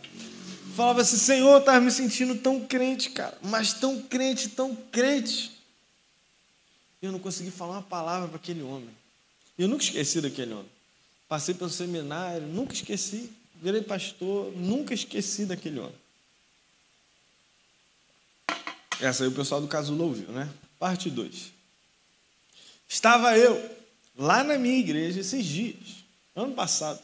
Falava 0.76 1.02
assim, 1.02 1.18
Senhor, 1.18 1.52
eu 1.52 1.60
estava 1.60 1.80
me 1.80 1.92
sentindo 1.92 2.36
tão 2.36 2.66
crente, 2.66 3.10
cara, 3.10 3.38
mas 3.42 3.74
tão 3.74 4.02
crente, 4.02 4.50
tão 4.50 4.76
crente. 4.76 5.52
Eu 7.02 7.12
não 7.12 7.20
consegui 7.20 7.52
falar 7.52 7.74
uma 7.74 7.82
palavra 7.82 8.28
para 8.28 8.38
aquele 8.38 8.62
homem. 8.62 8.90
Eu 9.58 9.68
nunca 9.68 9.84
esqueci 9.84 10.22
daquele 10.22 10.54
homem. 10.54 10.70
Passei 11.28 11.54
pelo 11.54 11.70
seminário, 11.70 12.48
nunca 12.48 12.74
esqueci 12.74 13.30
virei 13.62 13.82
pastor, 13.84 14.52
nunca 14.58 14.94
esqueci 14.94 15.46
daquele 15.46 15.80
homem. 15.80 16.02
Essa 19.00 19.24
aí 19.24 19.30
o 19.30 19.34
pessoal 19.34 19.62
do 19.62 19.68
Casulo 19.68 20.06
ouviu, 20.06 20.30
né? 20.30 20.50
Parte 20.80 21.10
2. 21.10 21.52
Estava 22.90 23.38
eu 23.38 23.78
lá 24.18 24.44
na 24.44 24.58
minha 24.58 24.78
igreja 24.78 25.22
esses 25.22 25.46
dias, 25.46 26.04
ano 26.36 26.54
passado. 26.54 27.00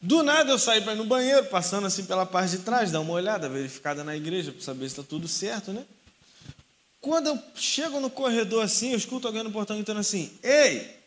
Do 0.00 0.22
nada 0.22 0.50
eu 0.50 0.58
saí 0.58 0.80
para 0.82 0.92
ir 0.92 0.96
no 0.96 1.04
banheiro, 1.04 1.46
passando 1.46 1.86
assim 1.86 2.04
pela 2.04 2.26
parte 2.26 2.58
de 2.58 2.58
trás, 2.58 2.92
dar 2.92 3.00
uma 3.00 3.14
olhada, 3.14 3.48
verificada 3.48 4.04
na 4.04 4.16
igreja, 4.16 4.52
para 4.52 4.60
saber 4.60 4.88
se 4.88 5.00
está 5.00 5.02
tudo 5.02 5.26
certo, 5.26 5.72
né? 5.72 5.84
Quando 7.00 7.28
eu 7.28 7.42
chego 7.54 8.00
no 8.00 8.10
corredor 8.10 8.62
assim, 8.64 8.92
eu 8.92 8.98
escuto 8.98 9.26
alguém 9.26 9.42
no 9.42 9.52
portão 9.52 9.76
gritando 9.76 10.00
assim: 10.00 10.32
Ei! 10.42 10.98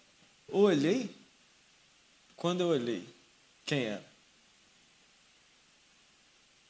Olhei. 0.49 1.16
Quando 2.38 2.61
eu 2.61 2.67
olhei, 2.67 3.03
quem 3.65 3.85
era? 3.85 4.05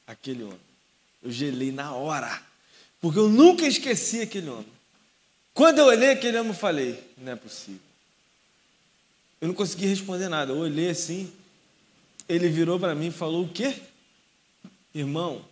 Aquele 0.07 0.43
homem. 0.43 0.59
Eu 1.21 1.29
gelei 1.29 1.71
na 1.71 1.93
hora, 1.93 2.41
porque 3.01 3.19
eu 3.19 3.27
nunca 3.27 3.67
esqueci 3.67 4.21
aquele 4.21 4.49
homem. 4.49 4.71
Quando 5.53 5.79
eu 5.79 5.85
olhei 5.85 6.11
aquele 6.11 6.37
homem, 6.37 6.53
eu 6.53 6.57
falei: 6.57 7.13
Não 7.17 7.33
é 7.33 7.35
possível. 7.35 7.81
Eu 9.41 9.49
não 9.49 9.55
consegui 9.55 9.85
responder 9.85 10.29
nada. 10.29 10.53
Eu 10.53 10.57
olhei 10.57 10.89
assim, 10.89 11.31
ele 12.29 12.47
virou 12.47 12.79
para 12.79 12.95
mim 12.95 13.07
e 13.07 13.11
falou: 13.11 13.43
O 13.43 13.49
quê? 13.49 13.75
Irmão, 14.95 15.43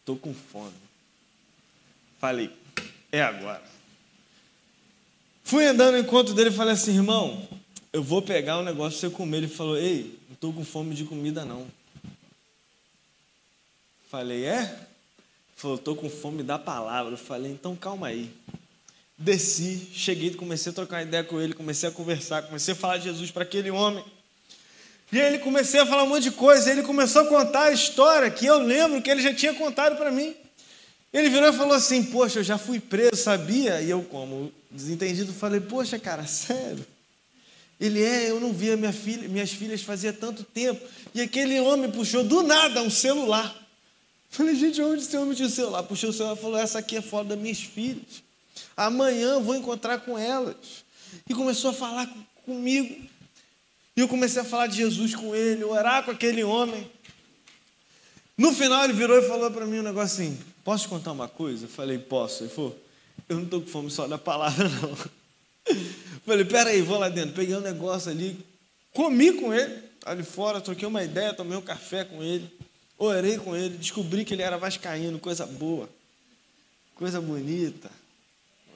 estou 0.00 0.16
com 0.16 0.34
fome. 0.34 0.74
Falei: 2.20 2.54
É 3.10 3.22
agora. 3.22 3.64
Fui 5.42 5.64
andando 5.64 5.92
no 5.94 6.00
encontro 6.00 6.34
dele 6.34 6.50
e 6.50 6.54
falei 6.54 6.74
assim: 6.74 6.94
Irmão, 6.94 7.48
eu 7.94 8.02
vou 8.02 8.20
pegar 8.20 8.58
um 8.58 8.64
negócio 8.64 8.98
para 8.98 9.08
você 9.08 9.16
comer. 9.16 9.36
Ele 9.36 9.48
falou: 9.48 9.78
Ei, 9.78 10.18
não 10.26 10.34
estou 10.34 10.52
com 10.52 10.64
fome 10.64 10.96
de 10.96 11.04
comida 11.04 11.44
não. 11.44 11.64
Falei: 14.10 14.44
É? 14.44 14.62
Ele 14.62 14.78
falou: 15.54 15.76
Estou 15.76 15.94
com 15.94 16.10
fome 16.10 16.42
da 16.42 16.58
palavra. 16.58 17.12
Eu 17.12 17.16
falei: 17.16 17.52
Então 17.52 17.76
calma 17.76 18.08
aí. 18.08 18.34
Desci, 19.16 19.90
cheguei, 19.94 20.34
comecei 20.34 20.72
a 20.72 20.74
trocar 20.74 21.02
ideia 21.02 21.22
com 21.22 21.40
ele, 21.40 21.54
comecei 21.54 21.88
a 21.88 21.92
conversar, 21.92 22.42
comecei 22.42 22.74
a 22.74 22.76
falar 22.76 22.98
de 22.98 23.04
Jesus 23.04 23.30
para 23.30 23.44
aquele 23.44 23.70
homem. 23.70 24.04
E 25.12 25.20
aí 25.20 25.28
ele 25.28 25.38
comecei 25.38 25.78
a 25.78 25.86
falar 25.86 26.02
um 26.02 26.08
monte 26.08 26.24
de 26.24 26.30
coisa, 26.32 26.68
ele 26.68 26.82
começou 26.82 27.22
a 27.22 27.26
contar 27.26 27.66
a 27.66 27.72
história 27.72 28.28
que 28.28 28.44
eu 28.44 28.58
lembro 28.58 29.00
que 29.00 29.08
ele 29.08 29.22
já 29.22 29.32
tinha 29.32 29.54
contado 29.54 29.96
para 29.96 30.10
mim. 30.10 30.34
Ele 31.12 31.28
virou 31.28 31.48
e 31.48 31.52
falou 31.52 31.74
assim: 31.74 32.02
Poxa, 32.02 32.40
eu 32.40 32.44
já 32.44 32.58
fui 32.58 32.80
preso, 32.80 33.14
sabia? 33.14 33.80
E 33.80 33.88
eu, 33.88 34.02
como 34.02 34.52
desentendido, 34.68 35.32
falei: 35.32 35.60
Poxa, 35.60 35.96
cara, 35.96 36.26
sério? 36.26 36.84
Ele 37.80 38.02
é, 38.02 38.30
eu 38.30 38.40
não 38.40 38.52
via 38.52 38.76
minha 38.76 38.92
filha, 38.92 39.28
minhas 39.28 39.50
filhas 39.50 39.82
fazia 39.82 40.12
tanto 40.12 40.44
tempo. 40.44 40.80
E 41.14 41.20
aquele 41.20 41.58
homem 41.60 41.90
puxou 41.90 42.24
do 42.24 42.42
nada 42.42 42.82
um 42.82 42.90
celular. 42.90 43.54
Falei, 44.30 44.54
gente, 44.54 44.80
onde 44.82 45.02
esse 45.02 45.16
homem 45.16 45.34
tinha 45.34 45.46
o 45.46 45.50
celular? 45.50 45.82
Puxou 45.82 46.10
o 46.10 46.12
celular 46.12 46.36
e 46.36 46.40
falou: 46.40 46.58
Essa 46.58 46.78
aqui 46.78 46.96
é 46.96 47.02
foto 47.02 47.28
das 47.28 47.38
minhas 47.38 47.60
filhas. 47.60 48.22
Amanhã 48.76 49.40
vou 49.40 49.54
encontrar 49.54 49.98
com 50.00 50.18
elas. 50.18 50.84
E 51.28 51.34
começou 51.34 51.70
a 51.70 51.74
falar 51.74 52.12
comigo. 52.44 52.94
E 53.96 54.00
eu 54.00 54.08
comecei 54.08 54.42
a 54.42 54.44
falar 54.44 54.66
de 54.66 54.76
Jesus 54.76 55.14
com 55.14 55.34
ele, 55.34 55.62
orar 55.62 56.04
com 56.04 56.10
aquele 56.10 56.42
homem. 56.42 56.90
No 58.36 58.52
final 58.52 58.82
ele 58.82 58.92
virou 58.92 59.16
e 59.16 59.22
falou 59.28 59.50
para 59.50 59.66
mim 59.66 59.78
um 59.78 59.84
negócio 59.84 60.20
assim: 60.20 60.38
Posso 60.64 60.84
te 60.84 60.88
contar 60.88 61.12
uma 61.12 61.28
coisa? 61.28 61.66
Eu 61.66 61.68
falei: 61.68 61.98
Posso. 61.98 62.42
Ele 62.42 62.50
falou: 62.50 62.76
Eu 63.28 63.36
não 63.36 63.44
estou 63.44 63.60
com 63.60 63.68
fome 63.68 63.90
só 63.90 64.08
da 64.08 64.18
palavra, 64.18 64.68
não. 64.68 64.96
Falei: 66.24 66.44
Peraí, 66.44 66.80
vou 66.82 66.98
lá 66.98 67.08
dentro. 67.08 67.34
Peguei 67.34 67.54
um 67.54 67.60
negócio 67.60 68.10
ali, 68.10 68.38
comi 68.92 69.32
com 69.32 69.52
ele, 69.52 69.82
ali 70.04 70.22
fora, 70.22 70.60
troquei 70.60 70.86
uma 70.86 71.02
ideia, 71.02 71.34
tomei 71.34 71.56
um 71.56 71.62
café 71.62 72.04
com 72.04 72.22
ele, 72.22 72.50
orei 72.98 73.38
com 73.38 73.54
ele, 73.56 73.76
descobri 73.76 74.24
que 74.24 74.34
ele 74.34 74.42
era 74.42 74.56
vascaíno, 74.56 75.18
coisa 75.18 75.46
boa, 75.46 75.88
coisa 76.94 77.20
bonita, 77.20 77.90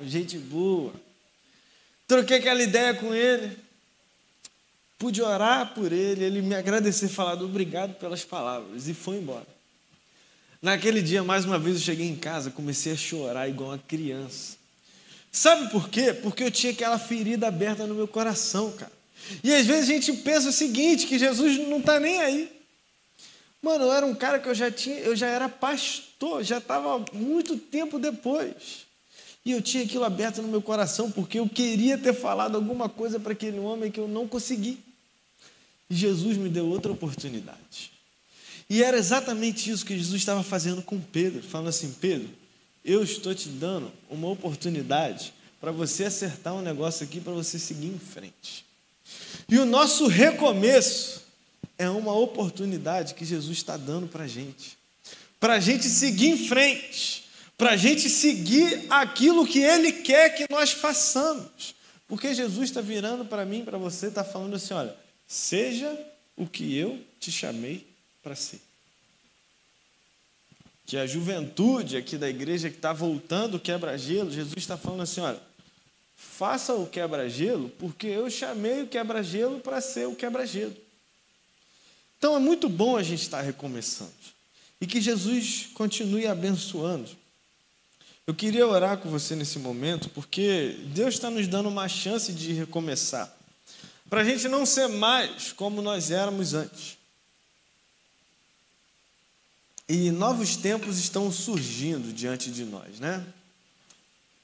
gente 0.02 0.38
boa. 0.38 0.92
Troquei 2.06 2.38
aquela 2.38 2.62
ideia 2.62 2.94
com 2.94 3.14
ele. 3.14 3.56
Pude 4.98 5.22
orar 5.22 5.74
por 5.74 5.92
ele, 5.92 6.24
ele 6.24 6.42
me 6.42 6.56
agradecer, 6.56 7.06
falar 7.06 7.40
obrigado 7.40 7.94
pelas 7.94 8.24
palavras 8.24 8.88
e 8.88 8.94
foi 8.94 9.18
embora. 9.18 9.46
Naquele 10.60 11.00
dia, 11.00 11.22
mais 11.22 11.44
uma 11.44 11.56
vez, 11.56 11.76
eu 11.76 11.82
cheguei 11.82 12.08
em 12.08 12.16
casa, 12.16 12.50
comecei 12.50 12.92
a 12.92 12.96
chorar 12.96 13.48
igual 13.48 13.70
uma 13.70 13.78
criança. 13.78 14.57
Sabe 15.30 15.70
por 15.70 15.88
quê? 15.88 16.12
Porque 16.12 16.42
eu 16.42 16.50
tinha 16.50 16.72
aquela 16.72 16.98
ferida 16.98 17.48
aberta 17.48 17.86
no 17.86 17.94
meu 17.94 18.08
coração, 18.08 18.72
cara. 18.72 18.92
E 19.42 19.54
às 19.54 19.66
vezes 19.66 19.90
a 19.90 19.92
gente 19.92 20.12
pensa 20.22 20.48
o 20.48 20.52
seguinte, 20.52 21.06
que 21.06 21.18
Jesus 21.18 21.58
não 21.68 21.78
está 21.78 22.00
nem 22.00 22.20
aí. 22.20 22.52
Mano, 23.60 23.84
eu 23.84 23.92
era 23.92 24.06
um 24.06 24.14
cara 24.14 24.38
que 24.38 24.48
eu 24.48 24.54
já 24.54 24.70
tinha, 24.70 24.96
eu 24.96 25.16
já 25.16 25.26
era 25.26 25.48
pastor, 25.48 26.42
já 26.42 26.58
estava 26.58 27.04
muito 27.12 27.56
tempo 27.56 27.98
depois. 27.98 28.86
E 29.44 29.52
eu 29.52 29.60
tinha 29.60 29.84
aquilo 29.84 30.04
aberto 30.04 30.42
no 30.42 30.48
meu 30.48 30.62
coração, 30.62 31.10
porque 31.10 31.38
eu 31.38 31.48
queria 31.48 31.98
ter 31.98 32.14
falado 32.14 32.56
alguma 32.56 32.88
coisa 32.88 33.18
para 33.18 33.32
aquele 33.32 33.58
homem 33.58 33.90
que 33.90 33.98
eu 33.98 34.06
não 34.06 34.28
consegui. 34.28 34.78
E 35.90 35.94
Jesus 35.94 36.36
me 36.36 36.48
deu 36.48 36.66
outra 36.66 36.92
oportunidade. 36.92 37.90
E 38.70 38.82
era 38.82 38.98
exatamente 38.98 39.70
isso 39.70 39.86
que 39.86 39.96
Jesus 39.96 40.20
estava 40.20 40.42
fazendo 40.42 40.82
com 40.82 41.00
Pedro, 41.00 41.42
falando 41.42 41.68
assim: 41.68 41.94
Pedro, 41.98 42.28
eu 42.88 43.02
estou 43.02 43.34
te 43.34 43.48
dando 43.48 43.92
uma 44.08 44.28
oportunidade 44.28 45.32
para 45.60 45.70
você 45.70 46.04
acertar 46.04 46.54
um 46.54 46.62
negócio 46.62 47.04
aqui, 47.04 47.20
para 47.20 47.32
você 47.32 47.58
seguir 47.58 47.88
em 47.88 47.98
frente. 47.98 48.64
E 49.48 49.58
o 49.58 49.64
nosso 49.64 50.06
recomeço 50.06 51.22
é 51.76 51.88
uma 51.88 52.12
oportunidade 52.12 53.14
que 53.14 53.24
Jesus 53.24 53.58
está 53.58 53.76
dando 53.76 54.06
para 54.08 54.24
a 54.24 54.28
gente, 54.28 54.78
para 55.38 55.54
a 55.54 55.60
gente 55.60 55.84
seguir 55.84 56.28
em 56.28 56.48
frente, 56.48 57.24
para 57.56 57.70
a 57.70 57.76
gente 57.76 58.08
seguir 58.08 58.86
aquilo 58.88 59.46
que 59.46 59.60
Ele 59.60 59.92
quer 59.92 60.30
que 60.30 60.46
nós 60.50 60.72
façamos. 60.72 61.74
Porque 62.06 62.34
Jesus 62.34 62.70
está 62.70 62.80
virando 62.80 63.24
para 63.24 63.44
mim, 63.44 63.64
para 63.64 63.76
você, 63.76 64.06
está 64.06 64.24
falando 64.24 64.56
assim: 64.56 64.72
olha, 64.72 64.96
Seja 65.28 65.94
o 66.34 66.46
que 66.46 66.74
eu 66.74 66.98
te 67.20 67.30
chamei 67.30 67.86
para 68.22 68.34
ser. 68.34 68.62
Que 70.88 70.96
a 70.96 71.06
juventude 71.06 71.98
aqui 71.98 72.16
da 72.16 72.30
igreja 72.30 72.70
que 72.70 72.76
está 72.76 72.94
voltando 72.94 73.56
o 73.56 73.60
quebra-gelo, 73.60 74.30
Jesus 74.30 74.56
está 74.56 74.74
falando 74.74 75.02
assim: 75.02 75.20
olha, 75.20 75.38
faça 76.16 76.72
o 76.72 76.86
quebra-gelo, 76.86 77.68
porque 77.78 78.06
eu 78.06 78.30
chamei 78.30 78.82
o 78.82 78.86
quebra-gelo 78.86 79.60
para 79.60 79.82
ser 79.82 80.08
o 80.08 80.14
quebra-gelo. 80.16 80.74
Então 82.16 82.34
é 82.34 82.38
muito 82.38 82.70
bom 82.70 82.96
a 82.96 83.02
gente 83.02 83.20
estar 83.20 83.42
recomeçando. 83.42 84.10
E 84.80 84.86
que 84.86 84.98
Jesus 84.98 85.68
continue 85.74 86.26
abençoando. 86.26 87.10
Eu 88.26 88.34
queria 88.34 88.66
orar 88.66 88.96
com 88.96 89.10
você 89.10 89.36
nesse 89.36 89.58
momento, 89.58 90.08
porque 90.08 90.74
Deus 90.94 91.14
está 91.14 91.30
nos 91.30 91.46
dando 91.46 91.68
uma 91.68 91.86
chance 91.86 92.32
de 92.32 92.54
recomeçar 92.54 93.30
para 94.08 94.22
a 94.22 94.24
gente 94.24 94.48
não 94.48 94.64
ser 94.64 94.88
mais 94.88 95.52
como 95.52 95.82
nós 95.82 96.10
éramos 96.10 96.54
antes. 96.54 96.97
E 99.88 100.10
novos 100.10 100.56
tempos 100.56 100.98
estão 100.98 101.32
surgindo 101.32 102.12
diante 102.12 102.50
de 102.50 102.64
nós, 102.64 103.00
né? 103.00 103.24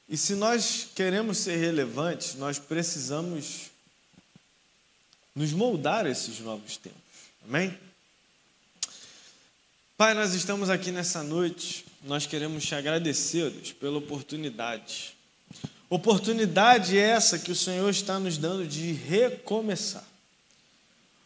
E 0.09 0.16
se 0.16 0.34
nós 0.34 0.88
queremos 0.95 1.38
ser 1.38 1.57
relevantes, 1.57 2.34
nós 2.34 2.59
precisamos 2.59 3.70
nos 5.34 5.53
moldar 5.53 6.07
esses 6.07 6.40
novos 6.40 6.76
tempos. 6.76 7.01
Amém? 7.47 7.76
Pai, 9.97 10.14
nós 10.14 10.34
estamos 10.34 10.70
aqui 10.70 10.90
nessa 10.90 11.22
noite, 11.22 11.84
nós 12.03 12.26
queremos 12.26 12.64
te 12.64 12.74
agradecer, 12.74 13.51
Deus, 13.51 13.72
pela 13.72 13.99
oportunidade 13.99 15.14
Oportunidade 15.95 16.99
essa 16.99 17.38
que 17.38 17.53
o 17.53 17.55
Senhor 17.55 17.88
está 17.88 18.18
nos 18.18 18.36
dando 18.36 18.66
de 18.66 18.92
recomeçar. 18.92 20.05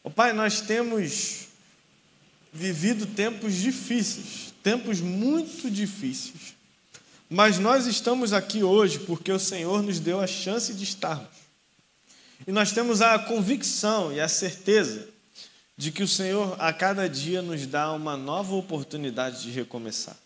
Oh, 0.05 0.11
Pai, 0.11 0.35
nós 0.35 0.61
temos 0.61 1.48
vivido 2.53 3.07
tempos 3.07 3.55
difíceis, 3.55 4.53
tempos 4.63 5.01
muito 5.01 5.71
difíceis. 5.71 6.55
Mas 7.29 7.59
nós 7.59 7.87
estamos 7.87 8.33
aqui 8.33 8.63
hoje 8.63 9.01
porque 9.01 9.31
o 9.31 9.39
Senhor 9.39 9.83
nos 9.83 10.01
deu 10.01 10.21
a 10.21 10.27
chance 10.27 10.73
de 10.73 10.85
estarmos. 10.85 11.29
E 12.47 12.53
nós 12.53 12.73
temos 12.73 13.03
a 13.03 13.19
convicção 13.19 14.13
e 14.13 14.21
a 14.21 14.29
certeza 14.29 15.09
de 15.77 15.93
que 15.93 16.03
o 16.03 16.09
Senhor 16.09 16.57
a 16.59 16.73
cada 16.73 17.09
dia 17.09 17.43
nos 17.43 17.67
dá 17.67 17.93
uma 17.93 18.17
nova 18.17 18.55
oportunidade 18.55 19.43
de 19.43 19.51
recomeçar. 19.51 20.17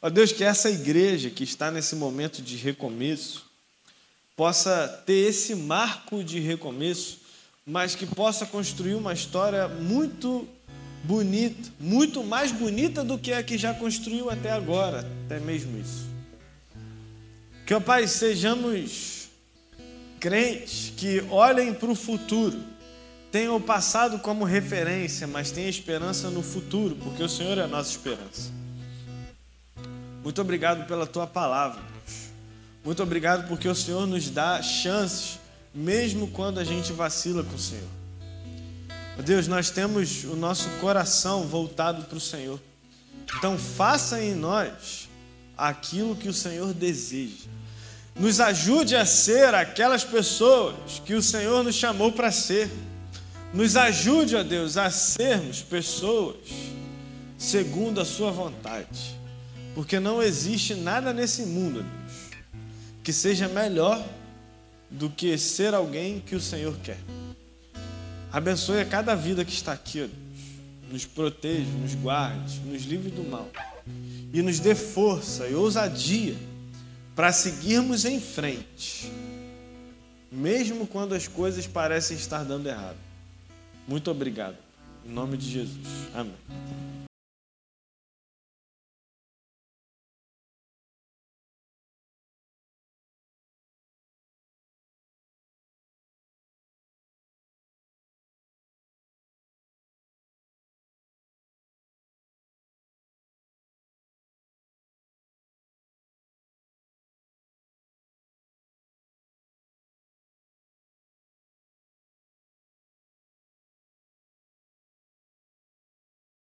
Ó 0.00 0.10
Deus, 0.10 0.32
que 0.32 0.42
essa 0.42 0.68
igreja 0.68 1.30
que 1.30 1.44
está 1.44 1.70
nesse 1.70 1.94
momento 1.94 2.42
de 2.42 2.56
recomeço 2.56 3.46
possa 4.36 4.88
ter 5.06 5.28
esse 5.28 5.54
marco 5.54 6.24
de 6.24 6.40
recomeço, 6.40 7.20
mas 7.64 7.94
que 7.94 8.04
possa 8.04 8.44
construir 8.44 8.94
uma 8.94 9.12
história 9.12 9.68
muito 9.68 10.48
bonita, 11.04 11.70
muito 11.78 12.22
mais 12.22 12.52
bonita 12.52 13.02
do 13.02 13.18
que 13.18 13.32
a 13.32 13.42
que 13.42 13.58
já 13.58 13.74
construiu 13.74 14.30
até 14.30 14.50
agora, 14.50 15.06
até 15.26 15.38
mesmo 15.40 15.78
isso. 15.78 16.06
Que, 17.66 17.74
ó 17.74 17.80
Pai, 17.80 18.06
sejamos 18.06 19.28
crentes 20.20 20.92
que 20.96 21.24
olhem 21.30 21.74
para 21.74 21.90
o 21.90 21.94
futuro, 21.94 22.58
tenham 23.30 23.56
o 23.56 23.60
passado 23.60 24.18
como 24.20 24.44
referência, 24.44 25.26
mas 25.26 25.50
tenham 25.50 25.68
esperança 25.68 26.30
no 26.30 26.42
futuro, 26.42 26.96
porque 26.96 27.22
o 27.22 27.28
Senhor 27.28 27.58
é 27.58 27.62
a 27.62 27.68
nossa 27.68 27.90
esperança. 27.90 28.50
Muito 30.22 30.40
obrigado 30.40 30.86
pela 30.86 31.06
tua 31.06 31.26
palavra, 31.26 31.80
Deus. 31.80 32.18
Muito 32.84 33.02
obrigado 33.02 33.48
porque 33.48 33.68
o 33.68 33.74
Senhor 33.74 34.06
nos 34.06 34.30
dá 34.30 34.62
chances, 34.62 35.40
mesmo 35.74 36.28
quando 36.28 36.58
a 36.58 36.64
gente 36.64 36.92
vacila 36.92 37.42
com 37.42 37.56
o 37.56 37.58
Senhor. 37.58 38.01
Deus, 39.20 39.46
nós 39.46 39.70
temos 39.70 40.24
o 40.24 40.34
nosso 40.34 40.68
coração 40.80 41.42
voltado 41.46 42.04
para 42.04 42.16
o 42.16 42.20
Senhor. 42.20 42.60
Então, 43.36 43.58
faça 43.58 44.22
em 44.22 44.34
nós 44.34 45.08
aquilo 45.56 46.16
que 46.16 46.28
o 46.28 46.32
Senhor 46.32 46.72
deseja. 46.72 47.48
Nos 48.14 48.40
ajude 48.40 48.96
a 48.96 49.04
ser 49.04 49.54
aquelas 49.54 50.04
pessoas 50.04 51.00
que 51.04 51.14
o 51.14 51.22
Senhor 51.22 51.62
nos 51.62 51.74
chamou 51.74 52.12
para 52.12 52.30
ser. 52.30 52.70
Nos 53.52 53.76
ajude, 53.76 54.34
ó 54.34 54.42
Deus, 54.42 54.76
a 54.76 54.90
sermos 54.90 55.62
pessoas 55.62 56.36
segundo 57.36 58.00
a 58.00 58.04
Sua 58.04 58.30
vontade. 58.30 59.18
Porque 59.74 59.98
não 59.98 60.22
existe 60.22 60.74
nada 60.74 61.12
nesse 61.12 61.42
mundo, 61.42 61.82
Deus, 61.82 62.42
que 63.02 63.12
seja 63.12 63.48
melhor 63.48 64.02
do 64.90 65.08
que 65.08 65.36
ser 65.38 65.74
alguém 65.74 66.20
que 66.20 66.34
o 66.34 66.40
Senhor 66.40 66.76
quer. 66.82 66.98
Abençoe 68.32 68.80
a 68.80 68.84
cada 68.84 69.14
vida 69.14 69.44
que 69.44 69.52
está 69.52 69.72
aqui. 69.72 70.08
Nos 70.90 71.04
proteja, 71.04 71.70
nos 71.80 71.94
guarde, 71.94 72.60
nos 72.60 72.82
livre 72.82 73.10
do 73.10 73.22
mal. 73.22 73.50
E 74.32 74.40
nos 74.40 74.58
dê 74.58 74.74
força 74.74 75.46
e 75.46 75.54
ousadia 75.54 76.34
para 77.14 77.30
seguirmos 77.32 78.04
em 78.04 78.18
frente, 78.18 79.12
mesmo 80.30 80.86
quando 80.86 81.14
as 81.14 81.28
coisas 81.28 81.66
parecem 81.66 82.16
estar 82.16 82.42
dando 82.42 82.68
errado. 82.68 82.96
Muito 83.86 84.10
obrigado. 84.10 84.56
Em 85.04 85.10
nome 85.10 85.36
de 85.36 85.50
Jesus. 85.50 85.86
Amém. 86.14 87.01